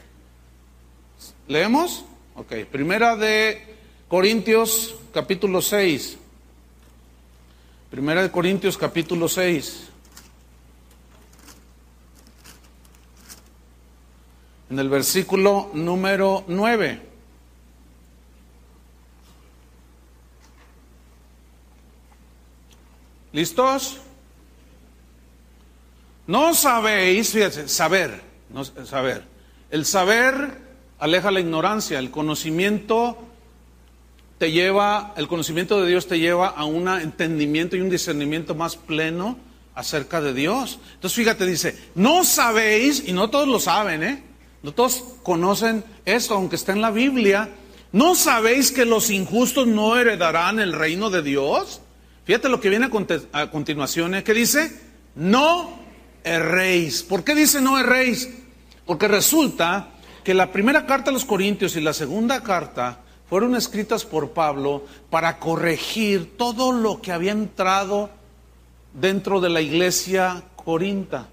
¿Leemos? 1.47 2.05
Ok, 2.35 2.53
primera 2.71 3.15
de 3.15 3.75
Corintios 4.07 4.95
capítulo 5.13 5.61
6. 5.61 6.17
Primera 7.89 8.23
de 8.23 8.31
Corintios 8.31 8.77
capítulo 8.77 9.27
6. 9.27 9.89
En 14.69 14.79
el 14.79 14.89
versículo 14.89 15.69
número 15.73 16.43
9. 16.47 17.01
¿Listos? 23.33 23.97
No 26.25 26.55
sabéis, 26.55 27.31
fíjense, 27.31 27.67
saber, 27.67 28.21
no, 28.49 28.63
saber. 28.63 29.23
El 29.69 29.85
saber 29.85 30.57
aleja 30.99 31.29
la 31.29 31.39
ignorancia, 31.39 31.99
el 31.99 32.09
conocimiento 32.09 33.17
te 34.37 34.51
lleva, 34.51 35.13
el 35.17 35.27
conocimiento 35.27 35.81
de 35.81 35.89
Dios 35.89 36.07
te 36.07 36.17
lleva 36.17 36.47
a 36.47 36.65
un 36.65 36.87
entendimiento 36.87 37.75
y 37.75 37.81
un 37.81 37.89
discernimiento 37.89 38.55
más 38.55 38.75
pleno 38.75 39.37
acerca 39.75 40.21
de 40.21 40.33
Dios. 40.33 40.79
Entonces 40.95 41.15
fíjate, 41.15 41.45
dice, 41.45 41.77
no 41.93 42.23
sabéis, 42.23 43.03
y 43.07 43.13
no 43.13 43.29
todos 43.29 43.47
lo 43.47 43.59
saben, 43.59 44.03
¿eh? 44.03 44.23
Todos 44.71 45.03
conocen 45.23 45.83
esto, 46.05 46.35
aunque 46.35 46.55
está 46.55 46.71
en 46.71 46.81
la 46.81 46.91
Biblia. 46.91 47.49
¿No 47.91 48.15
sabéis 48.15 48.71
que 48.71 48.85
los 48.85 49.09
injustos 49.09 49.67
no 49.67 49.97
heredarán 49.97 50.59
el 50.59 50.73
reino 50.73 51.09
de 51.09 51.21
Dios? 51.21 51.81
Fíjate 52.25 52.49
lo 52.49 52.59
que 52.59 52.69
viene 52.69 52.89
a, 53.31 53.51
continuación, 53.51 54.15
¿eh? 54.15 54.23
¿Qué 54.23 54.33
dice? 54.33 54.81
No 55.15 55.79
erréis. 56.23 57.03
¿Por 57.03 57.23
qué 57.23 57.35
dice 57.35 57.61
no 57.61 57.79
erréis? 57.79 58.29
Porque 58.85 59.07
resulta 59.07 59.89
que 60.23 60.33
la 60.33 60.51
primera 60.51 60.85
carta 60.85 61.11
a 61.11 61.13
los 61.13 61.23
Corintios 61.23 61.75
y 61.75 61.81
la 61.81 61.93
segunda 61.93 62.41
carta 62.41 62.99
fueron 63.29 63.55
escritas 63.55 64.05
por 64.05 64.31
Pablo 64.31 64.85
para 65.09 65.39
corregir 65.39 66.35
todo 66.37 66.71
lo 66.71 67.01
que 67.01 67.11
había 67.11 67.31
entrado 67.31 68.09
dentro 68.93 69.39
de 69.39 69.49
la 69.49 69.61
iglesia 69.61 70.43
corinta. 70.55 71.27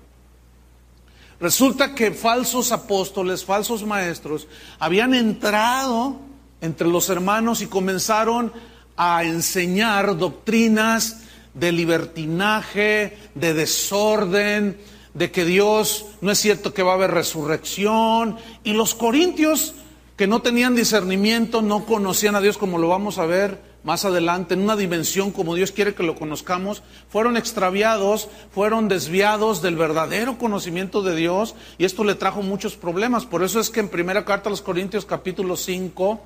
Resulta 1.43 1.93
que 1.93 2.13
falsos 2.13 2.71
apóstoles, 2.71 3.45
falsos 3.45 3.85
maestros, 3.85 4.47
habían 4.79 5.13
entrado 5.13 6.21
entre 6.61 6.87
los 6.87 7.09
hermanos 7.09 7.63
y 7.63 7.67
comenzaron 7.67 8.53
a 8.97 9.25
enseñar 9.25 10.17
doctrinas 10.17 11.25
de 11.53 11.73
libertinaje, 11.73 13.19
de 13.35 13.55
desorden, 13.55 14.79
de 15.15 15.33
que 15.33 15.45
Dios 15.45 16.07
no 16.21 16.31
es 16.31 16.39
cierto 16.39 16.73
que 16.73 16.85
va 16.85 16.93
a 16.93 16.95
haber 16.95 17.11
resurrección. 17.11 18.37
Y 18.63 18.75
los 18.75 18.95
corintios 18.95 19.75
que 20.17 20.29
no 20.29 20.43
tenían 20.43 20.77
discernimiento, 20.77 21.61
no 21.61 21.87
conocían 21.87 22.37
a 22.37 22.41
Dios 22.41 22.57
como 22.57 22.79
lo 22.79 22.87
vamos 22.87 23.19
a 23.19 23.27
ver 23.27 23.72
más 23.85 24.05
adelante, 24.05 24.55
en 24.55 24.63
una 24.63 24.77
dimensión 24.77 25.33
como 25.33 25.55
Dios 25.55 25.73
quiere 25.73 25.95
que 25.95 26.03
lo 26.03 26.15
conozcamos, 26.15 26.83
fueron 27.09 27.37
extraviados, 27.37 28.29
fueron 28.53 28.89
desviados 28.89 29.61
del 29.63 29.77
verdadero 29.77 30.39
conocimiento 30.39 31.03
de 31.03 31.17
Dios 31.17 31.55
y 31.79 31.85
esto 31.85 32.05
le 32.05 32.15
trajo 32.15 32.43
muchos 32.43 32.77
problemas. 32.77 33.27
Por 33.27 33.43
eso 33.43 33.59
es 33.59 33.71
que 33.71 33.81
en 33.81 33.89
primera 33.89 34.25
carta 34.25 34.49
a 34.49 34.51
los 34.51 34.63
Corintios 34.63 35.05
capítulo 35.05 35.57
5 35.57 36.21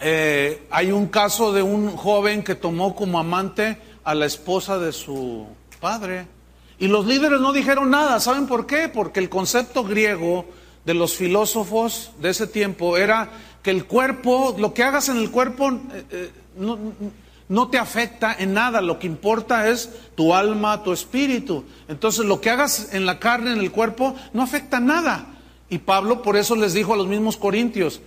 eh, 0.00 0.66
hay 0.70 0.90
un 0.90 1.06
caso 1.06 1.52
de 1.52 1.62
un 1.62 1.96
joven 1.96 2.42
que 2.42 2.56
tomó 2.56 2.94
como 2.94 3.18
amante 3.18 3.78
a 4.04 4.14
la 4.14 4.26
esposa 4.26 4.78
de 4.78 4.92
su 4.92 5.46
padre. 5.80 6.26
Y 6.78 6.88
los 6.88 7.06
líderes 7.06 7.40
no 7.40 7.52
dijeron 7.52 7.90
nada. 7.90 8.18
¿Saben 8.18 8.48
por 8.48 8.66
qué? 8.66 8.88
Porque 8.88 9.20
el 9.20 9.28
concepto 9.28 9.84
griego 9.84 10.44
de 10.84 10.94
los 10.94 11.14
filósofos 11.14 12.10
de 12.20 12.30
ese 12.30 12.48
tiempo 12.48 12.96
era 12.96 13.30
que 13.62 13.70
el 13.70 13.84
cuerpo, 13.86 14.56
lo 14.58 14.74
que 14.74 14.82
hagas 14.82 15.08
en 15.08 15.16
el 15.16 15.30
cuerpo 15.30 15.70
eh, 15.70 16.04
eh, 16.10 16.30
no, 16.56 16.78
no, 17.48 17.68
te 17.68 17.78
afecta 17.78 18.34
en 18.38 18.54
nada, 18.54 18.80
lo 18.80 18.98
que 18.98 19.06
importa 19.06 19.68
es 19.68 19.90
tu 20.14 20.34
alma, 20.34 20.82
tu 20.82 20.92
espíritu. 20.92 21.64
Entonces 21.88 22.24
lo 22.24 22.40
que 22.40 22.50
hagas 22.50 22.92
en 22.92 23.06
la 23.06 23.18
carne, 23.18 23.52
en 23.52 23.60
el 23.60 23.70
cuerpo, 23.70 24.14
no 24.32 24.42
afecta 24.42 24.80
nada. 24.80 25.26
Y 25.70 25.78
Pablo 25.78 26.22
por 26.22 26.36
eso 26.36 26.56
les 26.56 26.74
dijo 26.74 26.94
a 26.94 26.96
los 26.96 27.06
mismos 27.06 27.36
corintios, 27.36 28.00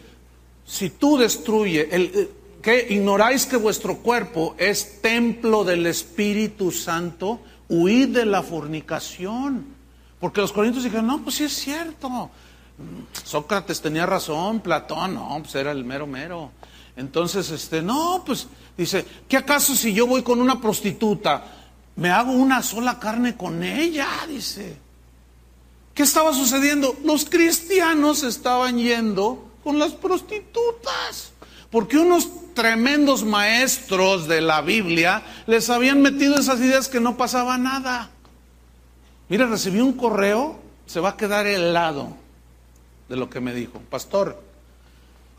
si 0.65 0.89
tú 0.89 1.17
destruyes, 1.17 1.87
el, 1.91 2.11
eh, 2.13 2.29
que 2.61 2.87
ignoráis 2.89 3.45
que 3.45 3.57
vuestro 3.57 3.97
cuerpo 3.97 4.55
es 4.57 4.99
templo 5.01 5.63
del 5.63 5.85
Espíritu 5.85 6.71
Santo, 6.71 7.39
huid 7.69 8.09
de 8.09 8.25
la 8.25 8.41
fornicación. 8.41 9.65
Porque 10.19 10.41
los 10.41 10.51
corintios 10.51 10.83
dijeron, 10.83 11.05
no, 11.05 11.21
pues 11.21 11.35
sí 11.35 11.43
es 11.43 11.53
cierto. 11.53 12.31
Sócrates 13.23 13.81
tenía 13.81 14.05
razón, 14.05 14.59
Platón, 14.59 15.15
no, 15.15 15.37
pues 15.41 15.55
era 15.55 15.71
el 15.71 15.83
mero 15.83 16.07
mero. 16.07 16.51
Entonces, 16.95 17.49
este, 17.51 17.81
no, 17.81 18.23
pues 18.25 18.47
dice, 18.77 19.05
¿qué 19.27 19.37
acaso 19.37 19.75
si 19.75 19.93
yo 19.93 20.07
voy 20.07 20.23
con 20.23 20.41
una 20.41 20.61
prostituta, 20.61 21.43
me 21.95 22.09
hago 22.09 22.31
una 22.31 22.61
sola 22.61 22.99
carne 22.99 23.35
con 23.35 23.63
ella? 23.63 24.07
Dice. 24.27 24.77
¿Qué 25.93 26.03
estaba 26.03 26.33
sucediendo? 26.33 26.95
Los 27.05 27.25
cristianos 27.25 28.23
estaban 28.23 28.77
yendo 28.77 29.49
con 29.63 29.79
las 29.79 29.93
prostitutas. 29.93 31.31
Porque 31.71 31.97
unos 31.97 32.29
tremendos 32.53 33.23
maestros 33.23 34.27
de 34.27 34.41
la 34.41 34.61
Biblia 34.61 35.23
les 35.47 35.69
habían 35.69 36.01
metido 36.01 36.37
esas 36.37 36.59
ideas 36.59 36.89
que 36.89 36.99
no 36.99 37.17
pasaba 37.17 37.57
nada. 37.57 38.09
Mire, 39.29 39.45
recibí 39.45 39.79
un 39.79 39.93
correo, 39.93 40.59
se 40.85 40.99
va 40.99 41.11
a 41.11 41.17
quedar 41.17 41.47
helado 41.47 42.24
de 43.09 43.15
lo 43.15 43.29
que 43.29 43.39
me 43.39 43.53
dijo. 43.53 43.81
Pastor, 43.89 44.41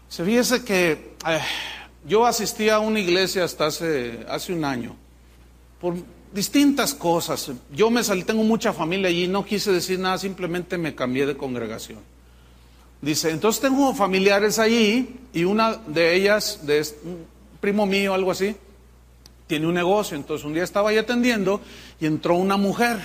se 0.08 0.22
viese 0.22 0.64
que 0.64 1.14
eh, 1.26 1.40
yo 2.06 2.26
asistí 2.26 2.68
a 2.68 2.78
una 2.78 3.00
iglesia 3.00 3.44
hasta 3.44 3.66
hace, 3.66 4.24
hace 4.28 4.52
un 4.52 4.64
año, 4.64 4.96
por 5.80 5.94
distintas 6.32 6.94
cosas. 6.94 7.50
Yo 7.72 7.90
me 7.90 8.04
salí, 8.04 8.22
tengo 8.22 8.44
mucha 8.44 8.72
familia 8.72 9.08
allí, 9.08 9.26
no 9.26 9.44
quise 9.44 9.72
decir 9.72 9.98
nada, 9.98 10.18
simplemente 10.18 10.78
me 10.78 10.94
cambié 10.94 11.26
de 11.26 11.36
congregación. 11.36 11.98
Dice, 13.00 13.30
entonces 13.30 13.60
tengo 13.60 13.94
familiares 13.94 14.58
allí 14.58 15.16
y 15.32 15.44
una 15.44 15.74
de 15.74 16.14
ellas, 16.14 16.60
de 16.66 16.86
un 17.04 17.26
primo 17.60 17.86
mío, 17.86 18.14
algo 18.14 18.30
así, 18.30 18.56
tiene 19.46 19.66
un 19.66 19.74
negocio. 19.74 20.16
Entonces 20.16 20.44
un 20.46 20.54
día 20.54 20.64
estaba 20.64 20.90
ahí 20.90 20.98
atendiendo 20.98 21.60
y 22.00 22.06
entró 22.06 22.36
una 22.36 22.56
mujer 22.56 22.98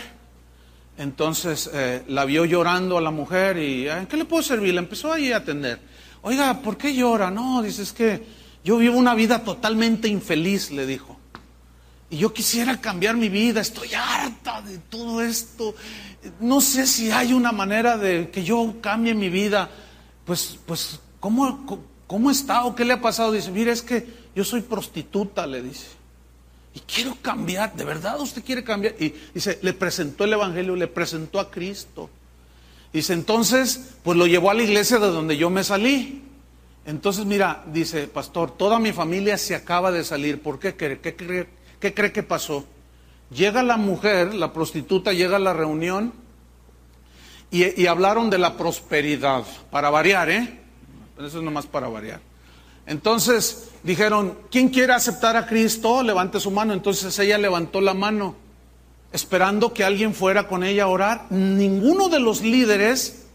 entonces 0.97 1.69
eh, 1.73 2.03
la 2.07 2.25
vio 2.25 2.45
llorando 2.45 2.97
a 2.97 3.01
la 3.01 3.11
mujer 3.11 3.57
y, 3.57 3.87
¿en 3.87 4.07
qué 4.07 4.17
le 4.17 4.25
puedo 4.25 4.43
servir? 4.43 4.73
La 4.73 4.81
empezó 4.81 5.11
ahí 5.11 5.31
a 5.31 5.37
atender. 5.37 5.79
Oiga, 6.21 6.61
¿por 6.61 6.77
qué 6.77 6.93
llora? 6.93 7.31
No, 7.31 7.61
dice, 7.61 7.81
es 7.81 7.93
que 7.93 8.23
yo 8.63 8.77
vivo 8.77 8.97
una 8.97 9.15
vida 9.15 9.43
totalmente 9.43 10.07
infeliz, 10.07 10.71
le 10.71 10.85
dijo. 10.85 11.17
Y 12.09 12.17
yo 12.17 12.33
quisiera 12.33 12.79
cambiar 12.79 13.15
mi 13.15 13.29
vida, 13.29 13.61
estoy 13.61 13.93
harta 13.93 14.61
de 14.61 14.77
todo 14.77 15.21
esto. 15.21 15.73
No 16.39 16.61
sé 16.61 16.85
si 16.85 17.09
hay 17.09 17.33
una 17.33 17.51
manera 17.51 17.97
de 17.97 18.29
que 18.29 18.43
yo 18.43 18.75
cambie 18.81 19.13
mi 19.15 19.29
vida. 19.29 19.69
Pues, 20.25 20.59
pues, 20.65 20.99
¿cómo, 21.19 21.85
cómo 22.05 22.29
está 22.29 22.65
o 22.65 22.75
qué 22.75 22.85
le 22.85 22.93
ha 22.93 23.01
pasado? 23.01 23.31
Dice, 23.31 23.49
mire, 23.49 23.71
es 23.71 23.81
que 23.81 24.05
yo 24.35 24.43
soy 24.43 24.61
prostituta, 24.61 25.47
le 25.47 25.61
dice. 25.61 26.00
Y 26.74 26.80
quiero 26.80 27.15
cambiar, 27.22 27.76
¿de 27.76 27.84
verdad 27.84 28.19
usted 28.19 28.43
quiere 28.43 28.63
cambiar? 28.63 28.95
Y 28.99 29.13
dice, 29.34 29.59
le 29.61 29.74
presentó 29.74 30.24
el 30.24 30.34
Evangelio, 30.34 30.76
le 30.76 30.88
presentó 30.88 31.39
a 31.39 31.51
Cristo. 31.51 32.09
Dice, 32.93 33.13
entonces, 33.13 33.95
pues 34.03 34.17
lo 34.17 34.26
llevó 34.26 34.51
a 34.51 34.53
la 34.53 34.63
iglesia 34.63 34.99
de 34.99 35.07
donde 35.07 35.38
yo 35.38 35.49
me 35.49 35.63
salí. 35.63 36.24
Entonces, 36.86 37.26
mira, 37.26 37.63
dice, 37.67 38.07
pastor, 38.07 38.51
toda 38.51 38.80
mi 38.80 38.93
familia 38.93 39.38
se 39.38 39.55
acaba 39.55 39.91
de 39.91 40.03
salir. 40.03 40.41
¿Por 40.41 40.59
qué 40.59 40.76
cree? 40.76 40.99
¿Qué 40.99 41.15
cree, 41.15 41.47
qué 41.80 41.93
cree 41.93 42.11
que 42.11 42.24
pasó? 42.24 42.65
Llega 43.30 43.63
la 43.63 43.78
mujer, 43.78 44.34
la 44.34 44.51
prostituta, 44.53 45.13
llega 45.13 45.38
a 45.38 45.39
la 45.39 45.53
reunión 45.53 46.13
y, 47.49 47.82
y 47.82 47.88
hablaron 47.88 48.30
de 48.30 48.38
la 48.38 48.57
prosperidad. 48.57 49.43
Para 49.72 49.89
variar, 49.89 50.30
¿eh? 50.30 50.59
Eso 51.17 51.38
es 51.38 51.43
nomás 51.43 51.65
para 51.65 51.88
variar. 51.88 52.22
Entonces 52.86 53.70
dijeron, 53.84 54.38
¿quién 54.49 54.69
quiere 54.69 54.93
aceptar 54.93 55.36
a 55.36 55.45
Cristo? 55.45 56.03
Levante 56.03 56.39
su 56.39 56.51
mano. 56.51 56.73
Entonces 56.73 57.17
ella 57.19 57.38
levantó 57.38 57.82
la 57.82 57.93
mano, 57.93 58.36
esperando 59.11 59.73
que 59.73 59.84
alguien 59.84 60.13
fuera 60.13 60.47
con 60.47 60.63
ella 60.63 60.84
a 60.84 60.88
orar. 60.88 61.27
Ninguno 61.29 62.09
de 62.09 62.19
los 62.19 62.41
líderes, 62.41 63.25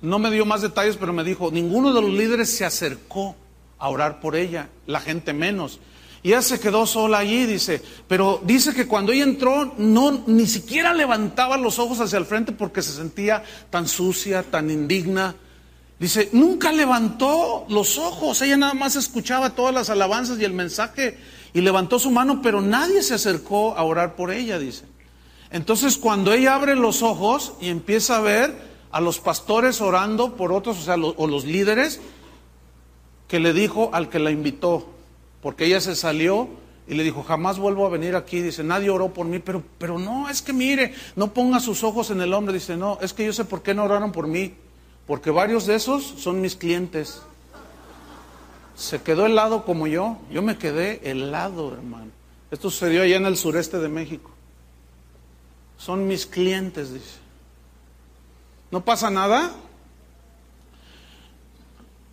no 0.00 0.18
me 0.18 0.30
dio 0.30 0.44
más 0.44 0.62
detalles, 0.62 0.96
pero 0.96 1.12
me 1.12 1.24
dijo, 1.24 1.50
ninguno 1.50 1.92
de 1.92 2.00
los 2.00 2.10
líderes 2.10 2.56
se 2.56 2.64
acercó 2.64 3.36
a 3.78 3.88
orar 3.88 4.20
por 4.20 4.36
ella, 4.36 4.68
la 4.86 5.00
gente 5.00 5.32
menos. 5.32 5.80
Y 6.22 6.28
ella 6.28 6.40
se 6.40 6.58
quedó 6.58 6.86
sola 6.86 7.18
allí, 7.18 7.44
dice, 7.44 7.82
pero 8.08 8.40
dice 8.44 8.72
que 8.72 8.86
cuando 8.86 9.12
ella 9.12 9.24
entró, 9.24 9.74
no, 9.76 10.24
ni 10.26 10.46
siquiera 10.46 10.94
levantaba 10.94 11.58
los 11.58 11.78
ojos 11.78 12.00
hacia 12.00 12.18
el 12.18 12.24
frente 12.24 12.52
porque 12.52 12.80
se 12.80 12.92
sentía 12.94 13.44
tan 13.68 13.86
sucia, 13.86 14.42
tan 14.42 14.70
indigna. 14.70 15.34
Dice, 15.98 16.28
nunca 16.32 16.72
levantó 16.72 17.66
los 17.68 17.98
ojos, 17.98 18.42
ella 18.42 18.56
nada 18.56 18.74
más 18.74 18.96
escuchaba 18.96 19.50
todas 19.50 19.72
las 19.72 19.90
alabanzas 19.90 20.38
y 20.40 20.44
el 20.44 20.52
mensaje 20.52 21.18
y 21.52 21.60
levantó 21.60 21.98
su 21.98 22.10
mano, 22.10 22.42
pero 22.42 22.60
nadie 22.60 23.02
se 23.02 23.14
acercó 23.14 23.76
a 23.76 23.84
orar 23.84 24.16
por 24.16 24.32
ella, 24.32 24.58
dice. 24.58 24.84
Entonces 25.50 25.96
cuando 25.96 26.32
ella 26.32 26.56
abre 26.56 26.74
los 26.74 27.02
ojos 27.02 27.54
y 27.60 27.68
empieza 27.68 28.16
a 28.16 28.20
ver 28.20 28.54
a 28.90 29.00
los 29.00 29.20
pastores 29.20 29.80
orando 29.80 30.34
por 30.34 30.52
otros, 30.52 30.78
o 30.78 30.82
sea, 30.82 30.96
o 30.96 31.26
los 31.26 31.44
líderes, 31.44 32.00
que 33.28 33.40
le 33.40 33.52
dijo 33.52 33.90
al 33.92 34.08
que 34.08 34.18
la 34.18 34.30
invitó, 34.30 34.88
porque 35.42 35.66
ella 35.66 35.80
se 35.80 35.94
salió 35.94 36.48
y 36.86 36.94
le 36.94 37.02
dijo, 37.02 37.22
jamás 37.22 37.58
vuelvo 37.58 37.86
a 37.86 37.90
venir 37.90 38.14
aquí. 38.14 38.40
Dice, 38.40 38.62
nadie 38.62 38.90
oró 38.90 39.12
por 39.12 39.26
mí, 39.26 39.38
pero, 39.38 39.62
pero 39.78 39.98
no, 39.98 40.28
es 40.28 40.42
que 40.42 40.52
mire, 40.52 40.94
no 41.16 41.32
ponga 41.32 41.60
sus 41.60 41.82
ojos 41.82 42.10
en 42.10 42.20
el 42.20 42.32
hombre. 42.32 42.54
Dice, 42.54 42.76
no, 42.76 42.98
es 43.00 43.12
que 43.12 43.24
yo 43.24 43.32
sé 43.32 43.44
por 43.44 43.62
qué 43.62 43.74
no 43.74 43.84
oraron 43.84 44.12
por 44.12 44.26
mí. 44.26 44.54
Porque 45.06 45.30
varios 45.30 45.66
de 45.66 45.74
esos 45.74 46.02
son 46.18 46.40
mis 46.40 46.56
clientes. 46.56 47.20
Se 48.74 49.02
quedó 49.02 49.26
helado 49.26 49.64
como 49.64 49.86
yo. 49.86 50.18
Yo 50.30 50.42
me 50.42 50.56
quedé 50.56 51.00
helado, 51.10 51.72
hermano. 51.74 52.10
Esto 52.50 52.70
sucedió 52.70 53.02
allá 53.02 53.16
en 53.16 53.26
el 53.26 53.36
sureste 53.36 53.78
de 53.78 53.88
México. 53.88 54.30
Son 55.76 56.06
mis 56.06 56.26
clientes, 56.26 56.92
dice. 56.92 57.18
¿No 58.70 58.84
pasa 58.84 59.10
nada? 59.10 59.52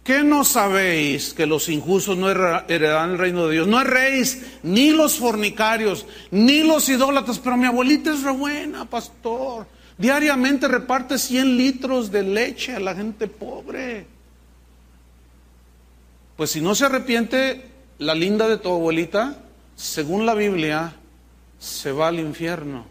¿Qué 0.04 0.24
no 0.24 0.44
sabéis 0.44 1.34
que 1.34 1.46
los 1.46 1.70
injustos 1.70 2.18
no 2.18 2.30
heredarán 2.30 3.12
el 3.12 3.18
reino 3.20 3.46
de 3.46 3.54
Dios? 3.54 3.68
No 3.68 3.80
erréis 3.80 4.42
ni 4.64 4.90
los 4.90 5.18
fornicarios, 5.20 6.08
ni 6.32 6.64
los 6.64 6.90
idólatras, 6.90 7.38
pero 7.38 7.56
mi 7.56 7.68
abuelita 7.68 8.12
es 8.12 8.24
re 8.24 8.32
buena, 8.32 8.86
pastor. 8.86 9.68
Diariamente 10.02 10.68
reparte 10.68 11.20
100 11.20 11.58
litros 11.58 12.12
de 12.12 12.24
leche 12.24 12.76
a 12.76 12.80
la 12.80 12.96
gente 12.96 13.28
pobre. 13.28 14.08
Pues 16.36 16.50
si 16.50 16.60
no 16.60 16.74
se 16.74 16.86
arrepiente 16.88 17.70
la 18.00 18.16
linda 18.16 18.50
de 18.50 18.58
tu 18.58 18.74
abuelita, 18.74 19.38
según 19.76 20.26
la 20.26 20.34
Biblia, 20.34 20.96
se 21.60 21.92
va 21.92 22.08
al 22.08 22.20
infierno. 22.20 22.88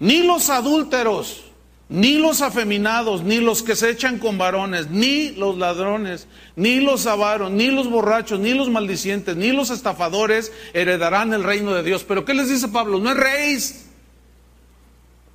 Ni 0.00 0.26
los 0.26 0.50
adúlteros, 0.50 1.43
ni 1.88 2.14
los 2.14 2.40
afeminados, 2.40 3.22
ni 3.22 3.38
los 3.38 3.62
que 3.62 3.76
se 3.76 3.90
echan 3.90 4.18
con 4.18 4.38
varones, 4.38 4.90
ni 4.90 5.30
los 5.32 5.58
ladrones, 5.58 6.26
ni 6.56 6.80
los 6.80 7.06
avaros, 7.06 7.50
ni 7.50 7.68
los 7.68 7.90
borrachos, 7.90 8.40
ni 8.40 8.54
los 8.54 8.70
maldicientes, 8.70 9.36
ni 9.36 9.52
los 9.52 9.70
estafadores 9.70 10.50
heredarán 10.72 11.34
el 11.34 11.44
reino 11.44 11.74
de 11.74 11.82
Dios. 11.82 12.04
Pero 12.04 12.24
¿qué 12.24 12.34
les 12.34 12.48
dice 12.48 12.68
Pablo? 12.68 12.98
No 12.98 13.12
rey. 13.12 13.58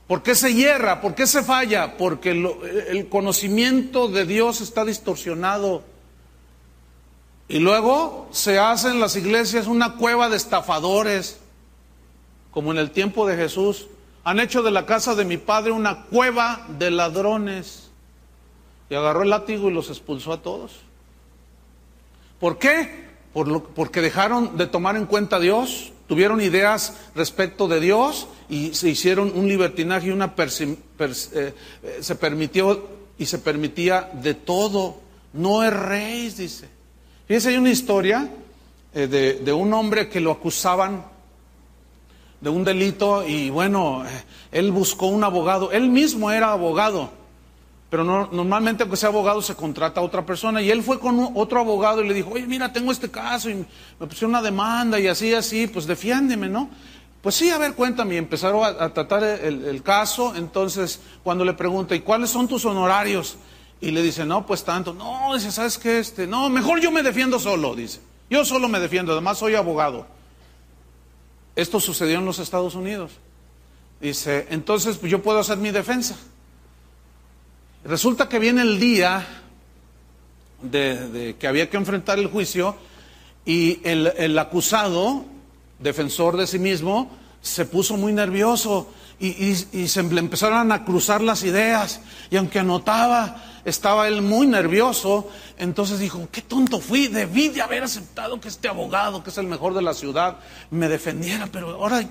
¿Por 0.08 0.24
qué 0.24 0.34
se 0.34 0.54
hierra? 0.56 1.02
¿Por 1.02 1.14
qué 1.14 1.28
se 1.28 1.43
falla? 1.43 1.95
Porque 1.97 2.32
el 2.32 3.08
conocimiento 3.10 4.08
de 4.08 4.26
Dios 4.26 4.60
está 4.60 4.84
distorsionado. 4.84 5.84
Y 7.47 7.60
luego 7.60 8.28
se 8.32 8.58
hace 8.58 8.89
en 8.89 9.00
las 9.00 9.16
iglesias 9.16 9.68
una 9.68 9.97
cueva 9.97 10.30
de 10.30 10.38
estafadores, 10.38 11.39
como 12.50 12.72
en 12.72 12.80
el 12.80 12.89
tiempo 12.89 13.28
de 13.28 13.38
Jesús. 13.38 13.88
Han 14.24 14.40
hecho 14.40 14.62
de 14.62 14.72
la 14.72 14.86
casa 14.86 15.16
de 15.16 15.26
mi 15.26 15.38
padre 15.38 15.72
una 15.72 16.04
cueva 16.06 16.66
de 16.78 16.92
ladrones. 16.92 17.90
Y 18.90 18.96
agarró 18.96 19.24
el 19.24 19.30
látigo 19.30 19.70
y 19.70 19.74
los 19.74 19.90
expulsó 19.90 20.34
a 20.34 20.42
todos. 20.42 20.82
¿Por 22.40 22.58
qué? 22.58 23.10
porque 23.76 24.02
dejaron 24.02 24.58
de 24.58 24.66
tomar 24.66 24.96
en 24.96 25.06
cuenta 25.06 25.36
a 25.36 25.40
Dios, 25.40 25.94
tuvieron 26.08 26.42
ideas 26.42 26.98
respecto 27.16 27.68
de 27.68 27.80
Dios 27.80 28.28
y 28.50 28.74
se 28.74 28.90
hicieron 28.90 29.32
un 29.36 29.48
libertinaje 29.48 30.08
y 30.08 30.12
una 30.12 30.34
eh, 30.36 31.54
eh, 31.84 31.98
se 32.02 32.16
permitió 32.16 32.88
y 33.18 33.26
se 33.26 33.38
permitía 33.38 34.10
de 34.14 34.34
todo. 34.34 34.98
No 35.34 35.70
rey, 35.70 36.30
dice. 36.30 36.68
Fíjense, 37.28 37.50
hay 37.50 37.58
una 37.58 37.70
historia 37.70 38.30
eh, 38.94 39.08
de, 39.08 39.36
de, 39.36 39.54
un 39.54 39.72
hombre 39.74 40.10
que 40.10 40.20
lo 40.20 40.32
acusaban 40.32 41.06
de 42.42 42.50
un 42.50 42.64
delito 42.64 43.28
y 43.28 43.50
bueno, 43.50 44.04
él 44.52 44.72
buscó 44.72 45.08
un 45.08 45.24
abogado, 45.24 45.72
él 45.72 45.90
mismo 45.90 46.32
era 46.32 46.52
abogado, 46.52 47.12
pero 47.90 48.04
no, 48.04 48.30
normalmente 48.32 48.84
aunque 48.84 48.98
sea 48.98 49.10
abogado 49.10 49.42
se 49.42 49.56
contrata 49.56 50.00
a 50.00 50.04
otra 50.04 50.26
persona 50.26 50.62
y 50.62 50.70
él 50.70 50.84
fue 50.84 51.00
con 51.00 51.32
otro 51.36 51.60
abogado 51.60 52.04
y 52.04 52.08
le 52.08 52.14
dijo, 52.14 52.32
oye, 52.32 52.46
mira, 52.46 52.72
tengo 52.72 52.92
este 52.92 53.10
caso 53.10 53.50
y 53.50 53.66
me 54.00 54.08
pusieron 54.08 54.32
una 54.32 54.42
demanda 54.42 55.00
y 55.00 55.08
así, 55.08 55.34
así, 55.34 55.68
pues 55.68 55.86
defiéndeme, 55.86 56.48
¿no? 56.48 56.70
Pues 57.22 57.36
sí, 57.36 57.50
a 57.50 57.58
ver, 57.58 57.74
cuéntame. 57.74 58.18
Empezaron 58.18 58.64
a, 58.64 58.94
tratar 58.94 59.24
el, 59.24 59.84
caso. 59.84 60.34
Entonces, 60.36 61.02
cuando 61.24 61.44
le 61.44 61.54
pregunta, 61.54 61.96
¿y 61.96 62.00
cuáles 62.00 62.30
son 62.30 62.48
tus 62.48 62.64
honorarios? 62.66 63.38
Y 63.82 63.92
le 63.92 64.02
dice, 64.02 64.26
no, 64.26 64.46
pues 64.46 64.64
tanto. 64.64 64.94
No, 64.94 65.34
dice, 65.36 65.52
¿sabes 65.52 65.78
qué? 65.78 66.00
Este, 66.00 66.28
no, 66.28 66.50
mejor 66.50 66.80
yo 66.80 66.92
me 66.92 67.04
defiendo 67.04 67.40
solo, 67.40 67.76
dice. 67.76 68.00
Yo 68.30 68.46
solo 68.46 68.68
me 68.68 68.80
defiendo, 68.80 69.12
además 69.12 69.38
soy 69.38 69.56
abogado. 69.56 70.08
Esto 71.60 71.82
sucedió 71.82 72.20
en 72.20 72.26
los 72.26 72.39
Estados 72.39 72.74
Unidos. 72.74 73.12
Dice, 73.99 74.47
entonces 74.49 74.95
pues 74.95 75.12
yo 75.12 75.22
puedo 75.22 75.39
hacer 75.39 75.57
mi 75.57 75.72
defensa. 75.72 76.16
Resulta 77.84 78.30
que 78.30 78.39
viene 78.39 78.62
el 78.62 78.80
día 78.80 79.28
de, 80.62 81.36
que 81.38 81.47
había 81.47 81.70
que 81.70 81.76
enfrentar 81.76 82.18
el 82.18 82.28
juicio 82.28 82.78
y 83.45 83.82
el, 83.84 84.39
acusado, 84.39 85.26
defensor 85.80 86.38
de 86.38 86.47
sí 86.47 86.60
mismo, 86.60 87.12
se 87.41 87.66
puso 87.66 87.97
muy 87.97 88.14
nervioso 88.14 88.89
y, 89.20 89.55
se 89.55 90.03
le 90.03 90.20
empezaron 90.20 90.72
a 90.72 90.86
cruzar 90.86 91.22
las 91.22 91.43
ideas. 91.43 91.99
Y 92.32 92.38
aunque 92.38 92.60
anotaba, 92.60 93.43
estaba 93.66 94.07
él 94.07 94.22
muy 94.22 94.47
nervioso. 94.47 95.30
Entonces 95.57 95.99
dijo, 95.99 96.28
qué 96.32 96.41
tonto 96.41 96.80
fui, 96.80 97.07
debí 97.07 97.49
de 97.49 97.62
haber 97.62 97.84
aceptado 97.84 98.39
que 98.39 98.47
este 98.47 98.68
abogado, 98.68 99.24
que 99.24 99.30
es 99.30 99.38
el 99.38 99.47
mejor 99.47 99.74
de 99.74 99.82
la 99.82 99.93
ciudad, 99.93 100.38
me 100.72 100.88
defendiera. 100.88 101.47
Pero 101.51 101.72
ahora 101.72 102.07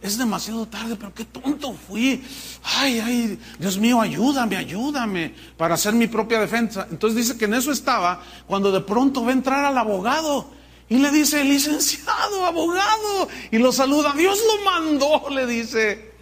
es 0.00 0.18
demasiado 0.18 0.66
tarde, 0.66 0.96
pero 0.96 1.12
qué 1.14 1.24
tonto 1.24 1.74
fui. 1.74 2.24
Ay, 2.62 3.00
ay, 3.00 3.38
Dios 3.58 3.78
mío, 3.78 4.00
ayúdame, 4.00 4.56
ayúdame 4.56 5.34
para 5.56 5.74
hacer 5.74 5.94
mi 5.94 6.06
propia 6.06 6.40
defensa. 6.40 6.86
Entonces 6.90 7.16
dice 7.16 7.38
que 7.38 7.46
en 7.46 7.54
eso 7.54 7.72
estaba 7.72 8.22
cuando 8.46 8.72
de 8.72 8.80
pronto 8.80 9.22
va 9.22 9.30
a 9.30 9.32
entrar 9.32 9.64
al 9.64 9.78
abogado 9.78 10.62
y 10.88 10.98
le 10.98 11.10
dice, 11.10 11.42
licenciado, 11.42 12.44
abogado, 12.44 13.26
y 13.50 13.56
lo 13.56 13.72
saluda. 13.72 14.12
Dios 14.12 14.38
lo 14.46 14.64
mandó, 14.64 15.30
le 15.30 15.46
dice. 15.46 16.12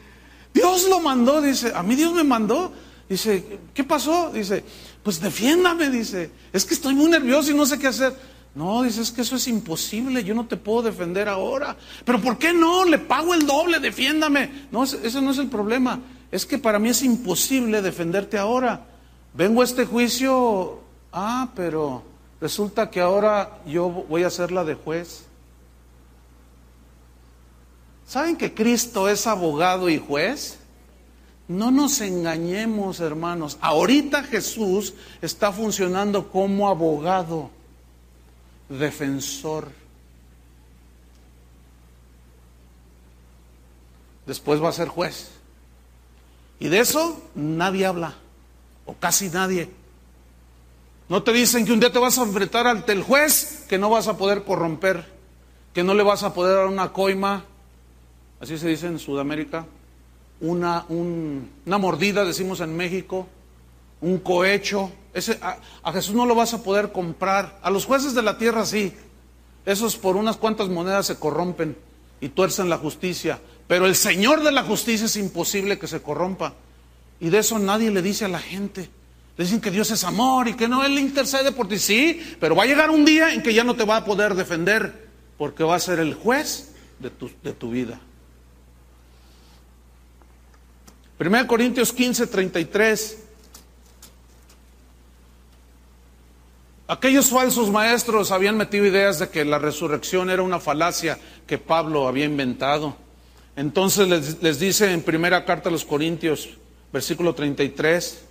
Dios 0.55 0.89
lo 0.89 1.01
mandó, 1.01 1.41
dice, 1.41 1.73
a 1.75 1.83
mí 1.83 1.97
Dios 1.97 2.13
me 2.13 2.23
mandó. 2.23 2.73
Dice, 3.11 3.59
¿qué 3.75 3.83
pasó? 3.83 4.31
Dice, 4.31 4.63
pues 5.03 5.21
defiéndame, 5.21 5.91
dice, 5.91 6.31
es 6.53 6.65
que 6.65 6.75
estoy 6.75 6.95
muy 6.95 7.11
nervioso 7.11 7.51
y 7.51 7.55
no 7.55 7.67
sé 7.67 7.77
qué 7.77 7.89
hacer. 7.89 8.15
No, 8.55 8.85
dice, 8.85 9.03
es 9.03 9.11
que 9.11 9.23
eso 9.23 9.35
es 9.35 9.49
imposible, 9.49 10.23
yo 10.23 10.33
no 10.33 10.47
te 10.47 10.57
puedo 10.57 10.83
defender 10.83 11.29
ahora. 11.29 11.77
Pero 12.05 12.21
¿por 12.21 12.39
qué 12.39 12.53
no? 12.53 12.85
Le 12.85 12.99
pago 12.99 13.35
el 13.35 13.49
doble, 13.49 13.81
defiéndame. 13.81 14.69
No, 14.71 14.85
ese 14.85 15.21
no 15.21 15.33
es 15.33 15.39
el 15.39 15.49
problema. 15.49 15.99
Es 16.31 16.47
que 16.47 16.57
para 16.57 16.79
mí 16.79 16.89
es 16.89 17.03
imposible 17.03 17.83
defenderte 17.83 18.39
ahora. 18.39 18.87
Vengo 19.35 19.63
a 19.63 19.65
este 19.65 19.87
juicio, 19.87 20.79
ah, 21.13 21.51
pero 21.57 22.05
resulta 22.41 22.91
que 22.91 23.01
ahora 23.01 23.59
yo 23.67 23.89
voy 23.89 24.23
a 24.23 24.31
ser 24.31 24.53
la 24.53 24.63
de 24.63 24.75
juez. 24.75 25.25
¿Saben 28.07 28.37
que 28.37 28.55
Cristo 28.55 29.09
es 29.09 29.27
abogado 29.27 29.89
y 29.89 29.99
juez? 29.99 30.60
No 31.51 31.73
nos 31.73 32.01
engañemos, 32.01 33.01
hermanos. 33.01 33.59
Ahorita 33.61 34.23
Jesús 34.23 34.95
está 35.21 35.51
funcionando 35.51 36.29
como 36.29 36.69
abogado 36.69 37.51
defensor. 38.69 39.73
Después 44.27 44.63
va 44.63 44.69
a 44.69 44.73
ser 44.73 44.87
juez. 44.87 45.33
Y 46.61 46.69
de 46.69 46.79
eso 46.79 47.21
nadie 47.35 47.85
habla, 47.85 48.15
o 48.87 48.95
casi 48.95 49.29
nadie. 49.29 49.69
No 51.09 51.25
te 51.25 51.33
dicen 51.33 51.67
que 51.67 51.73
un 51.73 51.81
día 51.81 51.91
te 51.91 51.99
vas 51.99 52.17
a 52.19 52.23
enfrentar 52.23 52.69
ante 52.69 52.93
el 52.93 53.03
juez, 53.03 53.67
que 53.69 53.77
no 53.77 53.91
vas 53.91 54.07
a 54.07 54.17
poder 54.17 54.45
corromper, 54.45 55.05
que 55.75 55.83
no 55.83 55.95
le 55.95 56.05
vas 56.05 56.23
a 56.23 56.33
poder 56.33 56.59
dar 56.59 56.67
una 56.67 56.93
coima, 56.93 57.45
así 58.41 58.57
se 58.57 58.69
dice 58.69 58.87
en 58.87 59.01
Sudamérica, 59.01 59.67
una, 60.41 60.87
una 60.89 61.79
mordida, 61.79 62.25
decimos 62.25 62.61
en 62.61 62.77
México, 62.77 63.27
un 64.01 64.19
cohecho. 64.19 64.91
Ese, 65.13 65.39
a, 65.43 65.93
Jesús 65.93 66.15
no 66.15 66.27
lo 66.27 66.35
vas 66.35 66.55
a 66.55 66.63
poder 66.63 66.93
comprar. 66.93 67.59
A 67.63 67.71
los 67.71 67.85
jueces 67.85 68.15
de 68.15 68.23
la 68.23 68.39
tierra 68.39 68.65
sí. 68.65 68.95
Esos 69.67 69.97
por 69.97 70.17
unas 70.17 70.37
cuantas 70.37 70.69
monedas 70.69 71.07
se 71.07 71.19
corrompen 71.19 71.77
y 72.21 72.31
tuercen 72.31 72.69
la 72.69 72.79
justicia. 72.79 73.41
Pero 73.67 73.87
el 73.87 73.95
Señor 73.95 74.43
de 74.43 74.53
la 74.53 74.65
justicia 74.65 75.07
es 75.07 75.17
imposible 75.17 75.79
que 75.79 75.87
se 75.87 76.03
corrompa. 76.03 76.55
Y 77.21 77.29
de 77.29 77.39
eso 77.39 77.59
nadie 77.59 77.91
le 77.91 78.03
dice 78.03 78.25
a 78.25 78.29
la 78.29 78.41
gente. 78.41 78.89
Dicen 79.37 79.61
que 79.61 79.71
Dios 79.71 79.91
es 79.91 80.05
amor 80.05 80.49
y 80.49 80.55
que 80.55 80.69
no, 80.69 80.85
Él 80.85 80.99
intercede 80.99 81.53
por 81.53 81.69
ti. 81.69 81.79
Sí, 81.79 82.37
pero 82.41 82.55
va 82.55 82.65
a 82.65 82.67
llegar 82.67 82.91
un 82.91 83.05
día 83.05 83.33
en 83.33 83.43
que 83.43 83.55
ya 83.55 83.65
no 83.65 83.75
te 83.75 83.85
va 83.85 83.97
a 83.97 84.05
poder 84.05 84.35
defender 84.35 85.09
porque 85.39 85.65
va 85.65 85.77
a 85.77 85.81
ser 85.81 85.99
el 85.99 86.15
juez 86.15 86.73
de 86.99 87.11
tu, 87.11 87.31
de 87.43 87.53
tu 87.53 87.71
vida. 87.71 88.01
1 91.21 91.47
Corintios 91.47 91.93
15, 91.93 92.29
33. 92.29 93.19
Aquellos 96.89 97.29
falsos 97.29 97.71
maestros 97.71 98.31
habían 98.31 98.57
metido 98.57 98.87
ideas 98.87 99.19
de 99.19 99.29
que 99.29 99.45
la 99.45 99.59
resurrección 99.59 100.31
era 100.31 100.43
una 100.43 100.59
falacia 100.59 101.19
que 101.47 101.59
Pablo 101.59 102.09
había 102.09 102.25
inventado. 102.25 102.97
Entonces 103.55 104.09
les, 104.41 104.59
dice 104.59 104.93
en 104.93 105.03
primera 105.03 105.45
carta 105.45 105.69
a 105.69 105.73
los 105.73 105.85
Corintios, 105.85 106.49
versículo 106.91 107.35
33, 107.35 108.23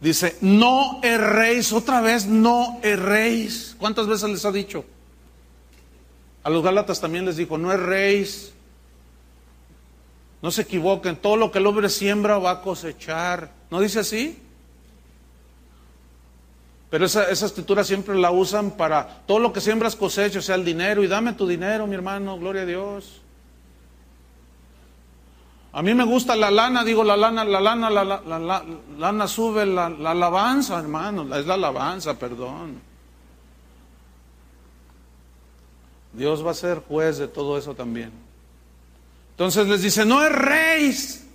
dice, 0.00 0.38
no 0.40 1.00
erréis, 1.02 1.70
otra 1.70 2.00
vez 2.00 2.24
no 2.24 2.80
erréis. 2.82 3.76
¿Cuántas 3.78 4.06
veces 4.06 4.30
les 4.30 4.44
ha 4.46 4.52
dicho? 4.52 4.86
A 6.42 6.48
los 6.48 6.64
Gálatas 6.64 6.98
también 6.98 7.26
les 7.26 7.36
dijo, 7.36 7.58
no 7.58 7.70
erréis, 7.70 8.53
no 10.44 10.50
se 10.50 10.60
equivoquen, 10.60 11.16
todo 11.16 11.38
lo 11.38 11.50
que 11.50 11.56
el 11.56 11.66
hombre 11.66 11.88
siembra 11.88 12.36
va 12.36 12.50
a 12.50 12.60
cosechar. 12.60 13.50
¿No 13.70 13.80
dice 13.80 14.00
así? 14.00 14.42
Pero 16.90 17.06
esa, 17.06 17.30
escritura 17.30 17.82
siempre 17.82 18.14
la 18.14 18.30
usan 18.30 18.72
para 18.72 19.22
todo 19.26 19.38
lo 19.38 19.54
que 19.54 19.62
siembras 19.62 19.96
cosecha, 19.96 20.40
o 20.40 20.42
sea, 20.42 20.56
el 20.56 20.64
dinero, 20.66 21.02
y 21.02 21.06
dame 21.06 21.32
tu 21.32 21.46
dinero, 21.46 21.86
mi 21.86 21.94
hermano, 21.94 22.38
gloria 22.38 22.60
a 22.60 22.66
Dios. 22.66 23.22
A 25.72 25.80
mí 25.80 25.94
me 25.94 26.04
gusta 26.04 26.36
la 26.36 26.50
lana, 26.50 26.84
digo 26.84 27.04
la 27.04 27.16
lana, 27.16 27.42
la 27.42 27.60
lana, 27.62 27.88
la, 27.88 28.04
la 28.04 28.64
lana 28.98 29.26
sube 29.26 29.64
la, 29.64 29.86
alabanza, 29.86 30.78
hermano, 30.78 31.34
es 31.34 31.46
la 31.46 31.54
alabanza, 31.54 32.18
perdón. 32.18 32.82
Dios 36.12 36.44
va 36.44 36.50
a 36.50 36.54
ser 36.54 36.80
juez 36.80 37.16
de 37.16 37.28
todo 37.28 37.56
eso 37.56 37.74
también. 37.74 38.23
Entonces 39.34 39.66
les 39.66 39.82
dice, 39.82 40.04
no 40.04 40.22
erréis, 40.22 41.26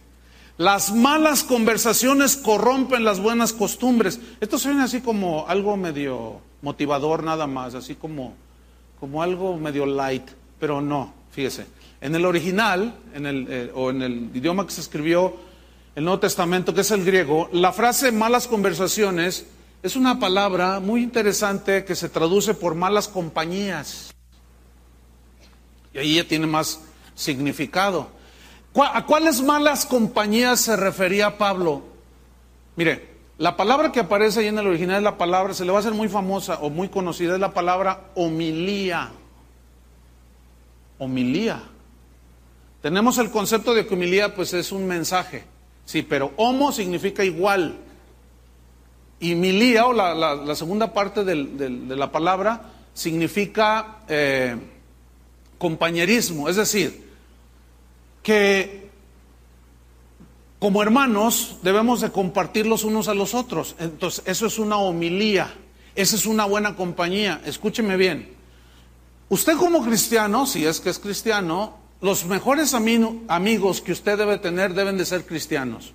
las 0.58 0.93
malas 0.93 1.43
conversaciones 1.43 2.38
corrompen 2.38 3.04
las 3.04 3.20
buenas 3.20 3.52
costumbres. 3.52 4.22
Esto 4.39 4.58
suena 4.58 4.86
así 4.86 5.02
como 5.02 5.45
algo 5.47 5.76
medio 5.76 6.39
motivador 6.62 7.24
nada 7.24 7.45
más, 7.45 7.76
así 7.76 7.95
como, 7.95 8.36
como 9.02 9.22
algo 9.22 9.58
medio 9.58 9.86
light, 9.86 10.24
pero 10.60 10.80
no, 10.80 11.14
fíjese. 11.32 11.66
En 12.00 12.16
el 12.16 12.26
original, 12.26 12.95
en 13.14 13.26
el, 13.26 13.47
eh, 13.50 13.72
o 13.76 13.89
en 13.89 14.02
el 14.02 14.32
idioma 14.34 14.66
que 14.66 14.72
se 14.72 14.80
escribió 14.82 15.36
el 15.95 16.06
Nuevo 16.06 16.20
Testamento, 16.20 16.74
que 16.74 16.82
es 16.82 16.91
el 16.91 17.04
griego, 17.04 17.50
la 17.52 17.74
frase 17.74 18.14
malas 18.14 18.47
conversaciones 18.47 19.45
es 19.84 19.95
una 19.97 20.20
palabra 20.20 20.80
muy 20.80 21.04
interesante 21.04 21.84
que 21.84 21.95
se 21.95 22.08
traduce 22.08 22.54
por 22.54 22.76
malas 22.76 23.10
compañías. 23.10 24.14
Y 25.93 25.97
ahí 25.97 26.16
ya 26.16 26.26
tiene 26.26 26.47
más 26.47 26.82
significado. 27.20 28.08
¿A 28.76 29.06
cuáles 29.06 29.42
malas 29.42 29.86
compañías 29.86 30.62
se 30.62 30.78
refería 30.78 31.38
Pablo? 31.38 31.84
Mire, 32.78 33.10
la 33.38 33.58
palabra 33.58 33.92
que 33.92 34.00
aparece 34.00 34.40
ahí 34.40 34.48
en 34.48 34.58
el 34.58 34.68
original 34.68 34.98
es 34.98 35.04
la 35.04 35.18
palabra, 35.18 35.54
se 35.54 35.66
le 35.66 35.72
va 35.72 35.78
a 35.78 35.82
hacer 35.82 35.94
muy 35.94 36.08
famosa 36.08 36.60
o 36.62 36.70
muy 36.70 36.88
conocida, 36.88 37.34
es 37.34 37.40
la 37.40 37.54
palabra 37.54 38.12
homilía. 38.16 39.12
Homilía. 40.98 41.62
Tenemos 42.82 43.18
el 43.18 43.32
concepto 43.32 43.74
de 43.74 43.86
que 43.86 43.94
homilía 43.94 44.34
pues 44.34 44.54
es 44.54 44.72
un 44.72 44.88
mensaje, 44.88 45.44
sí, 45.84 46.02
pero 46.02 46.32
homo 46.38 46.72
significa 46.72 47.26
igual. 47.26 47.78
Y 49.20 49.36
milía, 49.36 49.86
o 49.86 49.92
la, 49.92 50.56
segunda 50.56 50.94
parte 50.94 51.26
de 51.26 51.96
la 51.98 52.10
palabra, 52.10 52.62
significa 52.94 53.98
eh, 54.08 54.56
compañerismo, 55.58 56.48
es 56.48 56.56
decir, 56.56 57.09
que 58.24 58.90
como 60.60 60.84
hermanos 60.84 61.58
debemos 61.64 62.02
de 62.02 62.12
compartir 62.12 62.68
los 62.68 62.84
unos 62.84 63.08
a 63.08 63.14
los 63.14 63.34
otros. 63.34 63.76
Entonces, 63.80 64.24
eso 64.28 64.46
es 64.46 64.60
una 64.60 64.78
homilía, 64.78 65.54
esa 65.96 66.16
es 66.16 66.26
una 66.26 66.46
buena 66.46 66.76
compañía. 66.76 67.42
Escúcheme 67.46 67.96
bien. 67.96 68.34
Usted 69.30 69.56
como 69.58 69.84
cristiano, 69.84 70.46
si 70.46 70.66
es 70.66 70.80
que 70.80 70.90
es 70.90 71.00
cristiano, 71.00 71.78
los 72.02 72.26
mejores 72.26 72.74
amigos 72.74 73.82
que 73.82 73.92
usted 73.92 74.18
debe 74.18 74.38
tener 74.38 74.74
deben 74.74 74.98
de 74.98 75.06
ser 75.06 75.26
cristianos. 75.26 75.94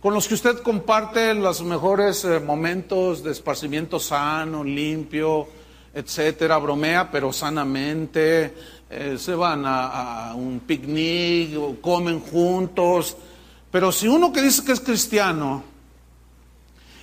Con 0.00 0.14
los 0.14 0.28
que 0.28 0.34
usted 0.34 0.58
comparte 0.58 1.34
los 1.34 1.62
mejores 1.62 2.24
eh, 2.24 2.38
momentos 2.38 3.24
de 3.24 3.32
esparcimiento 3.32 3.98
sano, 3.98 4.62
limpio, 4.62 5.48
etcétera, 5.92 6.58
bromea, 6.58 7.10
pero 7.10 7.32
sanamente, 7.32 8.54
eh, 8.90 9.16
se 9.18 9.34
van 9.34 9.64
a, 9.66 10.32
un 10.34 10.60
picnic, 10.60 11.80
comen 11.80 12.20
juntos. 12.20 13.16
Pero 13.70 13.92
si 13.92 14.08
uno 14.08 14.32
que 14.32 14.42
dice 14.42 14.64
que 14.64 14.72
es 14.72 14.80
cristiano 14.80 15.62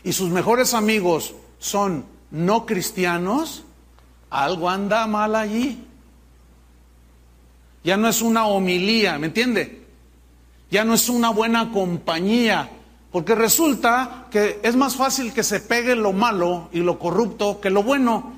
y 0.03 0.11
sus 0.13 0.29
mejores 0.29 0.73
amigos 0.73 1.35
son 1.59 2.05
no 2.31 2.65
cristianos, 2.65 3.63
algo 4.29 4.69
anda 4.69 5.05
mal 5.05 5.35
allí. 5.35 5.83
Ya 7.83 7.97
no 7.97 8.07
es 8.09 8.21
una 8.23 8.47
homilía, 8.47 9.19
¿me 9.19 9.27
entiende? 9.27 9.85
Ya 10.71 10.83
no 10.83 10.95
es 10.95 11.07
una 11.07 11.29
buena 11.29 11.71
compañía, 11.71 12.69
porque 13.11 13.35
resulta 13.35 14.25
que 14.31 14.59
es 14.63 14.75
más 14.75 14.95
fácil 14.95 15.31
que 15.33 15.43
se 15.43 15.59
pegue 15.59 15.95
lo 15.95 16.11
malo 16.11 16.69
y 16.71 16.79
lo 16.79 16.97
corrupto 16.97 17.61
que 17.61 17.69
lo 17.69 17.83
bueno. 17.83 18.34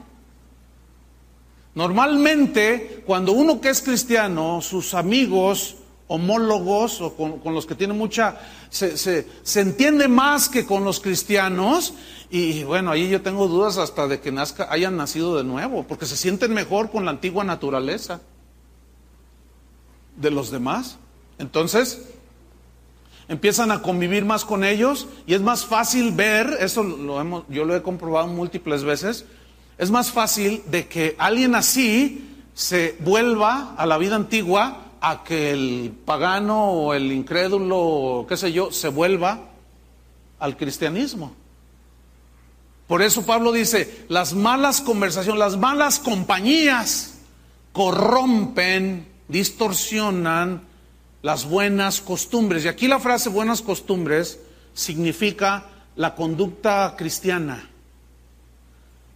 Normalmente, 1.78 3.04
cuando 3.06 3.34
uno 3.34 3.62
que 3.62 3.70
es 3.70 3.84
cristiano, 3.84 4.64
sus 4.64 4.96
amigos, 4.96 5.76
homólogos 6.08 7.02
o 7.02 7.14
con, 7.14 7.54
los 7.54 7.68
que 7.68 7.76
tiene 7.76 7.94
mucha, 7.94 8.40
se, 8.72 8.98
se, 8.98 9.62
entiende 9.62 10.08
más 10.08 10.50
que 10.50 10.66
con 10.66 10.84
los 10.84 11.00
cristianos. 11.00 11.94
Y 12.32 12.64
bueno, 12.64 12.90
ahí 12.90 13.08
yo 13.08 13.22
tengo 13.22 13.48
dudas 13.48 13.78
hasta 13.78 14.08
de 14.08 14.20
que 14.20 14.32
nazca, 14.32 14.66
hayan 14.72 14.98
nacido 14.98 15.38
de 15.38 15.44
nuevo, 15.44 15.84
porque 15.84 16.08
se 16.08 16.18
sienten 16.18 16.52
mejor 16.52 16.90
con 16.90 17.06
la 17.06 17.12
antigua 17.12 17.44
naturaleza 17.44 18.22
de 20.16 20.32
los 20.32 20.50
demás. 20.50 20.98
Entonces, 21.38 22.08
empiezan 23.28 23.70
a 23.70 23.84
convivir 23.84 24.26
más 24.26 24.46
con 24.46 24.64
ellos 24.64 25.08
y 25.28 25.36
es 25.36 25.42
más 25.42 25.68
fácil 25.68 26.12
ver, 26.12 26.58
eso 26.60 26.82
lo 26.82 27.22
hemos, 27.22 27.44
yo 27.50 27.66
lo 27.66 27.76
he 27.76 27.84
comprobado 27.84 28.26
múltiples 28.26 28.84
veces, 28.84 29.28
es 29.78 29.92
más 29.92 30.12
fácil 30.12 30.64
de 30.68 30.88
que 30.88 31.16
alguien 31.20 31.56
así 31.56 32.28
se 32.54 32.96
vuelva 33.00 33.76
a 33.78 33.86
la 33.86 33.98
vida 33.98 34.16
antigua 34.16 34.86
a 35.00 35.24
que 35.24 35.52
el 35.52 35.94
pagano 36.06 36.72
o 36.72 36.94
el 36.96 37.12
incrédulo, 37.12 38.26
qué 38.28 38.36
sé 38.36 38.52
yo, 38.52 38.72
se 38.72 38.90
vuelva 38.90 39.40
al 40.40 40.58
cristianismo. 40.58 41.34
Por 42.88 43.04
eso 43.04 43.26
Pablo 43.26 43.52
dice, 43.52 44.06
las 44.10 44.34
malas 44.34 44.82
conversaciones, 44.82 45.40
las 45.40 45.58
malas 45.58 46.00
compañías 46.00 47.20
corrompen, 47.72 49.08
distorsionan 49.28 50.64
las 51.22 51.46
buenas 51.46 52.02
costumbres. 52.02 52.66
Y 52.66 52.70
aquí 52.70 52.88
la 52.88 53.00
frase 53.00 53.30
buenas 53.30 53.62
costumbres 53.62 54.40
significa 54.74 55.66
la 55.96 56.16
conducta 56.16 56.96
cristiana 56.98 57.70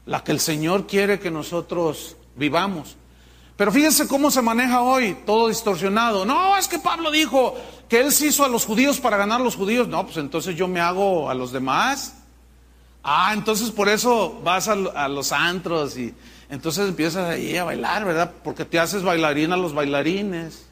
la 0.06 0.24
que 0.24 0.32
el 0.32 0.40
Señor 0.40 0.88
quiere 0.88 1.20
que 1.20 1.32
nosotros 1.32 2.16
vivamos. 2.36 2.98
Pero 3.58 3.72
fíjense 3.72 4.08
cómo 4.08 4.32
se 4.32 4.42
maneja 4.42 4.82
hoy, 4.82 5.16
todo 5.26 5.48
distorsionado. 5.48 6.26
No, 6.26 6.58
es 6.58 6.68
que 6.68 6.80
Pablo 6.80 7.12
dijo 7.12 7.56
que 7.88 8.00
él 8.00 8.12
se 8.12 8.28
hizo 8.28 8.44
a 8.44 8.48
los 8.48 8.66
judíos 8.66 9.00
para 9.00 9.18
ganar 9.18 9.40
a 9.40 9.44
los 9.44 9.56
judíos. 9.56 9.88
No, 9.88 10.04
pues 10.04 10.18
entonces 10.18 10.56
yo 10.56 10.68
me 10.68 10.80
hago 10.80 11.30
a 11.30 11.36
los 11.36 11.52
demás. 11.52 12.16
Ah, 13.04 13.32
entonces 13.34 13.70
por 13.70 13.90
eso 13.90 14.40
vas 14.44 14.68
a, 14.68 15.08
los 15.08 15.32
antros 15.32 15.98
y 15.98 16.14
entonces 16.50 16.88
empiezas 16.88 17.30
ahí 17.30 17.58
a 17.58 17.64
bailar, 17.64 18.06
¿verdad? 18.06 18.34
Porque 18.44 18.66
te 18.66 18.80
haces 18.80 19.04
bailarín 19.04 19.52
a 19.54 19.58
los 19.58 19.74
bailarines. 19.74 20.66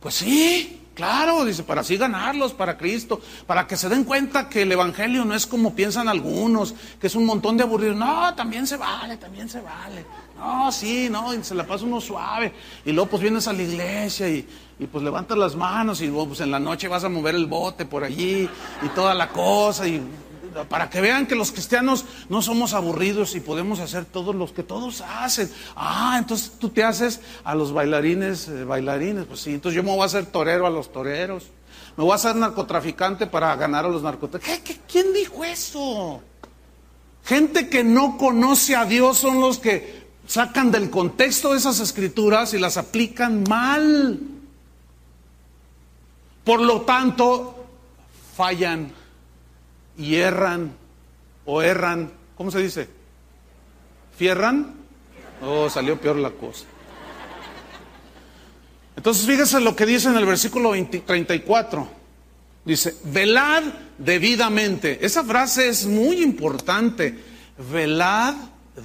Pues 0.00 0.14
sí, 0.14 0.79
Claro, 0.94 1.44
dice, 1.44 1.62
para 1.62 1.80
así 1.80 1.96
ganarlos 1.96 2.52
para 2.52 2.76
Cristo, 2.76 3.20
para 3.46 3.66
que 3.66 3.76
se 3.76 3.88
den 3.88 4.04
cuenta 4.04 4.48
que 4.48 4.62
el 4.62 4.72
Evangelio 4.72 5.24
no 5.24 5.34
es 5.34 5.46
como 5.46 5.74
piensan 5.74 6.08
algunos, 6.08 6.74
que 7.00 7.06
es 7.06 7.14
un 7.14 7.24
montón 7.24 7.56
de 7.56 7.62
aburridos. 7.62 7.96
No, 7.96 8.34
también 8.34 8.66
se 8.66 8.76
vale, 8.76 9.16
también 9.16 9.48
se 9.48 9.60
vale. 9.60 10.04
No, 10.36 10.70
sí, 10.72 11.08
no, 11.10 11.32
y 11.32 11.42
se 11.44 11.54
la 11.54 11.66
pasa 11.66 11.84
uno 11.84 12.00
suave. 12.00 12.52
Y 12.84 12.92
luego 12.92 13.10
pues 13.10 13.22
vienes 13.22 13.46
a 13.46 13.52
la 13.52 13.62
iglesia 13.62 14.28
y, 14.28 14.46
y 14.78 14.86
pues 14.86 15.04
levantas 15.04 15.38
las 15.38 15.54
manos 15.54 16.00
y 16.00 16.06
luego 16.06 16.28
pues 16.28 16.40
en 16.40 16.50
la 16.50 16.58
noche 16.58 16.88
vas 16.88 17.04
a 17.04 17.08
mover 17.08 17.34
el 17.34 17.46
bote 17.46 17.86
por 17.86 18.02
allí 18.02 18.48
y 18.82 18.88
toda 18.94 19.14
la 19.14 19.28
cosa 19.28 19.86
y 19.86 20.02
para 20.68 20.90
que 20.90 21.00
vean 21.00 21.26
que 21.26 21.34
los 21.34 21.52
cristianos 21.52 22.04
no 22.28 22.42
somos 22.42 22.74
aburridos 22.74 23.34
y 23.34 23.40
podemos 23.40 23.80
hacer 23.80 24.04
todos 24.04 24.34
los 24.34 24.52
que 24.52 24.62
todos 24.62 25.00
hacen. 25.00 25.50
Ah, 25.76 26.16
entonces 26.18 26.52
tú 26.58 26.68
te 26.68 26.84
haces 26.84 27.20
a 27.44 27.54
los 27.54 27.72
bailarines, 27.72 28.48
eh, 28.48 28.64
bailarines, 28.64 29.26
pues 29.26 29.40
sí, 29.40 29.54
entonces 29.54 29.76
yo 29.76 29.82
me 29.82 29.90
voy 29.90 30.02
a 30.02 30.06
hacer 30.06 30.26
torero 30.26 30.66
a 30.66 30.70
los 30.70 30.92
toreros. 30.92 31.44
Me 31.96 32.04
voy 32.04 32.12
a 32.12 32.16
hacer 32.16 32.36
narcotraficante 32.36 33.26
para 33.26 33.54
ganar 33.56 33.84
a 33.84 33.88
los 33.88 34.02
narcotraficantes. 34.02 34.80
quién 34.90 35.12
dijo 35.12 35.44
eso? 35.44 36.22
Gente 37.24 37.68
que 37.68 37.84
no 37.84 38.16
conoce 38.16 38.74
a 38.76 38.84
Dios 38.84 39.18
son 39.18 39.40
los 39.40 39.58
que 39.58 40.00
sacan 40.26 40.70
del 40.70 40.90
contexto 40.90 41.54
esas 41.54 41.80
escrituras 41.80 42.54
y 42.54 42.58
las 42.58 42.76
aplican 42.76 43.44
mal. 43.48 44.20
Por 46.44 46.60
lo 46.60 46.82
tanto, 46.82 47.66
fallan 48.36 48.92
y 50.00 50.16
erran 50.16 50.72
o 51.44 51.60
erran, 51.60 52.10
¿cómo 52.34 52.50
se 52.50 52.60
dice? 52.60 52.88
¿Fierran? 54.16 54.74
Oh, 55.42 55.68
salió 55.68 56.00
peor 56.00 56.16
la 56.16 56.30
cosa. 56.30 56.64
Entonces 58.96 59.26
fíjese 59.26 59.60
lo 59.60 59.76
que 59.76 59.84
dice 59.84 60.08
en 60.08 60.16
el 60.16 60.24
versículo 60.24 60.72
34. 60.72 61.88
Dice, 62.64 62.96
velad 63.04 63.62
debidamente. 63.98 65.04
Esa 65.04 65.22
frase 65.22 65.68
es 65.68 65.86
muy 65.86 66.22
importante. 66.22 67.18
Velad 67.70 68.34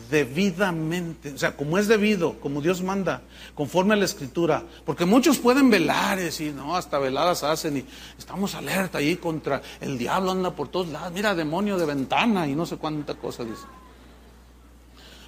debidamente, 0.09 1.33
o 1.33 1.37
sea, 1.37 1.55
como 1.55 1.77
es 1.77 1.87
debido, 1.87 2.39
como 2.39 2.61
Dios 2.61 2.81
manda, 2.81 3.21
conforme 3.53 3.93
a 3.93 3.97
la 3.97 4.05
escritura, 4.05 4.63
porque 4.85 5.05
muchos 5.05 5.37
pueden 5.37 5.69
velar 5.69 6.19
y 6.19 6.23
decir, 6.23 6.53
no, 6.53 6.75
hasta 6.75 6.99
veladas 6.99 7.43
hacen 7.43 7.77
y 7.77 7.85
estamos 8.17 8.55
alerta 8.55 8.99
ahí 8.99 9.15
contra 9.15 9.61
el 9.81 9.97
diablo 9.97 10.31
anda 10.31 10.51
por 10.51 10.67
todos 10.67 10.89
lados, 10.89 11.11
mira, 11.13 11.35
demonio 11.35 11.77
de 11.77 11.85
ventana 11.85 12.47
y 12.47 12.55
no 12.55 12.65
sé 12.65 12.77
cuánta 12.77 13.15
cosa 13.15 13.43
dice. 13.43 13.63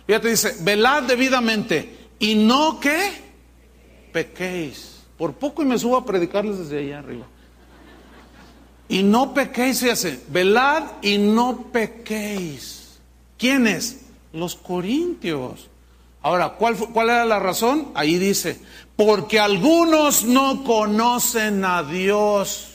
Fíjate, 0.05 0.30
dice, 0.30 0.55
velad 0.61 1.03
debidamente 1.03 2.09
y 2.20 2.36
no 2.36 2.80
que 2.80 3.11
pequéis. 4.11 5.03
Por 5.18 5.34
poco 5.34 5.63
y 5.63 5.65
me 5.65 5.78
subo 5.78 5.97
a 5.97 6.05
predicarles 6.05 6.59
desde 6.59 6.80
allá 6.80 6.99
arriba. 6.99 7.26
Y 8.89 9.03
no 9.03 9.34
pequéis, 9.34 9.84
hace, 9.84 10.22
velad 10.30 10.84
y 11.01 11.18
no 11.18 11.72
pequéis. 11.72 12.99
¿Quiénes? 13.38 14.07
Los 14.34 14.56
corintios. 14.56 15.70
Ahora, 16.22 16.50
¿cuál, 16.50 16.78
¿cuál 16.78 17.10
era 17.10 17.26
la 17.26 17.40
razón? 17.40 17.92
Ahí 17.94 18.18
dice, 18.18 18.60
porque 18.96 19.40
algunos 19.40 20.26
no 20.26 20.64
conocen 20.64 21.64
a 21.64 21.84
Dios. 21.84 22.74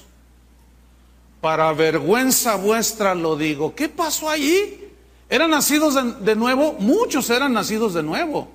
Para 1.41 1.73
vergüenza 1.73 2.55
vuestra 2.55 3.15
lo 3.15 3.37
digo. 3.37 3.75
¿Qué 3.75 3.89
pasó 3.89 4.31
allí? 4.31 4.89
¿Eran 5.29 5.51
nacidos 5.51 5.95
de, 5.95 6.13
de 6.25 6.37
nuevo? 6.37 6.77
Muchos 6.79 7.29
eran 7.31 7.53
nacidos 7.53 7.95
de 7.95 8.03
nuevo. 8.03 8.49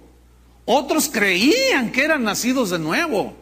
Otros 0.66 1.10
creían 1.10 1.92
que 1.92 2.04
eran 2.04 2.24
nacidos 2.24 2.70
de 2.70 2.80
nuevo. 2.80 3.34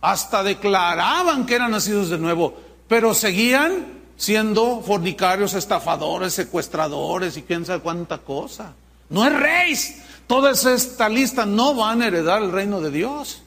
Hasta 0.00 0.42
declaraban 0.42 1.46
que 1.46 1.54
eran 1.54 1.70
nacidos 1.70 2.10
de 2.10 2.18
nuevo, 2.18 2.54
pero 2.88 3.14
seguían 3.14 4.01
siendo 4.22 4.80
fornicarios, 4.82 5.52
estafadores, 5.54 6.32
secuestradores 6.32 7.36
y 7.36 7.42
quién 7.42 7.66
sabe 7.66 7.82
cuánta 7.82 8.18
cosa. 8.18 8.72
No 9.08 9.26
es 9.26 9.32
rey, 9.32 9.74
toda 10.28 10.52
esta 10.52 11.08
lista 11.08 11.44
no 11.44 11.74
van 11.74 12.02
a 12.02 12.06
heredar 12.06 12.40
el 12.40 12.52
reino 12.52 12.80
de 12.80 12.92
Dios. 12.92 13.42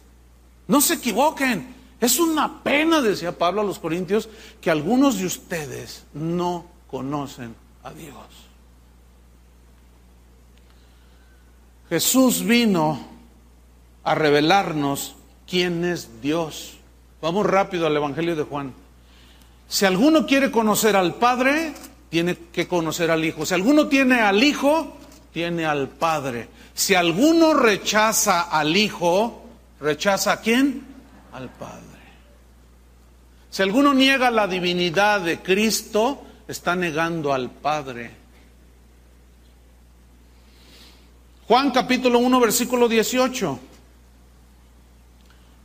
No 0.68 0.82
se 0.82 0.96
equivoquen. 0.96 1.74
Es 2.02 2.20
una 2.20 2.62
pena, 2.62 3.00
decía 3.00 3.38
Pablo 3.38 3.62
a 3.62 3.64
los 3.64 3.80
Corintios, 3.80 4.28
que 4.60 4.70
algunos 4.70 5.18
de 5.18 5.28
ustedes 5.28 6.04
no 6.14 6.66
conocen 6.88 7.56
a 7.82 7.94
Dios. 7.94 8.18
Jesús 11.88 12.44
vino 12.44 13.00
a 14.04 14.14
revelarnos 14.14 15.16
quién 15.48 15.86
es 15.86 16.22
Dios. 16.22 16.74
Vamos 17.22 17.46
rápido 17.46 17.88
al 17.88 17.96
Evangelio 17.96 18.36
de 18.36 18.44
Juan. 18.44 18.85
Si 19.68 19.86
alguno 19.86 20.26
quiere 20.26 20.52
conocer 20.52 20.96
al 20.96 21.16
Padre, 21.16 21.74
tiene 22.10 22.38
que 22.52 22.68
conocer 22.68 23.12
al 23.12 23.26
Hijo. 23.26 23.46
Si 23.46 23.54
alguno 23.54 23.88
tiene 23.88 24.22
al 24.22 24.44
Hijo, 24.44 24.98
tiene 25.34 25.66
al 25.66 25.90
Padre. 25.90 26.50
Si 26.74 26.94
alguno 26.94 27.54
rechaza 27.54 28.44
al 28.44 28.76
Hijo, 28.76 29.44
rechaza 29.80 30.34
a 30.34 30.40
quién? 30.40 30.86
Al 31.34 31.50
Padre. 31.50 31.84
Si 33.50 33.62
alguno 33.62 33.94
niega 33.94 34.30
la 34.32 34.48
divinidad 34.48 35.22
de 35.22 35.40
Cristo, 35.40 36.24
está 36.48 36.76
negando 36.76 37.34
al 37.34 37.50
Padre. 37.50 38.12
Juan 41.48 41.72
capítulo 41.72 42.20
1 42.20 42.40
versículo 42.40 42.88
18. 42.88 43.60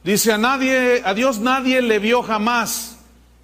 Dice 0.02 0.32
a 0.32 0.38
nadie, 0.38 1.02
a 1.04 1.14
Dios 1.14 1.38
nadie 1.38 1.82
le 1.82 1.98
vio 1.98 2.22
jamás 2.22 2.89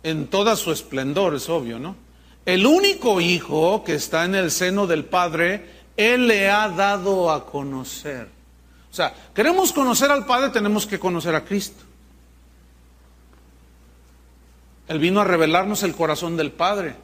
en 0.06 0.28
toda 0.28 0.54
su 0.54 0.70
esplendor, 0.70 1.34
es 1.34 1.48
obvio, 1.48 1.80
¿no? 1.80 1.96
El 2.44 2.64
único 2.64 3.20
hijo 3.20 3.82
que 3.82 3.94
está 3.94 4.24
en 4.24 4.36
el 4.36 4.52
seno 4.52 4.86
del 4.86 5.04
Padre, 5.04 5.68
Él 5.96 6.28
le 6.28 6.48
ha 6.48 6.68
dado 6.68 7.32
a 7.32 7.44
conocer. 7.44 8.28
O 8.88 8.94
sea, 8.94 9.12
queremos 9.34 9.72
conocer 9.72 10.12
al 10.12 10.24
Padre, 10.24 10.50
tenemos 10.50 10.86
que 10.86 11.00
conocer 11.00 11.34
a 11.34 11.44
Cristo. 11.44 11.82
Él 14.86 15.00
vino 15.00 15.20
a 15.20 15.24
revelarnos 15.24 15.82
el 15.82 15.96
corazón 15.96 16.36
del 16.36 16.52
Padre. 16.52 16.94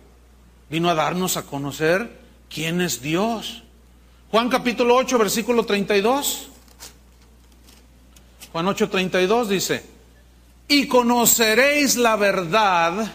Vino 0.70 0.88
a 0.88 0.94
darnos 0.94 1.36
a 1.36 1.42
conocer 1.42 2.20
quién 2.48 2.80
es 2.80 3.02
Dios. 3.02 3.64
Juan 4.30 4.48
capítulo 4.48 4.94
8, 4.94 5.18
versículo 5.18 5.66
32. 5.66 6.50
Juan 8.52 8.68
8, 8.68 8.88
32 8.88 9.48
dice, 9.48 9.91
y 10.68 10.86
conoceréis 10.88 11.96
la 11.96 12.16
verdad, 12.16 13.12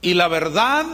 y 0.00 0.14
la 0.14 0.28
verdad 0.28 0.86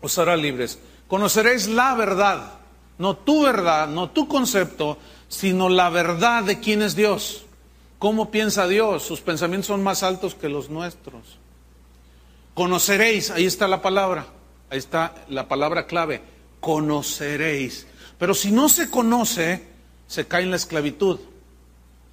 os 0.00 0.18
hará 0.18 0.36
libres. 0.36 0.78
Conoceréis 1.08 1.68
la 1.68 1.94
verdad, 1.94 2.54
no 2.98 3.16
tu 3.16 3.42
verdad, 3.42 3.88
no 3.88 4.10
tu 4.10 4.28
concepto, 4.28 4.98
sino 5.28 5.68
la 5.68 5.90
verdad 5.90 6.44
de 6.44 6.60
quién 6.60 6.82
es 6.82 6.94
Dios. 6.94 7.44
¿Cómo 7.98 8.30
piensa 8.30 8.66
Dios? 8.66 9.02
Sus 9.02 9.20
pensamientos 9.20 9.66
son 9.66 9.82
más 9.82 10.02
altos 10.02 10.34
que 10.34 10.48
los 10.48 10.70
nuestros. 10.70 11.38
Conoceréis, 12.54 13.30
ahí 13.30 13.44
está 13.44 13.68
la 13.68 13.82
palabra, 13.82 14.26
ahí 14.70 14.78
está 14.78 15.14
la 15.28 15.48
palabra 15.48 15.86
clave, 15.86 16.22
conoceréis. 16.60 17.86
Pero 18.18 18.34
si 18.34 18.50
no 18.52 18.68
se 18.68 18.90
conoce, 18.90 19.66
se 20.06 20.26
cae 20.26 20.42
en 20.42 20.50
la 20.50 20.56
esclavitud. 20.56 21.20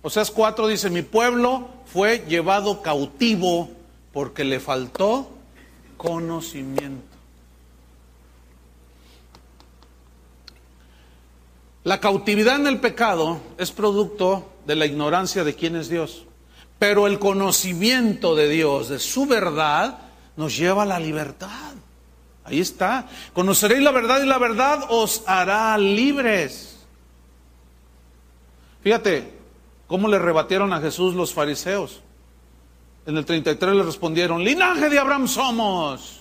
Oseas 0.08 0.32
4 0.32 0.68
dice, 0.68 0.89
mi 0.89 1.01
pueblo 1.01 1.68
fue 1.86 2.24
llevado 2.30 2.82
cautivo 2.82 3.70
porque 4.14 4.45
le 4.45 4.62
faltó 4.62 5.30
conocimiento. 5.97 7.18
La 11.84 11.99
cautividad 11.99 12.55
en 12.55 12.68
el 12.68 12.80
pecado 12.80 13.41
es 13.58 13.74
producto 13.74 14.49
de 14.66 14.78
la 14.78 14.86
ignorancia 14.86 15.43
de 15.43 15.55
quién 15.55 15.76
es 15.76 15.89
Dios. 15.89 16.24
Pero 16.80 17.05
el 17.05 17.20
conocimiento 17.20 18.34
de 18.34 18.47
Dios, 18.47 18.88
de 18.88 18.99
su 18.99 19.26
verdad, 19.26 19.97
nos 20.38 20.55
lleva 20.55 20.84
a 20.84 20.86
la 20.86 21.01
libertad. 21.01 21.74
Ahí 22.45 22.62
está. 22.62 23.10
Conoceréis 23.34 23.84
la 23.84 23.91
verdad 23.91 24.24
y 24.24 24.26
la 24.26 24.38
verdad 24.38 24.86
os 24.88 25.24
hará 25.28 25.78
libres. 25.78 26.78
Fíjate 28.82 29.37
cómo 29.88 30.08
le 30.08 30.20
rebatieron 30.20 30.74
a 30.74 30.82
Jesús 30.82 31.16
los 31.16 31.34
fariseos. 31.34 32.02
En 33.06 33.18
el 33.18 33.26
33 33.26 33.76
le 33.76 33.84
respondieron, 33.84 34.44
linaje 34.44 34.90
de 34.90 35.00
Abraham 35.00 35.28
somos. 35.28 36.20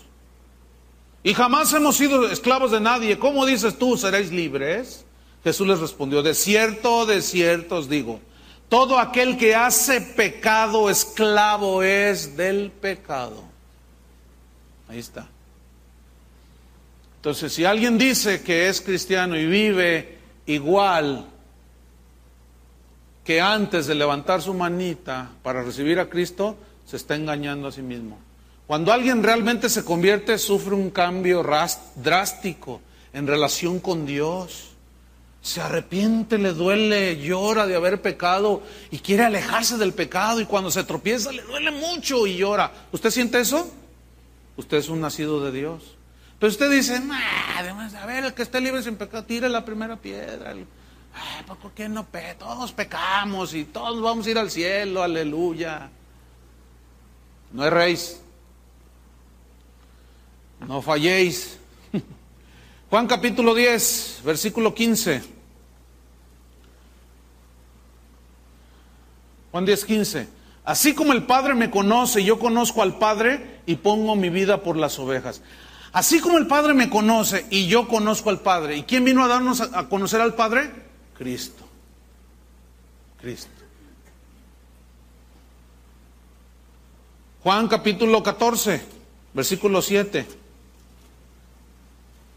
Y 1.23 1.35
jamás 1.35 1.73
hemos 1.73 1.97
sido 1.97 2.29
esclavos 2.29 2.71
de 2.71 2.81
nadie. 2.81 3.19
¿Cómo 3.19 3.45
dices 3.45 3.79
tú, 3.79 3.97
seréis 3.97 4.31
libres? 4.31 5.05
Jesús 5.43 5.67
les 5.67 5.81
respondió, 5.81 6.23
de 6.23 6.35
cierto, 6.35 7.07
de 7.07 7.21
cierto 7.23 7.77
os 7.77 7.89
digo 7.89 8.21
todo 8.69 8.99
aquel 8.99 9.37
que 9.37 9.55
hace 9.55 10.01
pecado, 10.01 10.91
esclavo 10.91 11.83
es 11.83 12.37
del 12.37 12.71
pecado. 12.71 13.45
Ahí 14.89 14.99
está. 14.99 15.29
Entonces, 17.17 17.53
si 17.53 17.65
alguien 17.65 17.99
dice 17.99 18.43
que 18.43 18.69
es 18.69 18.81
cristiano 18.81 19.37
y 19.37 19.47
vive 19.47 20.19
igual 20.47 21.27
que 23.27 23.41
antes 23.41 23.87
de 23.87 23.95
levantar 23.95 24.41
su 24.41 24.55
manita 24.55 25.31
para 25.43 25.63
recibir 25.63 25.99
a 25.99 26.09
Cristo, 26.09 26.57
se 26.87 26.97
está 26.97 27.17
engañando 27.17 27.69
a 27.69 27.73
sí 27.73 27.83
mismo. 27.83 28.19
Cuando 28.67 28.93
alguien 28.93 29.23
realmente 29.23 29.69
se 29.69 29.85
convierte, 29.85 30.39
sufre 30.39 30.75
un 30.75 30.91
cambio 30.91 31.45
drástico 31.97 32.81
en 33.13 33.27
relación 33.27 33.81
con 33.81 34.07
Dios 34.07 34.77
se 35.47 35.61
arrepiente, 35.61 36.39
le 36.39 36.53
duele, 36.53 37.23
llora 37.23 37.69
de 37.69 37.77
haber 37.77 38.03
pecado 38.03 38.65
y 38.91 38.99
quiere 38.99 39.25
alejarse 39.25 39.79
del 39.79 39.93
pecado 39.93 40.41
y 40.41 40.45
cuando 40.45 40.73
se 40.73 40.83
tropieza 40.83 41.31
le 41.31 41.43
duele 41.43 41.71
mucho 41.71 42.27
y 42.27 42.37
llora. 42.37 42.73
¿Usted 42.91 43.11
siente 43.11 43.41
eso? 43.41 43.73
Usted 44.57 44.79
es 44.79 44.89
un 44.89 45.01
nacido 45.01 45.41
de 45.45 45.53
Dios. 45.53 45.95
Pero 46.41 46.51
usted 46.51 46.69
dice, 46.69 47.01
además, 47.57 47.95
a 47.95 48.07
ver, 48.07 48.25
el 48.25 48.35
que 48.35 48.43
esté 48.43 48.61
libre 48.61 48.83
sin 48.83 48.97
pecado, 48.97 49.23
tire 49.23 49.49
la 49.49 49.65
primera 49.65 49.97
piedra. 49.97 50.53
Ay, 51.17 51.45
¿por 51.47 51.73
qué 51.73 51.89
no 51.89 52.05
pe 52.05 52.35
Todos 52.39 52.73
pecamos 52.73 53.55
y 53.55 53.65
todos 53.65 54.01
vamos 54.03 54.27
a 54.27 54.31
ir 54.31 54.39
al 54.39 54.51
cielo, 54.51 55.03
aleluya. 55.03 55.89
No 57.53 57.65
erréis. 57.65 58.21
No 60.61 60.83
falléis. 60.83 61.59
Juan 62.91 63.07
capítulo 63.07 63.55
10, 63.55 64.21
versículo 64.25 64.75
15. 64.75 65.23
Juan 69.53 69.67
10:15. 69.67 70.27
Así 70.65 70.95
como 70.95 71.15
el 71.15 71.25
Padre 71.25 71.55
me 71.55 71.71
conoce, 71.71 72.23
yo 72.23 72.39
conozco 72.39 72.83
al 72.83 72.99
Padre 72.99 73.61
y 73.65 73.77
pongo 73.77 74.17
mi 74.17 74.29
vida 74.29 74.63
por 74.63 74.77
las 74.77 74.99
ovejas. 74.99 75.41
Así 75.93 76.21
como 76.21 76.37
el 76.37 76.47
Padre 76.47 76.75
me 76.75 76.91
conoce 76.91 77.47
y 77.49 77.69
yo 77.69 77.89
conozco 77.89 78.29
al 78.29 78.41
Padre. 78.41 78.77
¿Y 78.77 78.83
quién 78.83 79.05
vino 79.05 79.25
a 79.25 79.29
darnos 79.29 79.63
a, 79.63 79.89
conocer 79.89 80.21
al 80.21 80.35
Padre? 80.35 80.86
Cristo. 81.17 81.65
Cristo. 83.21 83.51
Juan 87.43 87.69
capítulo 87.69 88.23
14, 88.23 88.83
versículo 89.33 89.81
7. 89.81 90.27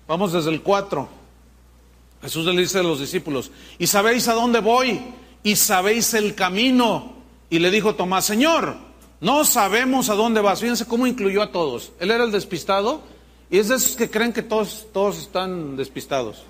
Vamos 0.08 0.34
desde 0.34 0.52
el 0.52 0.62
4. 0.62 1.10
Jesús 2.22 2.46
le 2.46 2.62
dice 2.62 2.80
a 2.80 2.84
los 2.84 3.00
discípulos, 3.00 3.52
¿y 3.78 3.88
sabéis 3.88 4.28
a 4.28 4.34
dónde 4.34 4.60
voy? 4.60 5.00
y 5.44 5.56
sabéis 5.56 6.14
el 6.14 6.36
camino. 6.36 7.14
Y 7.50 7.60
le 7.60 7.72
dijo 7.72 7.96
Tomás, 7.96 8.26
Señor, 8.26 8.76
no 9.22 9.46
sabemos 9.46 10.10
a 10.10 10.16
dónde 10.16 10.42
vas. 10.42 10.60
Fíjense 10.60 10.86
cómo 10.86 11.08
incluyó 11.08 11.42
a 11.42 11.52
todos. 11.52 11.92
Él 12.00 12.12
era 12.12 12.24
el 12.24 12.32
despistado 12.32 13.02
y 13.50 13.58
es 13.58 13.70
de 13.70 13.76
esos 13.76 13.96
que 13.96 14.10
creen 14.10 14.34
que 14.34 14.44
todos, 14.44 14.88
todos 14.94 15.18
están 15.18 15.76
despistados. 15.76 16.44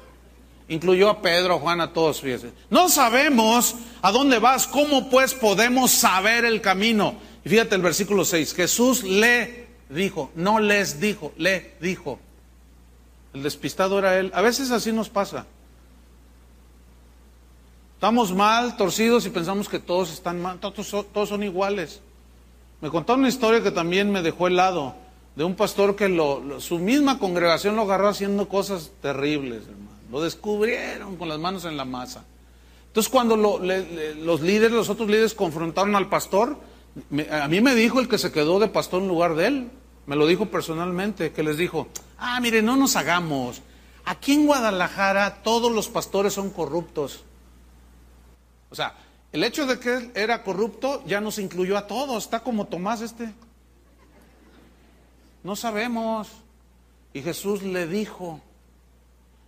Incluyó 0.70 1.10
a 1.10 1.22
Pedro, 1.22 1.56
a 1.56 1.60
Juan, 1.60 1.82
a 1.82 1.92
todos. 1.92 2.24
No 2.70 2.90
sabemos 2.90 3.76
a 4.02 4.12
dónde 4.12 4.40
vas, 4.40 4.68
¿cómo 4.68 5.10
pues 5.10 5.34
podemos 5.34 5.92
saber 5.92 6.46
el 6.46 6.62
camino? 6.62 7.16
Y 7.44 7.50
fíjate 7.50 7.76
el 7.76 7.82
versículo 7.82 8.24
6, 8.24 8.54
Jesús 8.54 9.04
le 9.04 9.68
dijo, 9.90 10.32
no 10.36 10.60
les 10.60 11.00
dijo, 11.00 11.34
le 11.38 11.74
dijo. 11.82 12.20
El 13.34 13.44
despistado 13.44 14.00
era 14.00 14.20
él. 14.20 14.32
A 14.34 14.42
veces 14.42 14.72
así 14.72 14.92
nos 14.92 15.10
pasa. 15.10 15.46
Estamos 17.96 18.34
mal, 18.34 18.78
torcidos 18.78 19.26
y 19.26 19.30
pensamos 19.30 19.68
que 19.68 19.80
todos 19.80 20.12
están 20.12 20.42
mal, 20.42 20.60
todos, 20.60 20.88
son 21.28 21.44
iguales. 21.44 22.00
Me 22.80 22.90
contaron 22.90 23.20
una 23.22 23.30
historia 23.30 23.62
que 23.62 23.72
también 23.72 24.10
me 24.12 24.22
dejó 24.22 24.48
helado, 24.48 24.96
de 25.36 25.44
un 25.44 25.56
pastor 25.56 25.96
que 25.96 26.08
su 26.60 26.80
misma 26.80 27.20
congregación 27.20 27.76
lo 27.76 27.82
agarró 27.82 28.08
haciendo 28.08 28.48
cosas 28.48 28.92
terribles, 29.02 29.64
hermano. 29.64 29.89
Lo 30.12 30.22
descubrieron 30.22 31.18
con 31.18 31.30
las 31.30 31.40
manos 31.40 31.66
en 31.66 31.78
la 31.78 31.86
masa. 31.86 32.26
Entonces 32.88 33.12
cuando 33.12 33.36
los 33.36 34.42
líderes, 34.42 34.72
los 34.72 34.90
otros 34.90 35.08
líderes 35.10 35.34
confrontaron 35.34 35.96
al 35.96 36.10
pastor, 36.10 36.58
a 37.32 37.48
mí 37.48 37.62
me 37.62 37.76
dijo 37.76 38.00
el 38.00 38.08
que 38.08 38.18
se 38.18 38.32
quedó 38.32 38.60
de 38.60 38.68
pastor 38.68 39.02
en 39.02 39.08
lugar 39.08 39.36
de 39.36 39.48
él, 39.48 39.72
me 40.08 40.16
lo 40.16 40.26
dijo 40.26 40.48
personalmente, 40.48 41.32
que 41.32 41.44
les 41.44 41.58
dijo, 41.58 41.88
ah, 42.18 42.40
mire, 42.42 42.64
no 42.64 42.76
nos 42.76 42.96
hagamos, 42.96 43.62
Aquí 44.10 44.34
en 44.34 44.48
Guadalajara 44.48 45.44
todos 45.44 45.72
los 45.72 45.88
pastores 45.88 46.34
son 46.34 46.50
corruptos. 46.50 47.24
O 48.72 48.76
sea, 48.76 48.96
el 49.32 49.44
hecho 49.44 49.68
de 49.68 49.80
que 49.80 49.98
él 49.98 50.12
era 50.16 50.42
corrupto 50.42 51.04
ya 51.06 51.22
nos 51.22 51.38
incluyó 51.38 51.78
a 51.78 51.86
todos. 51.86 52.24
Está 52.24 52.40
como 52.40 52.66
Tomás 52.66 53.02
este. 53.02 53.32
No 55.44 55.56
sabemos. 55.56 56.28
Y 57.14 57.22
Jesús 57.22 57.62
le 57.62 57.86
dijo, 57.86 58.42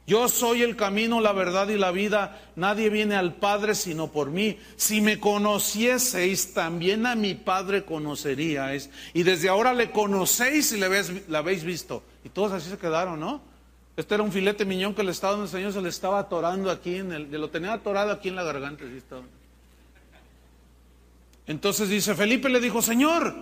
yo 0.07 0.27
soy 0.27 0.63
el 0.63 0.75
camino, 0.75 1.21
la 1.21 1.31
verdad 1.31 1.69
y 1.69 1.77
la 1.77 1.91
vida. 1.91 2.41
Nadie 2.55 2.89
viene 2.89 3.15
al 3.15 3.35
Padre 3.35 3.75
sino 3.75 4.07
por 4.11 4.29
mí. 4.29 4.57
Si 4.75 4.99
me 4.99 5.19
conocieseis, 5.19 6.53
también 6.53 7.05
a 7.05 7.15
mi 7.15 7.35
Padre 7.35 7.85
conoceríais. 7.85 8.89
Y 9.13 9.23
desde 9.23 9.49
ahora 9.49 9.73
le 9.73 9.91
conocéis 9.91 10.71
y 10.71 10.77
le 10.77 10.85
habéis, 11.37 11.63
visto. 11.63 12.03
Y 12.23 12.29
todos 12.29 12.51
así 12.51 12.69
se 12.69 12.77
quedaron, 12.77 13.19
¿no? 13.19 13.41
Este 13.95 14.15
era 14.15 14.23
un 14.23 14.31
filete 14.31 14.65
miñón 14.65 14.95
que 14.95 15.01
el 15.01 15.09
Estado 15.09 15.39
del 15.39 15.49
Señor 15.49 15.73
se 15.73 15.81
le 15.81 15.89
estaba 15.89 16.19
atorando 16.19 16.71
aquí, 16.71 16.95
en 16.95 17.11
el, 17.11 17.31
lo 17.31 17.49
tenía 17.49 17.73
atorado 17.73 18.11
aquí 18.11 18.29
en 18.29 18.35
la 18.35 18.43
garganta. 18.43 18.83
Entonces 21.45 21.89
dice, 21.89 22.15
Felipe 22.15 22.49
le 22.49 22.59
dijo, 22.59 22.81
Señor, 22.81 23.35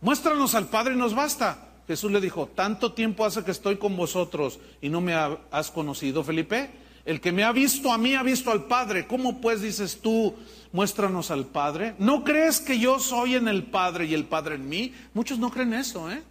muéstranos 0.00 0.54
al 0.54 0.68
Padre 0.68 0.94
y 0.94 0.98
nos 0.98 1.14
basta. 1.14 1.71
Jesús 1.86 2.10
le 2.10 2.20
dijo, 2.20 2.46
tanto 2.46 2.92
tiempo 2.92 3.24
hace 3.24 3.44
que 3.44 3.50
estoy 3.50 3.76
con 3.76 3.96
vosotros 3.96 4.60
y 4.80 4.88
no 4.88 5.00
me 5.00 5.14
has 5.14 5.70
conocido, 5.70 6.22
Felipe. 6.22 6.70
El 7.04 7.20
que 7.20 7.32
me 7.32 7.42
ha 7.42 7.50
visto 7.50 7.92
a 7.92 7.98
mí 7.98 8.14
ha 8.14 8.22
visto 8.22 8.52
al 8.52 8.64
Padre. 8.64 9.06
¿Cómo 9.08 9.40
pues 9.40 9.60
dices 9.60 10.00
tú, 10.00 10.34
muéstranos 10.70 11.32
al 11.32 11.46
Padre? 11.46 11.94
¿No 11.98 12.22
crees 12.22 12.60
que 12.60 12.78
yo 12.78 13.00
soy 13.00 13.34
en 13.34 13.48
el 13.48 13.64
Padre 13.64 14.06
y 14.06 14.14
el 14.14 14.24
Padre 14.24 14.54
en 14.54 14.68
mí? 14.68 14.94
Muchos 15.12 15.38
no 15.38 15.50
creen 15.50 15.74
eso, 15.74 16.10
¿eh? 16.10 16.22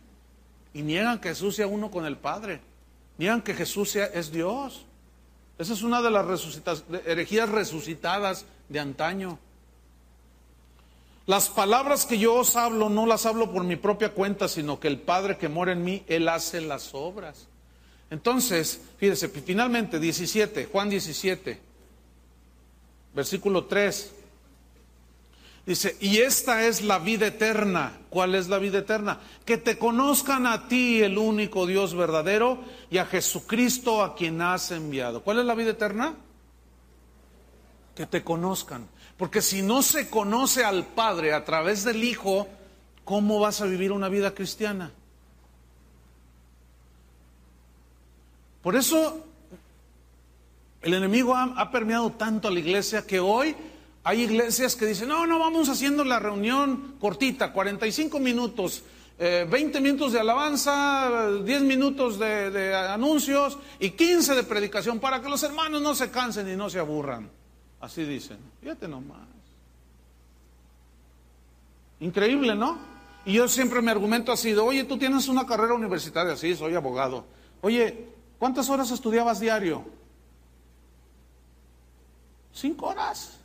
Y 0.74 0.82
niegan 0.82 1.20
que 1.20 1.30
Jesús 1.30 1.58
sea 1.58 1.68
uno 1.68 1.91
con 1.91 2.06
el 2.06 2.16
Padre. 2.16 2.62
Niegan 3.18 3.41
que 3.41 3.54
Jesús 3.54 3.91
sea, 3.91 4.06
es 4.06 4.32
Dios. 4.32 4.86
Esa 5.58 5.74
es 5.74 5.84
una 5.84 6.02
de 6.02 6.10
las 6.10 6.26
herejías 7.06 7.49
resucitadas 7.49 8.45
de 8.70 8.80
antaño. 8.80 9.38
Las 11.32 11.47
palabras 11.47 12.05
que 12.05 12.19
yo 12.19 12.34
os 12.34 12.57
hablo 12.57 12.89
no 12.89 13.05
las 13.05 13.25
hablo 13.25 13.53
por 13.53 13.63
mi 13.63 13.77
propia 13.77 14.09
cuenta, 14.09 14.49
sino 14.49 14.82
que 14.82 14.89
el 14.89 14.99
Padre 14.99 15.38
que 15.38 15.47
mora 15.47 15.71
en 15.71 15.82
mí, 15.82 16.03
Él 16.07 16.27
hace 16.27 16.59
las 16.59 16.93
obras. 16.93 17.47
Entonces, 18.09 18.82
fíjese, 18.97 19.29
finalmente 19.29 19.97
17, 19.97 20.65
Juan 20.65 20.89
17, 20.89 21.57
versículo 23.15 23.63
3. 23.63 24.11
Dice, 25.65 25.95
y 26.01 26.17
esta 26.17 26.67
es 26.67 26.82
la 26.82 26.99
vida 26.99 27.27
eterna. 27.27 27.97
¿Cuál 28.09 28.36
es 28.36 28.49
la 28.49 28.57
vida 28.57 28.79
eterna? 28.79 29.21
Que 29.45 29.55
te 29.55 29.77
conozcan 29.77 30.45
a 30.45 30.67
ti, 30.67 31.01
el 31.01 31.17
único 31.17 31.65
Dios 31.65 31.95
verdadero, 31.95 32.59
y 32.89 32.97
a 32.97 33.05
Jesucristo 33.05 34.03
a 34.03 34.15
quien 34.15 34.41
has 34.41 34.69
enviado. 34.71 35.23
¿Cuál 35.23 35.39
es 35.39 35.45
la 35.45 35.55
vida 35.55 35.69
eterna? 35.69 36.13
Que 37.95 38.05
te 38.05 38.23
conozcan. 38.23 38.87
Porque 39.17 39.41
si 39.41 39.61
no 39.61 39.81
se 39.83 40.09
conoce 40.09 40.63
al 40.63 40.85
Padre 40.85 41.33
a 41.33 41.45
través 41.45 41.83
del 41.83 42.03
Hijo, 42.03 42.47
¿cómo 43.05 43.39
vas 43.39 43.61
a 43.61 43.65
vivir 43.65 43.91
una 43.91 44.09
vida 44.09 44.33
cristiana? 44.33 44.91
Por 48.61 48.75
eso 48.75 49.25
el 50.81 50.93
enemigo 50.93 51.35
ha, 51.35 51.71
permeado 51.71 52.11
tanto 52.11 52.47
a 52.47 52.51
la 52.51 52.59
iglesia 52.59 53.05
que 53.05 53.19
hoy 53.19 53.55
hay 54.03 54.21
iglesias 54.21 54.75
que 54.75 54.85
dicen, 54.85 55.09
no, 55.09 55.27
no, 55.27 55.37
vamos 55.37 55.69
haciendo 55.69 56.03
la 56.03 56.19
reunión 56.19 56.95
cortita, 56.99 57.53
45 57.53 58.19
minutos, 58.19 58.83
20 59.19 59.77
eh, 59.77 59.81
minutos 59.81 60.13
de 60.13 60.19
alabanza, 60.19 61.29
10 61.43 61.61
minutos 61.61 62.17
de, 62.17 62.49
de 62.49 62.75
anuncios 62.75 63.59
y 63.79 63.91
15 63.91 64.33
de 64.33 64.43
predicación 64.43 64.99
para 64.99 65.21
que 65.21 65.29
los 65.29 65.43
hermanos 65.43 65.81
no 65.81 65.93
se 65.93 66.09
cansen 66.09 66.51
y 66.51 66.55
no 66.55 66.69
se 66.69 66.79
aburran. 66.79 67.40
Así 67.82 68.03
dicen. 68.05 68.38
Fíjate 68.61 68.88
nomás. 68.88 69.27
Increíble, 71.99 72.55
¿no? 72.55 72.77
Y 73.25 73.34
yo 73.34 73.47
siempre 73.47 73.82
mi 73.82 73.89
argumento 73.89 74.32
ha 74.32 74.38
sido, 74.38 74.65
oye, 74.65 74.84
tú 74.84 74.97
tienes 74.97 75.27
una 75.27 75.45
carrera 75.45 75.73
universitaria, 75.73 76.36
sí, 76.36 76.55
soy 76.55 76.75
abogado. 76.75 77.25
Oye, 77.61 78.07
¿cuántas 78.39 78.69
horas 78.69 78.89
estudiabas 78.91 79.39
diario? 79.39 79.84
Cinco 82.53 82.88
horas. 82.88 83.38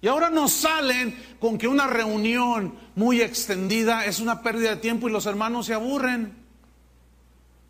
Y 0.00 0.08
ahora 0.08 0.30
nos 0.30 0.52
salen 0.52 1.16
con 1.40 1.58
que 1.58 1.66
una 1.66 1.86
reunión 1.86 2.74
muy 2.94 3.20
extendida 3.20 4.04
es 4.04 4.20
una 4.20 4.42
pérdida 4.42 4.70
de 4.70 4.76
tiempo 4.76 5.08
y 5.08 5.12
los 5.12 5.26
hermanos 5.26 5.66
se 5.66 5.74
aburren. 5.74 6.36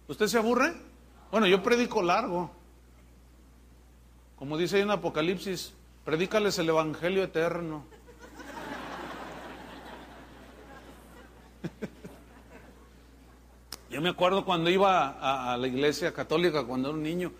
¿Usted 0.09 0.27
se 0.27 0.39
aburre? 0.39 0.75
Bueno, 1.31 1.47
yo 1.47 1.63
predico 1.63 2.03
largo. 2.03 2.51
Como 4.37 4.57
dice 4.57 4.77
ahí 4.77 4.83
en 4.83 4.91
Apocalipsis, 4.91 5.73
Predícales 6.09 6.59
el 6.59 6.71
Evangelio 6.71 7.23
eterno. 7.23 7.85
Yo 13.91 14.01
me 14.01 14.09
acuerdo 14.09 14.43
cuando 14.47 14.71
iba 14.71 15.19
a, 15.53 15.55
la 15.59 15.67
iglesia 15.67 16.15
católica, 16.15 16.65
cuando 16.65 16.89
era 16.89 16.97
un 16.97 17.03
niño. 17.03 17.31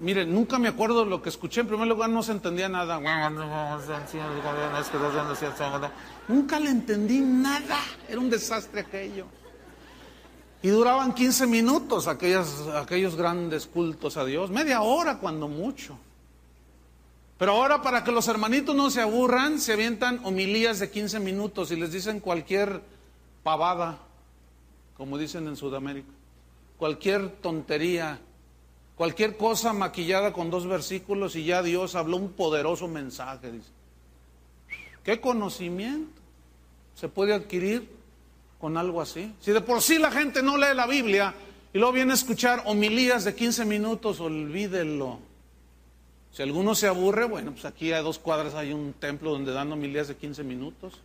Mire, 0.00 0.26
nunca 0.26 0.58
me 0.58 0.68
acuerdo 0.68 1.06
lo 1.06 1.22
que 1.22 1.30
escuché. 1.30 1.62
En 1.62 1.68
primer 1.68 1.88
lugar, 1.88 2.10
no 2.10 2.22
se 2.22 2.32
entendía 2.32 2.68
nada. 2.68 3.00
Nunca 6.28 6.60
le 6.60 6.68
entendí 6.68 7.20
nada. 7.20 7.78
Era 8.06 8.20
un 8.20 8.28
desastre 8.28 8.82
aquello. 8.82 9.24
Y 10.60 10.68
duraban 10.68 11.14
15 11.14 11.46
minutos 11.46 12.06
aquellos 12.06 13.16
grandes 13.16 13.66
cultos 13.66 14.18
a 14.18 14.26
Dios. 14.26 14.50
Media 14.50 14.82
hora, 14.82 15.18
cuando 15.18 15.48
mucho. 15.48 15.98
Pero 17.40 17.52
ahora 17.52 17.80
para 17.80 18.04
que 18.04 18.12
los 18.12 18.28
hermanitos 18.28 18.76
no 18.76 18.90
se 18.90 19.00
aburran, 19.00 19.60
se 19.60 19.72
avientan 19.72 20.20
homilías 20.24 20.78
de 20.78 20.90
15 20.90 21.20
minutos 21.20 21.70
y 21.70 21.76
les 21.76 21.90
dicen 21.90 22.20
cualquier 22.20 22.82
pavada, 23.42 23.98
como 24.94 25.16
dicen 25.16 25.48
en 25.48 25.56
Sudamérica, 25.56 26.10
cualquier 26.76 27.30
tontería, 27.36 28.20
cualquier 28.94 29.38
cosa 29.38 29.72
maquillada 29.72 30.34
con 30.34 30.50
dos 30.50 30.66
versículos 30.66 31.34
y 31.34 31.46
ya 31.46 31.62
Dios 31.62 31.94
habló 31.94 32.18
un 32.18 32.32
poderoso 32.32 32.88
mensaje. 32.88 33.50
Dice. 33.50 33.70
¿Qué 35.02 35.18
conocimiento 35.18 36.20
se 36.94 37.08
puede 37.08 37.32
adquirir 37.32 37.88
con 38.60 38.76
algo 38.76 39.00
así? 39.00 39.32
Si 39.40 39.50
de 39.52 39.62
por 39.62 39.80
sí 39.80 39.98
la 39.98 40.10
gente 40.10 40.42
no 40.42 40.58
lee 40.58 40.74
la 40.74 40.86
Biblia 40.86 41.34
y 41.72 41.78
luego 41.78 41.94
viene 41.94 42.12
a 42.12 42.16
escuchar 42.16 42.64
homilías 42.66 43.24
de 43.24 43.34
15 43.34 43.64
minutos, 43.64 44.20
olvídelo. 44.20 45.29
Si 46.32 46.42
alguno 46.42 46.74
se 46.74 46.86
aburre, 46.86 47.24
bueno, 47.24 47.52
pues 47.52 47.64
aquí 47.64 47.92
a 47.92 48.02
dos 48.02 48.18
cuadras 48.18 48.54
hay 48.54 48.72
un 48.72 48.92
templo 48.92 49.30
donde 49.32 49.52
dan 49.52 49.72
homilías 49.72 50.08
de 50.08 50.16
15 50.16 50.44
minutos. 50.44 51.00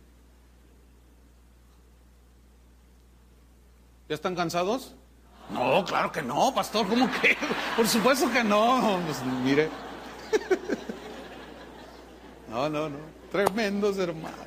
¿Ya 4.08 4.14
están 4.14 4.36
cansados? 4.36 4.94
No, 5.50 5.84
claro 5.84 6.12
que 6.12 6.22
no, 6.22 6.54
pastor, 6.54 6.86
¿cómo 6.86 7.10
que? 7.20 7.36
Por 7.76 7.88
supuesto 7.88 8.30
que 8.30 8.44
no. 8.44 9.00
Pues 9.04 9.22
mire. 9.44 9.68
No, 12.48 12.70
no, 12.70 12.88
no. 12.88 12.96
Tremendos 13.30 13.98
hermanos. 13.98 14.38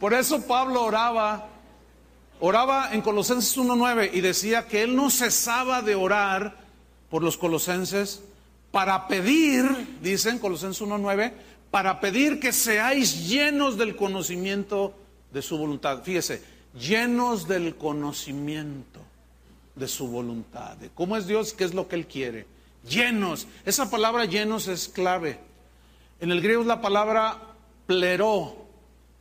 Por 0.00 0.12
eso 0.12 0.44
Pablo 0.44 0.82
oraba, 0.82 1.46
oraba 2.40 2.92
en 2.92 3.00
Colosenses 3.00 3.56
1.9 3.56 4.10
y 4.12 4.20
decía 4.20 4.66
que 4.66 4.82
él 4.82 4.96
no 4.96 5.08
cesaba 5.08 5.82
de 5.82 5.94
orar 5.94 6.61
por 7.12 7.22
los 7.22 7.36
colosenses 7.36 8.22
para 8.70 9.06
pedir, 9.06 9.98
dicen 10.00 10.38
Colosenses 10.38 10.80
1.9, 10.80 11.30
para 11.70 12.00
pedir 12.00 12.40
que 12.40 12.54
seáis 12.54 13.28
llenos 13.28 13.76
del 13.76 13.96
conocimiento 13.96 14.94
de 15.30 15.42
su 15.42 15.58
voluntad. 15.58 16.02
Fíjese, 16.02 16.42
llenos 16.74 17.46
del 17.46 17.76
conocimiento 17.76 18.98
de 19.74 19.88
su 19.88 20.08
voluntad, 20.08 20.74
de 20.78 20.88
cómo 20.88 21.18
es 21.18 21.26
Dios, 21.26 21.52
qué 21.52 21.64
es 21.64 21.74
lo 21.74 21.86
que 21.86 21.96
Él 21.96 22.06
quiere. 22.06 22.46
Llenos, 22.88 23.46
esa 23.66 23.90
palabra 23.90 24.24
llenos 24.24 24.66
es 24.66 24.88
clave. 24.88 25.38
En 26.18 26.30
el 26.30 26.40
griego 26.40 26.62
es 26.62 26.66
la 26.66 26.80
palabra 26.80 27.36
pleró, 27.86 28.56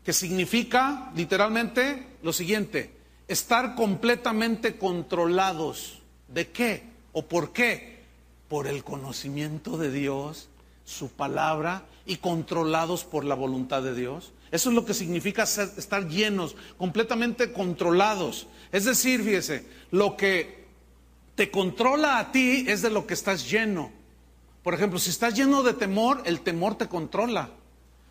que 0.06 0.14
significa 0.14 1.12
literalmente 1.14 2.08
lo 2.24 2.32
siguiente, 2.32 2.96
estar 3.28 3.76
completamente 3.76 4.78
controlados. 4.78 6.00
¿De 6.30 6.48
qué? 6.52 6.91
¿O 7.14 7.24
por 7.24 7.52
qué? 7.54 8.02
Por 8.48 8.68
el 8.68 8.84
conocimiento 8.84 9.78
de 9.78 9.92
Dios, 9.92 10.50
su 10.86 11.10
palabra 11.10 11.86
y 12.06 12.18
controlados 12.18 13.04
por 13.04 13.26
la 13.26 13.36
voluntad 13.36 13.84
de 13.84 13.96
Dios. 13.96 14.34
Eso 14.52 14.70
es 14.70 14.76
lo 14.76 14.86
que 14.86 14.94
significa 14.94 15.44
estar 15.44 16.08
llenos, 16.08 16.56
completamente 16.78 17.54
controlados. 17.54 18.48
Es 18.72 18.86
decir, 18.86 19.24
fíjese, 19.24 19.66
lo 19.92 20.18
que 20.18 20.66
te 21.36 21.50
controla 21.50 22.20
a 22.20 22.32
ti 22.32 22.66
es 22.68 22.82
de 22.82 22.90
lo 22.90 23.08
que 23.08 23.14
estás 23.14 23.50
lleno. 23.50 23.92
Por 24.64 24.74
ejemplo, 24.74 25.00
si 25.00 25.10
estás 25.10 25.36
lleno 25.36 25.64
de 25.64 25.74
temor, 25.74 26.22
el 26.26 26.42
temor 26.42 26.78
te 26.78 26.88
controla. 26.88 27.50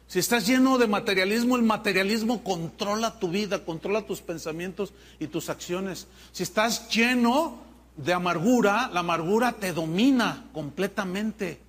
Si 0.06 0.18
estás 0.18 0.46
lleno 0.46 0.78
de 0.78 0.88
materialismo, 0.88 1.54
el 1.54 1.62
materialismo 1.62 2.42
controla 2.42 3.20
tu 3.20 3.28
vida, 3.28 3.64
controla 3.64 4.02
tus 4.02 4.20
pensamientos 4.20 4.92
y 5.20 5.28
tus 5.28 5.48
acciones. 5.48 6.08
Si 6.32 6.42
estás 6.42 6.88
lleno 6.88 7.69
de 8.04 8.12
amargura, 8.12 8.90
la 8.92 9.00
amargura 9.00 9.52
te 9.52 9.72
domina 9.72 10.46
completamente. 10.52 11.60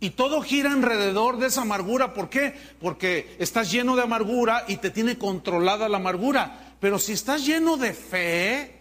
Y 0.00 0.10
todo 0.10 0.40
gira 0.40 0.72
alrededor 0.72 1.38
de 1.38 1.48
esa 1.48 1.62
amargura. 1.62 2.14
¿Por 2.14 2.30
qué? 2.30 2.54
Porque 2.80 3.36
estás 3.38 3.70
lleno 3.70 3.96
de 3.96 4.02
amargura 4.02 4.64
y 4.66 4.78
te 4.78 4.90
tiene 4.90 5.18
controlada 5.18 5.88
la 5.88 5.98
amargura. 5.98 6.74
Pero 6.80 6.98
si 6.98 7.12
estás 7.12 7.44
lleno 7.44 7.76
de 7.76 7.92
fe, 7.92 8.80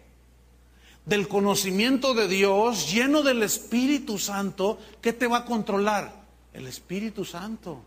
del 1.06 1.28
conocimiento 1.28 2.14
de 2.14 2.28
Dios, 2.28 2.92
lleno 2.92 3.22
del 3.22 3.44
Espíritu 3.44 4.18
Santo, 4.18 4.80
¿qué 5.02 5.12
te 5.12 5.28
va 5.28 5.40
a 5.40 5.46
controlar? 5.46 6.14
El 6.54 6.68
Espíritu 6.68 7.26
Santo, 7.26 7.82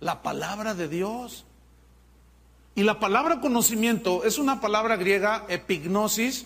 la 0.00 0.22
palabra 0.22 0.74
de 0.74 0.88
Dios. 0.88 1.44
Y 2.74 2.82
la 2.82 2.98
palabra 2.98 3.40
conocimiento 3.40 4.24
es 4.24 4.36
una 4.38 4.60
palabra 4.60 4.96
griega, 4.96 5.46
epignosis, 5.48 6.44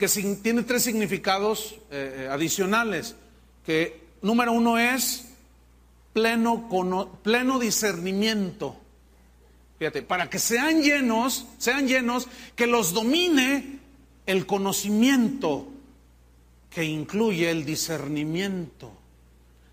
que 0.00 0.08
tiene 0.42 0.62
tres 0.62 0.82
significados 0.82 1.74
eh, 1.90 2.22
eh, 2.22 2.28
adicionales, 2.30 3.16
que 3.66 4.02
número 4.22 4.50
uno 4.50 4.78
es 4.78 5.26
pleno, 6.14 6.68
pleno 7.22 7.58
discernimiento. 7.58 8.76
Fíjate, 9.78 10.00
para 10.00 10.30
que 10.30 10.38
sean 10.38 10.82
llenos, 10.82 11.46
sean 11.58 11.86
llenos, 11.86 12.28
que 12.56 12.66
los 12.66 12.94
domine 12.94 13.78
el 14.24 14.46
conocimiento 14.46 15.68
que 16.70 16.84
incluye 16.84 17.50
el 17.50 17.66
discernimiento. 17.66 18.92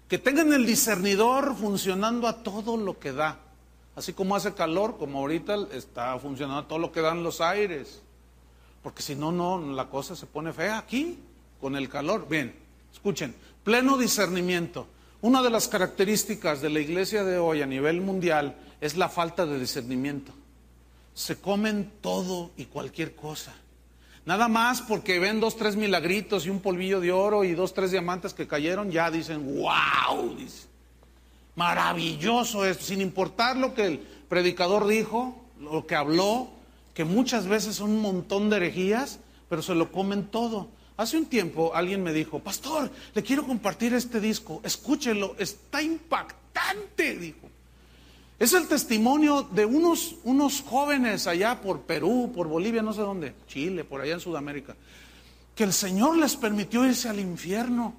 Que 0.10 0.18
tengan 0.18 0.52
el 0.52 0.66
discernidor 0.66 1.56
funcionando 1.56 2.28
a 2.28 2.44
todo 2.44 2.76
lo 2.76 3.00
que 3.00 3.14
da. 3.14 3.40
Así 3.96 4.12
como 4.12 4.36
hace 4.36 4.54
calor, 4.54 4.98
como 4.98 5.20
ahorita 5.20 5.68
está 5.72 6.20
funcionando 6.20 6.60
a 6.60 6.68
todo 6.68 6.80
lo 6.80 6.92
que 6.92 7.00
dan 7.00 7.24
los 7.24 7.40
aires. 7.40 8.02
Porque 8.88 9.04
si 9.04 9.18
no, 9.18 9.34
no, 9.34 9.60
la 9.74 9.90
cosa 9.90 10.16
se 10.16 10.28
pone 10.28 10.54
fea 10.54 10.78
aquí, 10.78 11.20
con 11.60 11.76
el 11.76 11.90
calor. 11.90 12.26
Bien, 12.30 12.56
escuchen, 12.94 13.36
pleno 13.62 13.98
discernimiento. 13.98 14.88
Una 15.20 15.44
de 15.44 15.50
las 15.50 15.68
características 15.68 16.62
de 16.62 16.70
la 16.70 16.80
iglesia 16.80 17.26
de 17.26 17.38
hoy 17.38 17.62
a 17.62 17.66
nivel 17.66 18.00
mundial 18.00 18.56
es 18.80 18.96
la 18.96 19.10
falta 19.10 19.46
de 19.46 19.60
discernimiento. 19.60 20.32
Se 21.14 21.36
comen 21.36 21.92
todo 22.00 22.52
y 22.56 22.64
cualquier 22.68 23.14
cosa. 23.14 23.54
Nada 24.26 24.48
más 24.48 24.82
porque 24.82 25.20
ven 25.20 25.42
dos, 25.42 25.58
tres 25.58 25.76
milagritos 25.76 26.46
y 26.46 26.50
un 26.50 26.62
polvillo 26.62 27.02
de 27.02 27.12
oro 27.12 27.44
y 27.44 27.56
dos, 27.56 27.74
tres 27.74 27.92
diamantes 27.92 28.34
que 28.34 28.48
cayeron, 28.48 28.90
ya 28.90 29.12
dicen, 29.12 29.60
wow, 29.60 30.34
maravilloso 31.56 32.64
esto, 32.64 32.86
sin 32.86 33.02
importar 33.02 33.58
lo 33.58 33.74
que 33.74 33.86
el 33.86 34.00
predicador 34.30 34.88
dijo, 34.88 35.36
lo 35.60 35.86
que 35.86 35.96
habló, 35.96 36.56
que 36.98 37.06
muchas 37.06 37.46
veces 37.46 37.76
son 37.76 37.92
un 37.92 38.02
montón 38.02 38.50
de 38.50 38.56
herejías, 38.56 39.20
pero 39.50 39.62
se 39.62 39.76
lo 39.76 39.92
comen 39.92 40.30
todo. 40.30 40.68
Hace 40.98 41.16
un 41.16 41.28
tiempo 41.28 41.76
alguien 41.76 42.02
me 42.02 42.12
dijo, 42.12 42.40
pastor, 42.40 42.90
le 43.14 43.22
quiero 43.22 43.46
compartir 43.46 43.94
este 43.94 44.20
disco, 44.20 44.62
escúchelo, 44.64 45.36
está 45.38 45.80
impactante, 45.84 47.16
dijo. 47.18 47.52
Es 48.40 48.54
el 48.54 48.68
testimonio 48.68 49.48
de 49.52 49.64
unos, 49.64 50.16
unos 50.24 50.62
jóvenes 50.62 51.28
allá 51.28 51.62
por 51.62 51.82
Perú, 51.82 52.32
por 52.34 52.48
Bolivia, 52.48 52.82
no 52.82 52.94
sé 52.94 53.02
dónde, 53.02 53.36
Chile, 53.48 53.84
por 53.84 54.02
allá 54.02 54.16
en 54.16 54.20
Sudamérica, 54.20 54.76
que 55.54 55.66
el 55.66 55.74
Señor 55.74 56.18
les 56.18 56.36
permitió 56.36 56.84
irse 56.84 57.08
al 57.08 57.20
infierno 57.20 57.94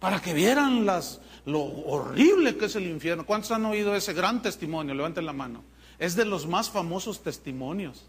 para 0.00 0.20
que 0.20 0.34
vieran 0.34 0.84
las, 0.84 1.20
lo 1.46 1.62
horrible 1.62 2.56
que 2.56 2.64
es 2.64 2.74
el 2.74 2.88
infierno. 2.88 3.26
¿Cuántos 3.26 3.52
han 3.52 3.64
oído 3.64 3.94
ese 3.94 4.12
gran 4.12 4.42
testimonio? 4.42 4.92
Levanten 4.92 5.24
la 5.24 5.32
mano. 5.32 5.62
Es 6.00 6.16
de 6.16 6.24
los 6.24 6.48
más 6.48 6.68
famosos 6.68 7.22
testimonios. 7.22 8.08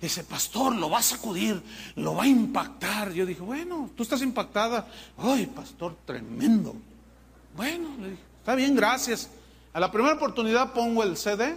Ese 0.00 0.22
pastor 0.22 0.76
lo 0.76 0.90
va 0.90 0.98
a 0.98 1.02
sacudir, 1.02 1.60
lo 1.96 2.14
va 2.14 2.24
a 2.24 2.28
impactar. 2.28 3.12
Yo 3.12 3.26
dije, 3.26 3.40
bueno, 3.40 3.90
tú 3.96 4.02
estás 4.02 4.22
impactada. 4.22 4.86
Ay, 5.16 5.46
pastor, 5.46 5.96
tremendo. 6.04 6.74
Bueno, 7.56 7.88
le 7.98 8.10
dije, 8.10 8.22
está 8.38 8.54
bien, 8.54 8.76
gracias. 8.76 9.28
A 9.72 9.80
la 9.80 9.90
primera 9.90 10.14
oportunidad 10.14 10.72
pongo 10.72 11.02
el 11.02 11.16
CD 11.16 11.56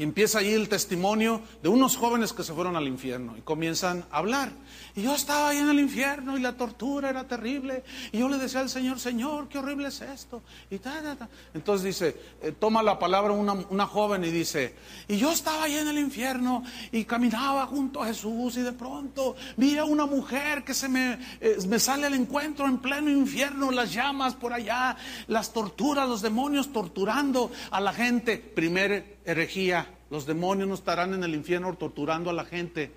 y 0.00 0.02
empieza 0.02 0.38
allí 0.38 0.54
el 0.54 0.70
testimonio 0.70 1.42
de 1.62 1.68
unos 1.68 1.94
jóvenes 1.94 2.32
que 2.32 2.42
se 2.42 2.54
fueron 2.54 2.74
al 2.74 2.88
infierno 2.88 3.36
y 3.36 3.42
comienzan 3.42 4.06
a 4.10 4.16
hablar. 4.16 4.50
Y 4.96 5.02
yo 5.02 5.14
estaba 5.14 5.50
ahí 5.50 5.58
en 5.58 5.68
el 5.68 5.78
infierno 5.78 6.38
y 6.38 6.40
la 6.40 6.56
tortura 6.56 7.10
era 7.10 7.28
terrible. 7.28 7.84
Y 8.10 8.20
yo 8.20 8.28
le 8.30 8.38
decía 8.38 8.60
al 8.60 8.70
Señor, 8.70 8.98
Señor, 8.98 9.50
qué 9.50 9.58
horrible 9.58 9.88
es 9.88 10.00
esto. 10.00 10.40
Y 10.70 10.78
ta, 10.78 11.18
Entonces 11.52 11.84
dice, 11.84 12.16
eh, 12.40 12.52
toma 12.58 12.82
la 12.82 12.98
palabra 12.98 13.34
una, 13.34 13.86
joven 13.86 14.24
y 14.24 14.30
dice, 14.30 14.74
y 15.06 15.18
yo 15.18 15.32
estaba 15.32 15.64
ahí 15.64 15.74
en 15.74 15.88
el 15.88 15.98
infierno 15.98 16.64
y 16.92 17.04
caminaba 17.04 17.66
junto 17.66 18.02
a 18.02 18.06
Jesús 18.06 18.56
y 18.56 18.62
de 18.62 18.72
pronto 18.72 19.36
vi 19.58 19.76
a 19.76 19.84
una 19.84 20.06
mujer 20.06 20.64
que 20.64 20.72
se 20.72 20.88
me, 20.88 21.18
eh, 21.42 21.58
me 21.68 21.78
sale 21.78 22.06
al 22.06 22.14
encuentro 22.14 22.64
en 22.64 22.78
pleno 22.78 23.10
infierno, 23.10 23.70
las 23.70 23.92
llamas 23.92 24.34
por 24.34 24.54
allá, 24.54 24.96
las 25.26 25.52
torturas, 25.52 26.08
los 26.08 26.22
demonios 26.22 26.72
torturando 26.72 27.50
a 27.70 27.82
la 27.82 27.92
gente. 27.92 28.38
Primera 28.38 29.04
herejía, 29.24 29.86
los 30.10 30.26
demonios 30.26 30.68
no 30.68 30.74
estarán 30.74 31.14
en 31.14 31.24
el 31.24 31.34
infierno 31.34 31.74
torturando 31.76 32.30
a 32.30 32.32
la 32.32 32.44
gente. 32.44 32.92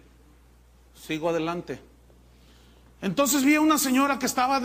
Sigo 0.93 1.29
adelante. 1.29 1.79
Entonces 3.03 3.43
vi 3.43 3.55
a 3.55 3.61
una 3.61 3.77
señora 3.77 4.17
que 4.17 4.25
estaba 4.25 4.61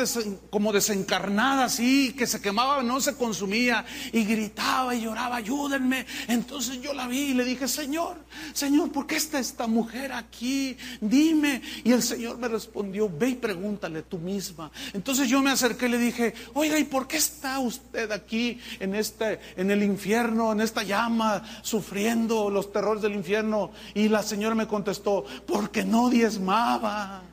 como 0.48 0.72
desencarnada 0.72 1.64
así, 1.64 2.14
que 2.16 2.24
se 2.24 2.40
quemaba, 2.40 2.84
no 2.84 3.00
se 3.00 3.16
consumía, 3.16 3.84
y 4.12 4.22
gritaba 4.24 4.94
y 4.94 5.02
lloraba, 5.02 5.36
ayúdenme. 5.36 6.06
Entonces 6.28 6.80
yo 6.80 6.94
la 6.94 7.08
vi 7.08 7.18
y 7.18 7.34
le 7.34 7.44
dije, 7.44 7.66
Señor, 7.66 8.16
Señor, 8.52 8.92
¿por 8.92 9.08
qué 9.08 9.16
está 9.16 9.40
esta 9.40 9.66
mujer 9.66 10.12
aquí? 10.12 10.76
Dime. 11.00 11.62
Y 11.82 11.90
el 11.90 12.00
Señor 12.00 12.38
me 12.38 12.46
respondió, 12.46 13.10
ve 13.12 13.30
y 13.30 13.34
pregúntale 13.34 14.02
tú 14.02 14.18
misma. 14.18 14.70
Entonces 14.92 15.28
yo 15.28 15.42
me 15.42 15.50
acerqué 15.50 15.86
y 15.86 15.90
le 15.90 15.98
dije, 15.98 16.34
oiga, 16.54 16.78
¿y 16.78 16.84
por 16.84 17.08
qué 17.08 17.16
está 17.16 17.58
usted 17.58 18.12
aquí 18.12 18.60
en 18.78 18.94
este, 18.94 19.40
en 19.56 19.72
el 19.72 19.82
infierno, 19.82 20.52
en 20.52 20.60
esta 20.60 20.84
llama, 20.84 21.42
sufriendo 21.62 22.50
los 22.50 22.72
terrores 22.72 23.02
del 23.02 23.14
infierno? 23.14 23.72
Y 23.94 24.08
la 24.08 24.22
señora 24.22 24.54
me 24.54 24.68
contestó, 24.68 25.24
porque 25.44 25.84
no 25.84 26.08
diezmaba. 26.08 27.24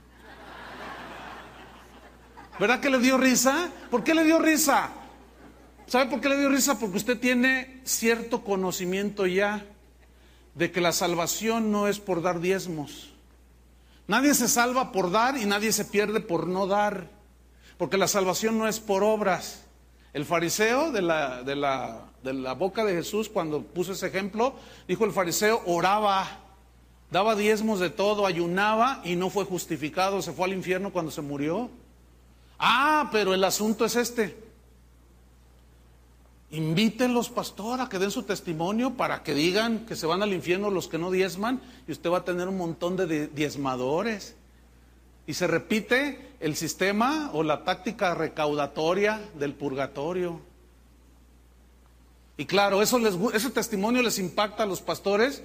¿Verdad 2.60 2.80
que 2.80 2.90
le 2.90 3.00
dio 3.00 3.18
risa? 3.18 3.70
¿Por 3.92 4.04
qué 4.04 4.14
le 4.14 4.24
dio 4.24 4.40
risa? 4.40 4.90
¿Sabe 5.88 6.10
por 6.10 6.22
qué 6.22 6.30
le 6.30 6.40
dio 6.40 6.50
risa? 6.50 6.80
Porque 6.80 6.98
usted 6.98 7.20
tiene 7.20 7.82
cierto 7.84 8.44
conocimiento 8.44 9.28
ya 9.28 9.66
de 10.54 10.72
que 10.72 10.80
la 10.80 10.94
salvación 10.94 11.72
no 11.72 11.88
es 11.88 12.00
por 12.00 12.22
dar 12.22 12.40
diezmos. 12.40 13.14
Nadie 14.08 14.34
se 14.34 14.48
salva 14.48 14.92
por 14.94 15.12
dar 15.12 15.38
y 15.38 15.46
nadie 15.46 15.74
se 15.74 15.84
pierde 15.84 16.22
por 16.22 16.48
no 16.48 16.66
dar. 16.66 17.10
Porque 17.78 17.98
la 17.98 18.08
salvación 18.08 18.58
no 18.58 18.68
es 18.70 18.80
por 18.80 19.04
obras. 19.04 19.66
El 20.14 20.24
fariseo 20.24 20.94
de 20.94 21.02
la, 21.02 21.44
de 21.44 21.58
la, 21.58 22.06
de 22.24 22.34
la 22.34 22.54
boca 22.54 22.86
de 22.86 22.94
Jesús, 22.94 23.28
cuando 23.28 23.64
puso 23.64 23.92
ese 23.92 24.08
ejemplo, 24.08 24.56
dijo 24.88 25.04
el 25.04 25.12
fariseo 25.12 25.62
oraba, 25.66 26.26
daba 27.12 27.36
diezmos 27.36 27.82
de 27.82 27.90
todo, 27.90 28.26
ayunaba 28.26 29.02
y 29.04 29.18
no 29.18 29.30
fue 29.30 29.44
justificado, 29.44 30.22
se 30.22 30.32
fue 30.32 30.46
al 30.46 30.54
infierno 30.54 30.94
cuando 30.94 31.12
se 31.12 31.22
murió. 31.22 31.70
Ah, 32.60 33.10
pero 33.12 33.34
el 33.34 33.44
asunto 33.44 33.86
es 33.86 33.96
este. 33.96 34.46
Invítenlos, 36.52 37.30
pastor, 37.30 37.82
a 37.82 37.90
que 37.90 38.00
den 38.00 38.12
su 38.12 38.24
testimonio 38.24 38.92
para 38.92 39.24
que 39.24 39.34
digan 39.34 39.86
que 39.86 39.96
se 39.96 40.06
van 40.06 40.22
al 40.22 40.32
infierno 40.32 40.70
los 40.70 40.88
que 40.88 40.98
no 40.98 41.12
diezman 41.12 41.62
y 41.88 41.92
usted 41.92 42.10
va 42.10 42.20
a 42.20 42.26
tener 42.26 42.48
un 42.48 42.58
montón 42.58 42.96
de 42.96 43.28
diezmadores. 43.28 44.36
Y 45.28 45.34
se 45.34 45.48
repite 45.48 46.34
el 46.40 46.56
sistema 46.56 47.32
o 47.34 47.44
la 47.44 47.64
táctica 47.64 48.14
recaudatoria 48.14 49.22
del 49.38 49.54
purgatorio. 49.54 50.40
Y 52.38 52.46
claro, 52.46 52.82
eso 52.82 53.00
les, 53.00 53.16
ese 53.34 53.50
testimonio 53.50 54.04
les 54.04 54.20
impacta 54.20 54.64
a 54.64 54.66
los 54.68 54.82
pastores 54.82 55.44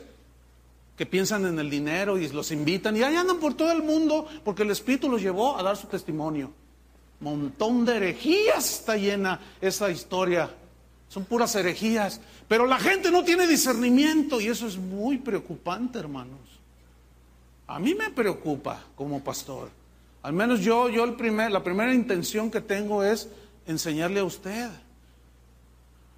que 0.96 1.06
piensan 1.06 1.46
en 1.46 1.58
el 1.58 1.70
dinero 1.70 2.18
y 2.18 2.28
los 2.28 2.52
invitan 2.52 2.94
y 2.96 3.02
ahí 3.02 3.16
andan 3.16 3.38
por 3.38 3.54
todo 3.54 3.72
el 3.72 3.82
mundo 3.82 4.26
porque 4.44 4.64
el 4.64 4.70
Espíritu 4.70 5.08
los 5.08 5.22
llevó 5.22 5.58
a 5.58 5.62
dar 5.62 5.76
su 5.76 5.86
testimonio 5.86 6.52
montón 7.20 7.84
de 7.84 7.96
herejías 7.96 8.80
está 8.80 8.96
llena 8.96 9.40
esa 9.60 9.90
historia. 9.90 10.50
Son 11.08 11.24
puras 11.24 11.54
herejías. 11.54 12.20
Pero 12.48 12.66
la 12.66 12.78
gente 12.78 13.10
no 13.10 13.24
tiene 13.24 13.46
discernimiento 13.46 14.40
y 14.40 14.48
eso 14.48 14.66
es 14.66 14.76
muy 14.76 15.18
preocupante, 15.18 15.98
hermanos. 15.98 16.40
A 17.66 17.78
mí 17.78 17.94
me 17.94 18.10
preocupa 18.10 18.82
como 18.96 19.22
pastor. 19.22 19.70
Al 20.22 20.32
menos 20.32 20.60
yo, 20.60 20.88
yo 20.88 21.04
el 21.04 21.14
primer, 21.14 21.50
la 21.50 21.62
primera 21.62 21.94
intención 21.94 22.50
que 22.50 22.60
tengo 22.60 23.04
es 23.04 23.28
enseñarle 23.66 24.20
a 24.20 24.24
usted. 24.24 24.68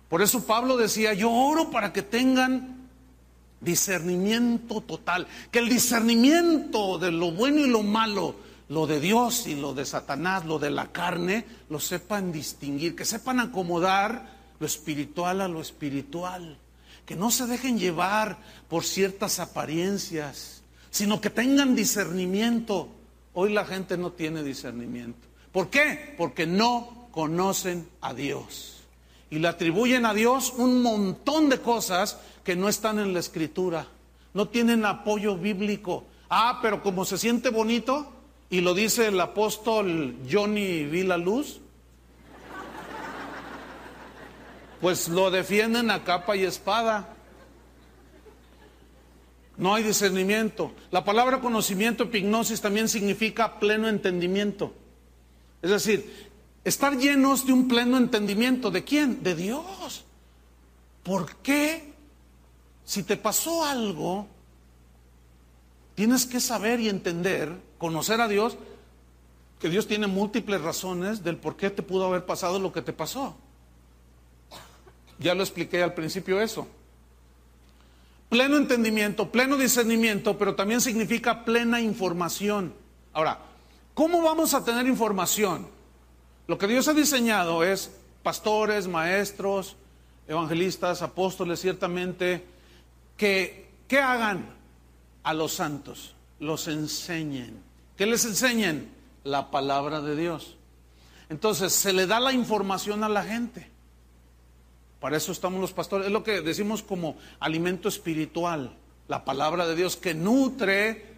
Por 0.09 0.23
eso 0.23 0.45
Pablo 0.45 0.77
decía, 0.77 1.15
yo 1.15 1.31
oro 1.31 1.71
para 1.71 1.93
que 1.93 2.03
tengan 2.03 2.89
discernimiento 3.61 4.81
total, 4.81 5.27
que 5.51 5.61
el 5.61 5.69
discernimiento 5.69 6.99
de 6.99 7.13
lo 7.13 7.31
bueno 7.31 7.61
y 7.61 7.69
lo 7.69 7.83
malo 7.83 8.35
lo 8.73 8.87
de 8.87 9.01
Dios 9.01 9.47
y 9.47 9.55
lo 9.55 9.75
de 9.75 9.85
Satanás, 9.85 10.45
lo 10.45 10.59
de 10.59 10.71
la 10.71 10.93
carne, 10.93 11.45
lo 11.69 11.79
sepan 11.79 12.33
distinguir, 12.33 12.97
que 12.97 13.05
sepan 13.05 13.41
acomodar 13.41 14.41
lo 14.59 14.67
espiritual 14.67 15.41
a 15.41 15.49
lo 15.49 15.61
espiritual, 15.61 16.57
que 17.05 17.17
no 17.17 17.31
se 17.31 17.47
dejen 17.47 17.79
llevar 17.79 18.39
por 18.69 18.85
ciertas 18.85 19.41
apariencias, 19.41 20.63
sino 20.91 21.21
que 21.21 21.31
tengan 21.31 21.75
discernimiento 21.75 22.89
Hoy 23.35 23.53
la 23.53 23.65
gente 23.65 23.97
no 23.97 24.13
tiene 24.13 24.43
discernimiento. 24.43 25.27
¿Por 25.53 25.71
qué? 25.71 26.15
Porque 26.19 26.47
no 26.47 27.09
conocen 27.11 27.89
a 28.03 28.13
Dios. 28.13 28.83
Y 29.31 29.39
le 29.39 29.49
atribuyen 29.49 30.05
a 30.05 30.13
Dios 30.13 30.53
un 30.57 30.83
montón 30.83 31.49
de 31.49 31.59
cosas 31.59 32.19
que 32.45 32.57
no 32.57 32.69
están 32.69 32.99
en 32.99 33.15
la 33.15 33.21
escritura. 33.21 33.87
No 34.35 34.49
tienen 34.49 34.85
apoyo 34.85 35.37
bíblico. 35.37 36.05
Ah, 36.29 36.59
pero 36.61 36.83
como 36.83 37.07
se 37.07 37.17
siente 37.17 37.49
bonito, 37.49 38.13
y 38.53 38.61
lo 38.61 38.75
dice 38.75 39.07
el 39.07 39.19
apóstol 39.19 40.15
Johnny 40.31 40.85
Villaluz, 40.85 41.59
pues 44.79 45.09
lo 45.09 45.31
defienden 45.31 45.91
a 45.91 46.05
capa 46.05 46.37
y 46.37 46.45
espada. 46.45 47.15
No 49.57 49.75
hay 49.75 49.83
discernimiento. 49.83 50.73
La 50.91 51.03
palabra 51.03 51.41
conocimiento, 51.41 52.05
epignosis, 52.05 52.61
también 52.61 52.91
significa 52.91 53.59
pleno 53.59 53.89
entendimiento. 53.89 54.75
Es 55.63 55.71
decir, 55.71 56.31
estar 56.63 56.99
llenos 56.99 57.47
de 57.47 57.55
un 57.55 57.69
pleno 57.69 57.97
entendimiento. 57.97 58.71
¿De 58.71 58.85
quién? 58.85 59.23
De 59.23 59.35
Dios. 59.35 60.05
¿Por 61.03 61.37
qué? 61.37 61.95
Si 62.85 63.03
te 63.03 63.17
pasó 63.17 63.65
algo, 63.65 64.27
tienes 65.95 66.27
que 66.27 66.41
saber 66.41 66.81
y 66.81 66.89
entender, 66.89 67.57
conocer 67.79 68.21
a 68.21 68.29
Dios, 68.29 68.57
que 69.61 69.69
Dios 69.69 69.87
tiene 69.87 70.07
múltiples 70.07 70.61
razones 70.61 71.23
del 71.23 71.37
por 71.37 71.57
qué 71.57 71.71
te 71.71 71.83
pudo 71.83 72.07
haber 72.07 72.27
pasado 72.27 72.59
lo 72.59 72.73
que 72.73 72.83
te 72.83 72.93
pasó. 72.93 73.37
Ya 75.19 75.35
lo 75.35 75.43
expliqué 75.43 75.83
al 75.83 75.95
principio 75.95 76.41
eso. 76.41 76.67
Pleno 78.29 78.57
entendimiento, 78.57 79.31
pleno 79.31 79.57
discernimiento, 79.57 80.37
pero 80.39 80.55
también 80.55 80.81
significa 80.81 81.45
plena 81.45 81.81
información. 81.81 82.73
Ahora, 83.13 83.39
¿cómo 83.95 84.23
vamos 84.23 84.55
a 84.55 84.65
tener 84.65 84.87
información? 84.87 85.69
Lo 86.47 86.59
que 86.59 86.67
Dios 86.67 86.89
ha 86.89 86.95
diseñado 86.95 87.63
es 87.63 87.93
pastores, 88.23 88.89
maestros, 88.89 89.77
evangelistas, 90.27 91.03
apóstoles, 91.03 91.61
ciertamente, 91.61 92.45
que, 93.17 93.69
que 93.87 93.99
hagan 93.99 94.47
a 95.23 95.35
los 95.35 95.53
santos, 95.55 96.15
los 96.41 96.69
enseñen. 96.69 97.63
¿Qué 97.97 98.07
les 98.07 98.25
enseñen? 98.25 98.91
La 99.25 99.51
palabra 99.51 100.01
de 100.01 100.17
Dios. 100.17 100.57
Entonces, 101.29 101.73
se 101.73 101.93
le 101.93 102.07
da 102.07 102.21
la 102.21 102.33
información 102.33 103.05
a 103.05 103.09
la 103.09 103.23
gente. 103.25 103.71
Para 105.01 105.17
eso 105.17 105.33
estamos 105.33 105.61
los 105.61 105.73
pastores. 105.73 106.07
Es 106.07 106.13
lo 106.13 106.23
que 106.25 106.43
decimos 106.43 106.83
como 106.83 107.17
alimento 107.41 107.89
espiritual, 107.89 108.77
la 109.09 109.25
palabra 109.25 109.67
de 109.67 109.75
Dios 109.75 109.97
que 109.97 110.15
nutre 110.15 111.13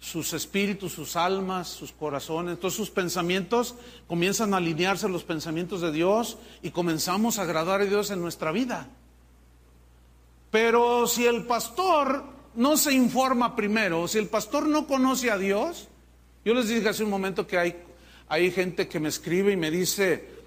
sus 0.00 0.32
espíritus, 0.32 0.92
sus 0.92 1.14
almas, 1.14 1.68
sus 1.68 1.92
corazones. 1.92 2.58
Todos 2.58 2.74
sus 2.74 2.90
pensamientos 2.90 3.74
comienzan 4.08 4.54
a 4.54 4.56
alinearse 4.56 5.08
los 5.08 5.24
pensamientos 5.24 5.82
de 5.82 5.92
Dios 5.92 6.38
y 6.62 6.70
comenzamos 6.70 7.38
a 7.38 7.42
agradar 7.42 7.82
a 7.82 7.84
Dios 7.84 8.10
en 8.10 8.20
nuestra 8.20 8.50
vida. 8.50 8.88
Pero 10.50 11.06
si 11.06 11.26
el 11.26 11.46
pastor 11.46 12.24
no 12.54 12.76
se 12.76 12.92
informa 12.92 13.54
primero, 13.56 14.08
si 14.08 14.18
el 14.18 14.28
pastor 14.28 14.66
no 14.66 14.86
conoce 14.86 15.30
a 15.30 15.38
Dios, 15.38 15.88
yo 16.44 16.54
les 16.54 16.68
dije 16.68 16.88
hace 16.88 17.04
un 17.04 17.10
momento 17.10 17.46
que 17.46 17.58
hay, 17.58 17.76
hay 18.28 18.50
gente 18.50 18.88
que 18.88 19.00
me 19.00 19.08
escribe 19.08 19.52
y 19.52 19.56
me 19.56 19.70
dice, 19.70 20.40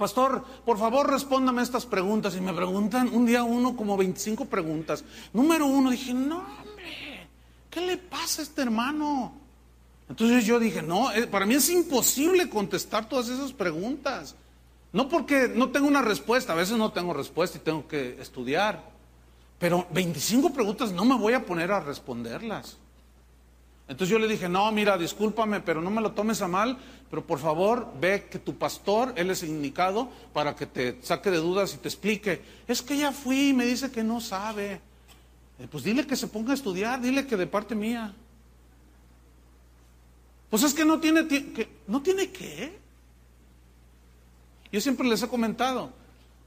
Pastor, 0.00 0.42
por 0.64 0.78
favor 0.78 1.10
respóndame 1.10 1.60
estas 1.60 1.84
preguntas. 1.84 2.34
Y 2.34 2.40
me 2.40 2.54
preguntan 2.54 3.10
un 3.12 3.26
día 3.26 3.42
uno 3.42 3.76
como 3.76 3.98
25 3.98 4.46
preguntas. 4.46 5.04
Número 5.34 5.66
uno, 5.66 5.90
dije, 5.90 6.14
no, 6.14 6.38
hombre, 6.38 7.28
¿qué 7.68 7.82
le 7.82 7.98
pasa 7.98 8.40
a 8.40 8.44
este 8.44 8.62
hermano? 8.62 9.34
Entonces 10.08 10.46
yo 10.46 10.58
dije, 10.58 10.80
no, 10.80 11.12
eh, 11.12 11.26
para 11.26 11.44
mí 11.44 11.52
es 11.52 11.68
imposible 11.68 12.48
contestar 12.48 13.10
todas 13.10 13.28
esas 13.28 13.52
preguntas. 13.52 14.36
No 14.90 15.06
porque 15.10 15.52
no 15.54 15.68
tengo 15.68 15.86
una 15.86 16.00
respuesta, 16.00 16.54
a 16.54 16.56
veces 16.56 16.78
no 16.78 16.92
tengo 16.92 17.12
respuesta 17.12 17.58
y 17.58 17.60
tengo 17.60 17.86
que 17.86 18.16
estudiar. 18.22 18.82
Pero 19.60 19.86
25 19.92 20.54
preguntas 20.54 20.90
no 20.90 21.04
me 21.04 21.16
voy 21.16 21.34
a 21.34 21.44
poner 21.44 21.70
a 21.70 21.80
responderlas. 21.80 22.78
Entonces 23.86 24.10
yo 24.10 24.18
le 24.18 24.26
dije, 24.26 24.48
no, 24.48 24.72
mira, 24.72 24.96
discúlpame, 24.96 25.60
pero 25.60 25.82
no 25.82 25.90
me 25.90 26.00
lo 26.00 26.12
tomes 26.12 26.40
a 26.40 26.48
mal, 26.48 26.78
pero 27.10 27.26
por 27.26 27.38
favor 27.38 27.92
ve 28.00 28.26
que 28.30 28.38
tu 28.38 28.56
pastor, 28.56 29.12
él 29.16 29.30
es 29.30 29.42
indicado 29.42 30.08
para 30.32 30.56
que 30.56 30.64
te 30.64 30.98
saque 31.02 31.30
de 31.30 31.38
dudas 31.38 31.74
y 31.74 31.78
te 31.78 31.88
explique. 31.88 32.40
Es 32.66 32.80
que 32.80 32.96
ya 32.96 33.12
fui 33.12 33.50
y 33.50 33.52
me 33.52 33.66
dice 33.66 33.90
que 33.90 34.02
no 34.02 34.20
sabe. 34.20 34.80
Eh, 35.58 35.68
pues 35.70 35.84
dile 35.84 36.06
que 36.06 36.16
se 36.16 36.28
ponga 36.28 36.52
a 36.52 36.54
estudiar, 36.54 37.02
dile 37.02 37.26
que 37.26 37.36
de 37.36 37.46
parte 37.46 37.74
mía. 37.74 38.14
Pues 40.48 40.62
es 40.62 40.72
que 40.72 40.86
no 40.86 41.00
tiene 41.00 41.28
que, 41.28 41.68
no 41.86 42.00
tiene 42.00 42.30
qué. 42.30 42.78
Yo 44.72 44.80
siempre 44.80 45.06
les 45.06 45.22
he 45.22 45.28
comentado 45.28 45.90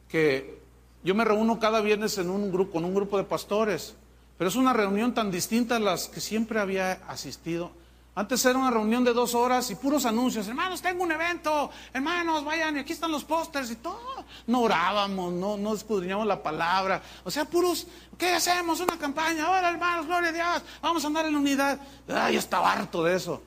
que 0.10 0.63
yo 1.04 1.16
me 1.16 1.26
reúno 1.26 1.60
cada 1.60 1.82
viernes 1.82 2.18
en 2.18 2.30
un 2.30 2.52
grupo, 2.52 2.74
con 2.74 2.86
un 2.86 2.94
grupo 2.94 3.18
de 3.18 3.24
pastores 3.24 3.96
pero 4.38 4.50
es 4.50 4.56
una 4.56 4.74
reunión 4.74 5.14
tan 5.14 5.32
distinta 5.32 5.76
a 5.76 5.80
las 5.80 6.08
que 6.08 6.20
siempre 6.20 6.60
había 6.60 6.94
asistido. 7.08 7.72
Antes 8.16 8.46
era 8.46 8.60
una 8.60 8.70
reunión 8.70 9.04
de 9.04 9.12
dos 9.12 9.34
horas 9.34 9.72
y 9.72 9.76
puros 9.76 10.06
anuncios. 10.06 10.48
Hermanos, 10.48 10.82
tengo 10.82 11.04
un 11.04 11.12
evento. 11.12 11.72
Hermanos, 11.94 12.44
vayan, 12.46 12.78
aquí 12.78 12.94
están 12.94 13.12
los 13.12 13.24
pósters 13.24 13.72
y 13.72 13.78
todo. 13.78 14.26
No 14.46 14.62
orábamos, 14.62 15.34
no, 15.34 15.58
no 15.58 15.74
escudriñamos 15.74 16.28
la 16.28 16.44
palabra. 16.44 17.02
O 17.24 17.32
sea, 17.32 17.46
puros, 17.46 17.88
¿qué 18.18 18.34
hacemos? 18.34 18.82
Una 18.82 19.00
campaña. 19.00 19.46
Ahora, 19.46 19.70
hermanos, 19.70 20.06
gloria 20.06 20.30
a 20.30 20.34
Dios. 20.34 20.64
Vamos 20.82 21.04
a 21.04 21.08
andar 21.08 21.26
en 21.26 21.36
unidad. 21.36 21.80
Ay, 22.08 22.36
estaba 22.36 22.72
harto 22.72 23.04
de 23.04 23.16
eso. 23.16 23.42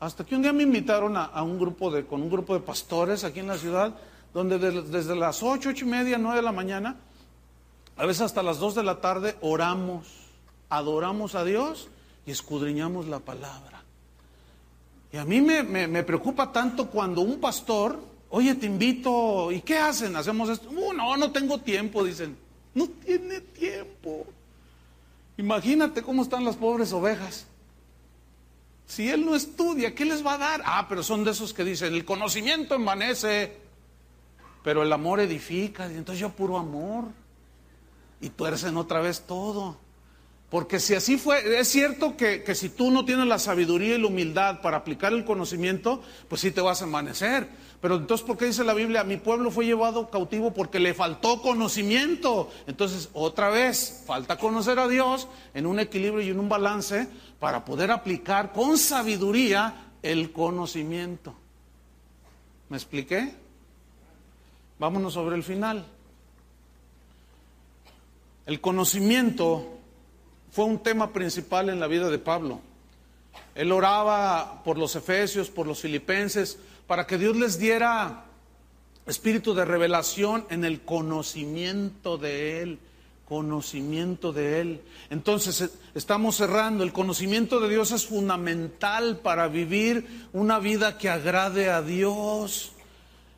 Hasta 0.00 0.24
que 0.24 0.34
un 0.34 0.42
día 0.42 0.52
me 0.52 0.64
invitaron 0.64 1.16
a, 1.16 1.42
un 1.42 1.58
grupo 1.58 1.92
con 2.08 2.20
un 2.20 2.30
grupo 2.30 2.54
de 2.54 2.60
pastores 2.60 3.22
aquí 3.22 3.40
en 3.40 3.46
la 3.46 3.58
ciudad, 3.58 3.94
donde 4.34 4.58
desde 4.58 5.16
las 5.16 5.42
ocho, 5.42 5.70
ocho 5.70 5.84
y 5.84 5.88
media, 5.88 6.18
nueve 6.18 6.38
de 6.38 6.42
la 6.42 6.52
mañana, 6.52 6.96
a 7.96 8.04
veces 8.04 8.22
hasta 8.22 8.42
las 8.42 8.58
2 8.58 8.74
de 8.74 8.82
la 8.82 9.00
tarde 9.00 9.36
oramos, 9.40 10.08
adoramos 10.68 11.36
a 11.36 11.44
Dios 11.44 11.88
y 12.26 12.32
escudriñamos 12.32 13.06
la 13.06 13.20
palabra. 13.20 13.82
Y 15.12 15.16
a 15.16 15.24
mí 15.24 15.40
me, 15.40 16.02
preocupa 16.02 16.50
tanto 16.50 16.90
cuando 16.90 17.20
un 17.20 17.38
pastor, 17.38 18.00
oye, 18.30 18.56
te 18.56 18.66
invito, 18.66 19.52
¿y 19.52 19.60
qué 19.60 19.78
hacen? 19.78 20.16
Hacemos 20.16 20.48
esto. 20.48 20.68
Uh, 20.70 20.92
no, 20.92 21.16
no 21.16 21.30
tengo 21.30 21.58
tiempo, 21.58 22.02
dicen. 22.02 22.36
No 22.74 22.88
tiene 22.88 23.40
tiempo. 23.40 24.26
Imagínate 25.36 26.02
cómo 26.02 26.22
están 26.22 26.44
las 26.44 26.56
pobres 26.56 26.92
ovejas. 26.92 27.46
Si 28.86 29.08
él 29.08 29.24
no 29.24 29.36
estudia, 29.36 29.94
¿qué 29.94 30.04
les 30.04 30.26
va 30.26 30.34
a 30.34 30.38
dar? 30.38 30.62
Ah, 30.64 30.86
pero 30.88 31.04
son 31.04 31.22
de 31.22 31.30
esos 31.30 31.54
que 31.54 31.62
dicen, 31.62 31.94
el 31.94 32.04
conocimiento 32.04 32.74
envanece, 32.74 33.56
pero 34.64 34.82
el 34.82 34.92
amor 34.92 35.20
edifica. 35.20 35.86
Y 35.92 35.94
entonces 35.94 36.18
yo 36.18 36.30
puro 36.30 36.58
amor 36.58 37.04
y 38.20 38.30
tuercen 38.30 38.76
otra 38.76 39.00
vez 39.00 39.20
todo. 39.20 39.76
Porque 40.48 40.80
si 40.80 40.94
así 40.94 41.18
fue, 41.18 41.58
es 41.58 41.68
cierto 41.68 42.16
que, 42.16 42.42
si 42.54 42.70
tú 42.70 42.90
no 42.90 43.04
tienes 43.04 43.26
la 43.26 43.38
sabiduría 43.38 43.96
y 43.96 44.00
la 44.00 44.06
humildad 44.06 44.62
para 44.62 44.78
aplicar 44.78 45.12
el 45.12 45.24
conocimiento, 45.24 46.00
pues 46.28 46.40
sí 46.40 46.50
te 46.50 46.60
vas 46.60 46.80
a 46.80 46.84
amanecer. 46.84 47.48
Pero 47.80 47.96
entonces, 47.96 48.26
¿por 48.26 48.38
qué 48.38 48.46
dice 48.46 48.64
la 48.64 48.72
Biblia? 48.72 49.04
Mi 49.04 49.18
pueblo 49.18 49.50
fue 49.50 49.66
llevado 49.66 50.08
cautivo 50.08 50.54
porque 50.54 50.80
le 50.80 50.94
faltó 50.94 51.42
conocimiento. 51.42 52.50
Entonces, 52.66 53.10
otra 53.12 53.50
vez, 53.50 54.04
falta 54.06 54.38
conocer 54.38 54.78
a 54.78 54.88
Dios 54.88 55.28
en 55.52 55.66
un 55.66 55.78
equilibrio 55.80 56.24
y 56.24 56.30
en 56.30 56.40
un 56.40 56.48
balance 56.48 57.08
para 57.38 57.64
poder 57.64 57.90
aplicar 57.90 58.52
con 58.52 58.78
sabiduría 58.78 59.90
el 60.02 60.32
conocimiento. 60.32 61.34
¿Me 62.70 62.76
expliqué? 62.76 63.43
Vámonos 64.78 65.14
sobre 65.14 65.36
el 65.36 65.42
final. 65.42 65.84
El 68.46 68.60
conocimiento 68.60 69.78
fue 70.50 70.64
un 70.66 70.78
tema 70.78 71.12
principal 71.12 71.68
en 71.70 71.80
la 71.80 71.86
vida 71.86 72.10
de 72.10 72.18
Pablo. 72.18 72.60
Él 73.54 73.72
oraba 73.72 74.62
por 74.64 74.78
los 74.78 74.96
efesios, 74.96 75.48
por 75.48 75.66
los 75.66 75.80
filipenses, 75.80 76.58
para 76.86 77.06
que 77.06 77.18
Dios 77.18 77.36
les 77.36 77.58
diera 77.58 78.24
espíritu 79.06 79.54
de 79.54 79.64
revelación 79.64 80.46
en 80.50 80.64
el 80.64 80.82
conocimiento 80.82 82.18
de 82.18 82.62
Él, 82.62 82.78
conocimiento 83.26 84.32
de 84.32 84.60
Él. 84.60 84.82
Entonces, 85.10 85.60
eh, 85.60 85.70
estamos 85.94 86.36
cerrando, 86.36 86.84
el 86.84 86.92
conocimiento 86.92 87.60
de 87.60 87.68
Dios 87.68 87.90
es 87.92 88.06
fundamental 88.06 89.18
para 89.18 89.48
vivir 89.48 90.28
una 90.32 90.58
vida 90.58 90.98
que 90.98 91.08
agrade 91.08 91.70
a 91.70 91.82
Dios. 91.82 92.73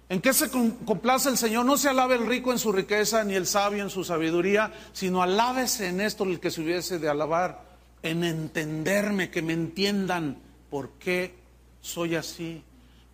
¿En 0.08 0.20
qué 0.20 0.32
se 0.32 0.50
complace 0.50 1.28
el 1.28 1.36
Señor? 1.36 1.66
No 1.66 1.76
se 1.76 1.88
alabe 1.88 2.14
el 2.14 2.26
rico 2.26 2.52
en 2.52 2.60
su 2.60 2.70
riqueza, 2.70 3.24
ni 3.24 3.34
el 3.34 3.46
sabio 3.46 3.82
en 3.82 3.90
su 3.90 4.04
sabiduría, 4.04 4.72
sino 4.92 5.20
alábese 5.20 5.88
en 5.88 6.00
esto 6.00 6.22
el 6.24 6.38
que 6.38 6.52
se 6.52 6.60
hubiese 6.60 7.00
de 7.00 7.08
alabar, 7.08 7.64
en 8.02 8.22
entenderme, 8.22 9.30
que 9.30 9.42
me 9.42 9.52
entiendan 9.52 10.38
por 10.70 10.90
qué 10.90 11.34
soy 11.80 12.14
así, 12.14 12.62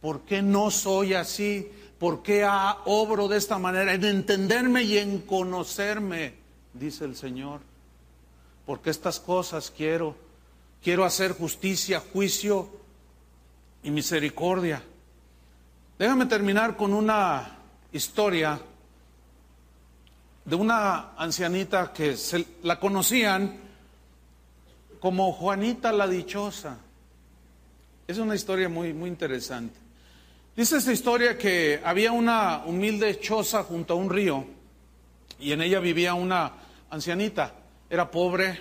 por 0.03 0.23
qué 0.23 0.43
no 0.43 0.71
soy 0.71 1.15
así, 1.15 1.71
por 1.99 2.23
qué 2.23 2.47
obro 2.85 3.27
de 3.27 3.39
esta 3.39 3.57
manera, 3.59 3.95
en 3.95 4.05
entenderme 4.05 4.83
y 4.83 4.99
en 4.99 5.21
conocerme, 5.21 6.35
dice 6.75 7.07
el 7.07 7.17
Señor. 7.17 7.61
Porque 8.67 8.91
estas 8.91 9.19
cosas 9.19 9.73
quiero, 9.75 10.15
quiero 10.83 11.05
hacer 11.05 11.33
justicia, 11.33 12.03
juicio 12.13 12.69
y 13.83 13.91
misericordia. 13.91 14.83
Déjame 16.03 16.27
terminar 16.27 16.77
con 16.77 16.93
una 16.95 17.59
historia 17.93 18.61
de 20.45 20.57
una 20.57 21.13
ancianita 21.17 21.93
que 21.93 22.17
se, 22.17 22.45
la 22.65 22.81
conocían 22.81 23.57
como 24.99 25.33
Juanita 25.33 25.93
la 25.93 26.09
Dichosa. 26.09 26.77
Es 28.09 28.19
una 28.19 28.35
historia 28.35 28.69
muy, 28.69 28.93
muy 28.93 29.11
interesante. 29.11 29.79
Dice 30.57 30.79
esta 30.79 30.93
historia 30.93 31.39
que 31.39 31.81
había 31.85 32.11
una 32.11 32.65
humilde 32.67 33.21
choza 33.21 33.63
junto 33.63 33.95
a 33.95 33.97
un 33.97 34.11
río 34.11 34.45
y 35.39 35.53
en 35.53 35.63
ella 35.63 35.79
vivía 35.79 36.15
una 36.15 36.51
ancianita. 36.91 37.55
Era 37.89 38.11
pobre. 38.11 38.61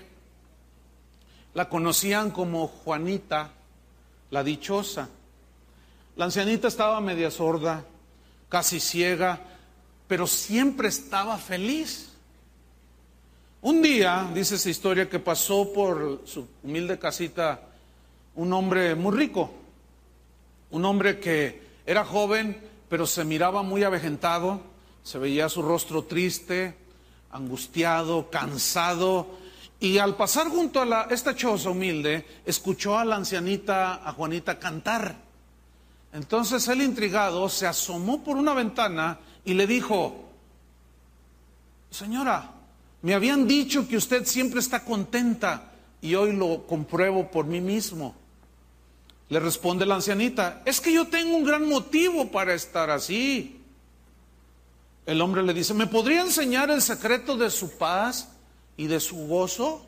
La 1.56 1.68
conocían 1.68 2.30
como 2.30 2.68
Juanita 2.68 3.50
la 4.30 4.44
Dichosa. 4.44 5.10
La 6.16 6.26
ancianita 6.26 6.68
estaba 6.68 7.00
media 7.00 7.32
sorda, 7.32 7.86
casi 8.50 8.80
ciega, 8.80 9.40
pero 10.08 10.28
siempre 10.28 10.90
estaba 10.90 11.38
feliz. 11.38 12.10
Un 13.62 13.82
día, 13.82 14.30
dice 14.34 14.56
esa 14.56 14.70
historia, 14.70 15.10
que 15.10 15.20
pasó 15.20 15.72
por 15.72 16.24
su 16.26 16.48
humilde 16.64 17.00
casita 17.00 17.62
un 18.36 18.52
hombre 18.52 18.96
muy 18.96 19.16
rico, 19.16 19.52
un 20.72 20.84
hombre 20.84 21.20
que 21.20 21.62
era 21.86 22.04
joven, 22.04 22.62
pero 22.90 23.08
se 23.08 23.24
miraba 23.24 23.64
muy 23.64 23.84
avejentado, 23.84 24.60
se 25.04 25.18
veía 25.18 25.48
su 25.48 25.62
rostro 25.62 26.04
triste, 26.04 26.76
angustiado, 27.32 28.30
cansado, 28.30 29.28
y 29.80 29.98
al 29.98 30.16
pasar 30.16 30.50
junto 30.50 30.82
a 30.82 30.86
la, 30.86 31.08
esta 31.10 31.36
choza 31.36 31.70
humilde, 31.70 32.26
escuchó 32.46 33.00
a 33.00 33.06
la 33.06 33.16
ancianita, 33.16 34.08
a 34.08 34.12
Juanita, 34.12 34.60
cantar. 34.60 35.31
Entonces 36.14 36.68
él 36.68 36.82
intrigado 36.82 37.48
se 37.48 37.68
asomó 37.68 38.24
por 38.24 38.36
una 38.36 38.54
ventana 38.54 39.20
y 39.46 39.54
le 39.54 39.66
dijo, 39.66 40.30
señora, 41.90 42.52
me 43.02 43.14
habían 43.14 43.48
dicho 43.48 43.88
que 43.88 43.98
usted 43.98 44.26
siempre 44.26 44.60
está 44.60 44.84
contenta 44.84 45.72
y 46.02 46.16
hoy 46.16 46.34
lo 46.34 46.68
compruebo 46.68 47.32
por 47.32 47.46
mí 47.46 47.62
mismo. 47.62 48.16
Le 49.30 49.40
responde 49.40 49.86
la 49.86 49.96
ancianita, 49.96 50.62
es 50.66 50.82
que 50.82 50.92
yo 50.92 51.08
tengo 51.08 51.38
un 51.38 51.46
gran 51.46 51.68
motivo 51.68 52.30
para 52.30 52.54
estar 52.54 52.90
así. 52.90 53.62
El 55.06 55.22
hombre 55.22 55.42
le 55.42 55.54
dice, 55.54 55.74
¿me 55.74 55.88
podría 55.88 56.22
enseñar 56.22 56.70
el 56.70 56.82
secreto 56.82 57.38
de 57.38 57.50
su 57.50 57.78
paz 57.78 58.28
y 58.76 58.88
de 58.88 59.00
su 59.00 59.16
gozo? 59.28 59.86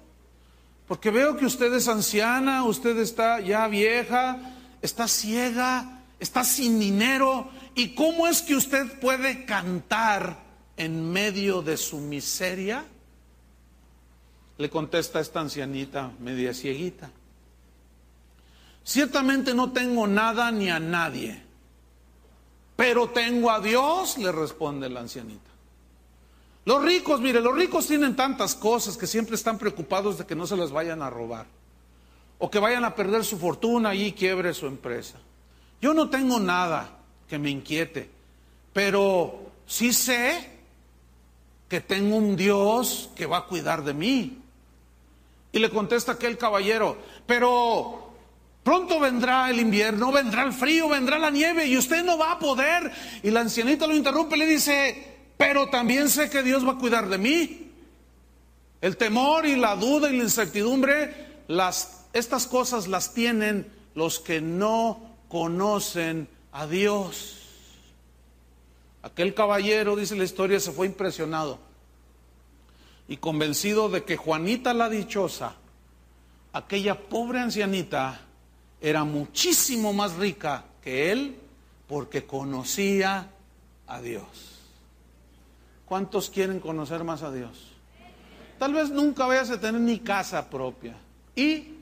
Porque 0.87 1.11
veo 1.11 1.35
que 1.35 1.45
usted 1.45 1.73
es 1.73 1.87
anciana, 1.87 2.63
usted 2.63 2.97
está 2.97 3.41
ya 3.41 3.67
vieja, 3.67 4.37
está 4.81 5.07
ciega, 5.07 5.92
está 6.23 6.43
sin 6.43 6.79
dinero 6.79 7.49
¿Y 7.75 7.95
cómo 7.95 8.27
es 8.27 8.41
que 8.41 8.55
usted 8.55 8.99
puede 8.99 9.45
cantar 9.45 10.37
en 10.77 11.11
medio 11.11 11.61
de 11.61 11.77
su 11.77 11.97
miseria? 11.97 12.85
Le 14.57 14.69
contesta 14.69 15.19
esta 15.19 15.39
ancianita 15.39 16.11
media 16.19 16.53
cieguita. 16.53 17.09
Ciertamente 18.83 19.53
no 19.53 19.71
tengo 19.71 20.05
nada 20.05 20.51
ni 20.51 20.69
a 20.69 20.79
nadie, 20.79 21.41
pero 22.75 23.09
tengo 23.09 23.49
a 23.49 23.59
Dios, 23.59 24.17
le 24.17 24.31
responde 24.31 24.89
la 24.89 24.99
ancianita. 24.99 25.49
Los 26.65 26.83
ricos, 26.83 27.19
mire, 27.21 27.41
los 27.41 27.55
ricos 27.55 27.87
tienen 27.87 28.15
tantas 28.15 28.55
cosas 28.55 28.97
que 28.97 29.07
siempre 29.07 29.35
están 29.35 29.57
preocupados 29.57 30.17
de 30.17 30.25
que 30.25 30.35
no 30.35 30.45
se 30.45 30.55
las 30.55 30.71
vayan 30.71 31.01
a 31.01 31.09
robar 31.09 31.47
o 32.37 32.51
que 32.51 32.59
vayan 32.59 32.85
a 32.85 32.93
perder 32.93 33.25
su 33.25 33.37
fortuna 33.37 33.95
y 33.95 34.11
quiebre 34.11 34.53
su 34.53 34.67
empresa. 34.67 35.17
Yo 35.83 35.93
no 35.93 36.09
tengo 36.09 36.39
nada, 36.39 36.89
que 37.27 37.37
me 37.37 37.49
inquiete, 37.49 38.09
pero 38.71 39.51
sí 39.67 39.91
sé 39.91 40.49
que 41.67 41.81
tengo 41.81 42.15
un 42.15 42.37
Dios 42.37 43.09
que 43.17 43.25
va 43.25 43.39
a 43.39 43.45
cuidar 43.47 43.83
de 43.83 43.93
mí. 43.93 44.37
Y 45.51 45.59
le 45.59 45.69
contesta 45.69 46.13
aquel 46.13 46.37
caballero, 46.37 46.97
pero 47.27 48.13
pronto 48.63 48.97
vendrá 48.97 49.49
el 49.49 49.59
invierno, 49.59 50.13
vendrá 50.13 50.43
el 50.43 50.53
frío, 50.53 50.87
vendrá 50.87 51.19
la 51.19 51.31
nieve 51.31 51.65
y 51.65 51.77
usted 51.77 52.01
no 52.05 52.17
va 52.17 52.31
a 52.31 52.39
poder. 52.39 52.89
Y 53.21 53.29
la 53.31 53.41
ancianita 53.41 53.85
lo 53.85 53.93
interrumpe 53.93 54.37
y 54.37 54.39
le 54.39 54.45
dice, 54.45 55.17
pero 55.35 55.67
también 55.67 56.07
sé 56.07 56.29
que 56.29 56.43
Dios 56.43 56.65
va 56.65 56.71
a 56.71 56.77
cuidar 56.77 57.09
de 57.09 57.17
mí. 57.17 57.71
El 58.79 58.95
temor 58.95 59.45
y 59.45 59.57
la 59.57 59.75
duda 59.75 60.09
y 60.09 60.15
la 60.15 60.23
incertidumbre, 60.23 61.43
las, 61.49 62.05
estas 62.13 62.47
cosas 62.47 62.87
las 62.87 63.13
tienen 63.13 63.69
los 63.95 64.21
que 64.21 64.39
no 64.39 65.11
conocen 65.33 66.27
a 66.51 66.67
Dios. 66.67 67.39
Aquel 69.01 69.33
caballero, 69.33 69.95
dice 69.95 70.15
la 70.15 70.25
historia, 70.25 70.59
se 70.59 70.71
fue 70.71 70.85
impresionado 70.85 71.57
y 73.07 73.17
convencido 73.17 73.89
de 73.89 74.03
que 74.03 74.15
Juanita 74.15 74.75
la 74.75 74.89
dichosa, 74.89 75.55
aquella 76.53 77.09
pobre 77.09 77.39
ancianita, 77.39 78.21
era 78.79 79.05
muchísimo 79.05 79.91
más 79.91 80.17
rica 80.17 80.65
que 80.83 81.11
él 81.11 81.39
porque 81.87 82.27
conocía 82.27 83.31
a 83.87 84.01
Dios. 84.01 84.59
¿Cuántos 85.85 86.29
quieren 86.29 86.59
conocer 86.59 87.03
más 87.03 87.23
a 87.23 87.31
Dios? 87.31 87.71
Tal 88.59 88.71
vez 88.71 88.91
nunca 88.91 89.25
vayas 89.25 89.49
a 89.49 89.59
tener 89.59 89.81
ni 89.81 89.97
casa 89.97 90.47
propia 90.47 90.95
y 91.35 91.72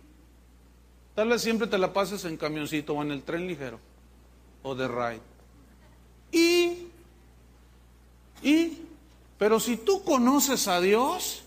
tal 1.22 1.30
vez 1.30 1.44
siempre 1.44 1.68
te 1.68 1.78
la 1.78 1.94
pases 1.94 2.26
en 2.26 2.36
camioncito 2.36 2.96
o 2.96 3.04
en 3.04 3.12
el 3.12 3.22
tren 3.22 3.46
ligero 3.46 3.80
o 4.64 4.74
de 4.74 4.88
ride. 4.88 5.22
Y, 6.32 6.88
y, 8.42 8.80
pero 9.38 9.60
si 9.60 9.78
tú 9.78 10.04
conoces 10.04 10.68
a 10.68 10.82
Dios, 10.82 11.44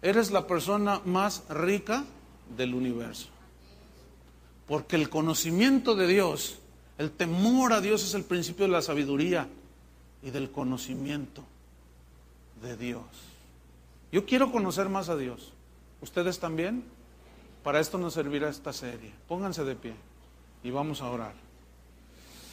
eres 0.00 0.30
la 0.30 0.46
persona 0.46 1.00
más 1.04 1.42
rica 1.48 2.04
del 2.56 2.76
universo. 2.76 3.30
Porque 4.68 4.94
el 4.94 5.10
conocimiento 5.10 5.96
de 5.96 6.06
Dios, 6.06 6.60
el 6.98 7.10
temor 7.10 7.72
a 7.72 7.80
Dios 7.80 8.04
es 8.04 8.14
el 8.14 8.22
principio 8.22 8.66
de 8.66 8.70
la 8.70 8.82
sabiduría 8.82 9.48
y 10.22 10.30
del 10.30 10.52
conocimiento 10.52 11.42
de 12.62 12.76
Dios. 12.76 13.02
Yo 14.12 14.24
quiero 14.24 14.52
conocer 14.52 14.88
más 14.88 15.08
a 15.08 15.16
Dios. 15.16 15.52
¿Ustedes 16.00 16.38
también? 16.38 16.84
Para 17.62 17.80
esto 17.80 17.98
nos 17.98 18.14
servirá 18.14 18.48
esta 18.48 18.72
serie. 18.72 19.12
Pónganse 19.28 19.64
de 19.64 19.76
pie 19.76 19.94
y 20.62 20.70
vamos 20.70 21.00
a 21.00 21.10
orar. 21.10 21.34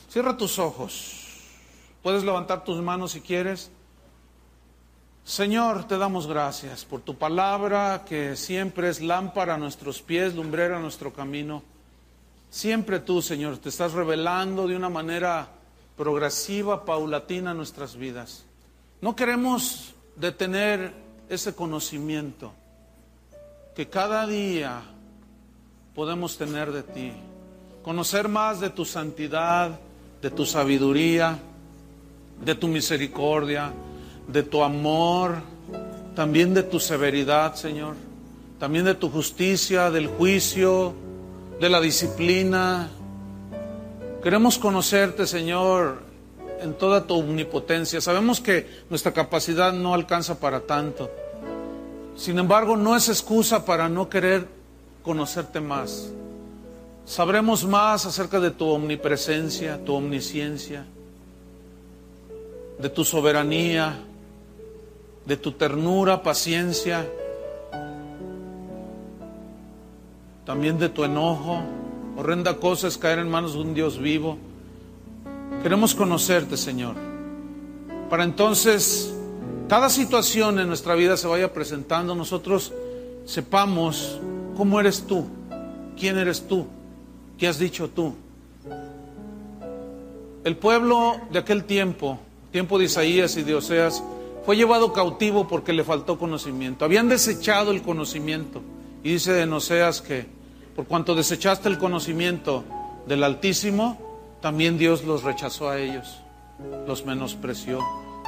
Cierra 0.10 0.38
tus 0.38 0.60
ojos. 0.60 1.26
Puedes 2.04 2.24
levantar 2.24 2.64
tus 2.64 2.82
manos 2.82 3.12
si 3.12 3.22
quieres. 3.22 3.72
Señor, 5.24 5.88
te 5.88 5.98
damos 5.98 6.28
gracias 6.28 6.86
por 6.86 7.02
tu 7.02 7.16
palabra 7.16 8.04
que 8.08 8.36
siempre 8.36 8.90
es 8.90 9.02
lámpara 9.02 9.56
a 9.56 9.58
nuestros 9.58 10.02
pies, 10.02 10.34
lumbrera 10.34 10.78
a 10.78 10.82
nuestro 10.82 11.14
camino. 11.14 11.62
Siempre 12.50 13.00
tú, 13.00 13.22
Señor, 13.22 13.58
te 13.58 13.70
estás 13.70 13.94
revelando 13.94 14.68
de 14.68 14.76
una 14.76 14.90
manera 14.90 15.50
progresiva, 15.96 16.86
paulatina 16.86 17.54
nuestras 17.54 17.96
vidas. 17.96 18.46
No 19.02 19.16
queremos 19.16 19.94
detener 20.16 20.94
ese 21.30 21.54
conocimiento 21.54 22.54
que 23.76 23.88
cada 23.88 24.26
día 24.26 24.82
podemos 26.00 26.38
tener 26.38 26.72
de 26.72 26.82
ti. 26.82 27.12
Conocer 27.84 28.30
más 28.30 28.62
de 28.62 28.70
tu 28.70 28.86
santidad, 28.86 29.78
de 30.22 30.32
tu 30.32 30.46
sabiduría, 30.46 31.38
de 32.42 32.56
tu 32.56 32.70
misericordia, 32.70 33.74
de 34.26 34.44
tu 34.44 34.64
amor, 34.64 35.36
también 36.16 36.54
de 36.54 36.64
tu 36.64 36.80
severidad, 36.80 37.56
Señor, 37.56 37.96
también 38.60 38.86
de 38.86 38.96
tu 38.96 39.10
justicia, 39.10 39.92
del 39.92 40.08
juicio, 40.08 40.94
de 41.60 41.68
la 41.68 41.82
disciplina. 41.82 42.90
Queremos 44.24 44.58
conocerte, 44.58 45.28
Señor, 45.28 46.02
en 46.62 46.76
toda 46.76 47.08
tu 47.08 47.16
omnipotencia. 47.16 48.00
Sabemos 48.00 48.40
que 48.40 48.86
nuestra 48.90 49.12
capacidad 49.12 49.74
no 49.74 49.94
alcanza 49.94 50.40
para 50.40 50.62
tanto. 50.62 51.12
Sin 52.16 52.40
embargo, 52.40 52.78
no 52.78 52.96
es 52.96 53.10
excusa 53.10 53.66
para 53.66 53.90
no 53.90 54.08
querer 54.08 54.59
conocerte 55.04 55.60
más 55.60 56.12
sabremos 57.10 57.66
más 57.66 58.06
acerca 58.06 58.40
de 58.40 58.52
tu 58.52 58.70
omnipresencia, 58.70 59.84
tu 59.84 59.96
omnisciencia, 59.96 60.86
de 62.78 62.90
tu 62.90 63.04
soberanía, 63.04 63.98
de 65.26 65.36
tu 65.36 65.54
ternura, 65.54 66.22
paciencia, 66.22 67.10
también 70.46 70.78
de 70.78 70.90
tu 70.90 71.04
enojo. 71.04 71.64
Horrenda 72.16 72.58
cosa 72.58 72.88
es 72.88 72.98
caer 72.98 73.18
en 73.18 73.30
manos 73.30 73.54
de 73.54 73.60
un 73.60 73.74
Dios 73.74 73.98
vivo. 73.98 74.38
Queremos 75.64 75.96
conocerte, 75.96 76.58
Señor, 76.58 76.96
para 78.08 78.24
entonces 78.24 79.12
cada 79.68 79.90
situación 79.90 80.60
en 80.60 80.68
nuestra 80.68 80.94
vida 80.94 81.18
se 81.18 81.28
vaya 81.28 81.52
presentando, 81.54 82.14
nosotros 82.14 82.72
sepamos 83.26 84.20
cómo 84.60 84.80
eres 84.80 85.08
tú, 85.08 85.26
quién 85.98 86.20
eres 86.20 86.48
tú 86.48 86.68
¿Qué 87.40 87.48
has 87.48 87.58
dicho 87.58 87.90
tú? 87.90 88.14
El 90.44 90.58
pueblo 90.58 91.16
de 91.32 91.40
aquel 91.40 91.64
tiempo, 91.64 92.20
tiempo 92.52 92.78
de 92.78 92.86
Isaías 92.86 93.38
y 93.38 93.44
de 93.44 93.56
Oseas, 93.56 94.04
fue 94.46 94.58
llevado 94.58 94.92
cautivo 94.92 95.48
porque 95.48 95.72
le 95.72 95.86
faltó 95.86 96.20
conocimiento. 96.20 96.84
Habían 96.84 97.08
desechado 97.08 97.72
el 97.72 97.82
conocimiento. 97.82 98.62
Y 99.04 99.14
dice 99.14 99.42
en 99.42 99.54
Oseas 99.54 100.02
que 100.02 100.26
por 100.76 100.86
cuanto 100.86 101.16
desechaste 101.16 101.70
el 101.70 101.78
conocimiento 101.78 102.66
del 103.08 103.24
Altísimo, 103.24 103.98
también 104.42 104.78
Dios 104.78 105.06
los 105.06 105.24
rechazó 105.24 105.70
a 105.70 105.80
ellos, 105.80 106.20
los 106.86 107.06
menospreció. 107.06 107.80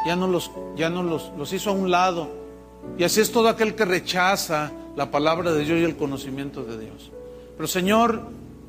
Ya 0.05 0.15
no 0.15 0.27
los, 0.27 0.51
ya 0.77 0.89
no 0.89 1.03
los, 1.03 1.33
los 1.37 1.51
hizo 1.51 1.71
a 1.71 1.73
un 1.73 1.91
lado. 1.91 2.29
Y 2.97 3.03
así 3.03 3.21
es 3.21 3.31
todo 3.31 3.49
aquel 3.49 3.75
que 3.75 3.85
rechaza 3.85 4.71
la 4.95 5.09
palabra 5.09 5.51
de 5.53 5.63
Dios 5.63 5.79
y 5.79 5.83
el 5.83 5.95
conocimiento 5.95 6.63
de 6.63 6.79
Dios. 6.79 7.11
Pero 7.55 7.67
Señor, 7.67 8.21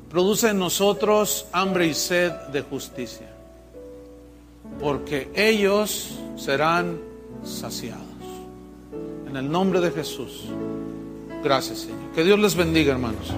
produce 0.09 0.49
en 0.49 0.59
nosotros 0.59 1.47
hambre 1.51 1.87
y 1.87 1.93
sed 1.93 2.31
de 2.51 2.61
justicia, 2.61 3.29
porque 4.79 5.29
ellos 5.35 6.11
serán 6.37 6.99
saciados. 7.43 8.03
En 9.27 9.35
el 9.37 9.49
nombre 9.49 9.79
de 9.79 9.91
Jesús. 9.91 10.43
Gracias, 11.43 11.79
Señor. 11.79 12.11
Que 12.13 12.23
Dios 12.23 12.39
les 12.39 12.55
bendiga, 12.55 12.93
hermanos. 12.93 13.33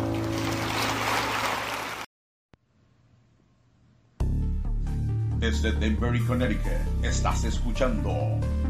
Desde 5.46 5.74
Denver, 5.74 6.20
Connecticut, 6.26 7.04
estás 7.04 7.44
escuchando 7.44 8.12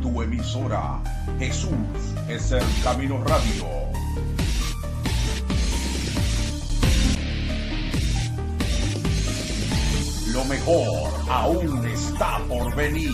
tu 0.01 0.21
emisora 0.21 1.01
Jesús 1.39 1.71
es 2.27 2.51
el 2.51 2.65
camino 2.83 3.23
radio. 3.23 3.65
Lo 10.33 10.43
mejor 10.43 11.13
aún 11.29 11.87
está 11.87 12.39
por 12.49 12.75
venir. 12.75 13.13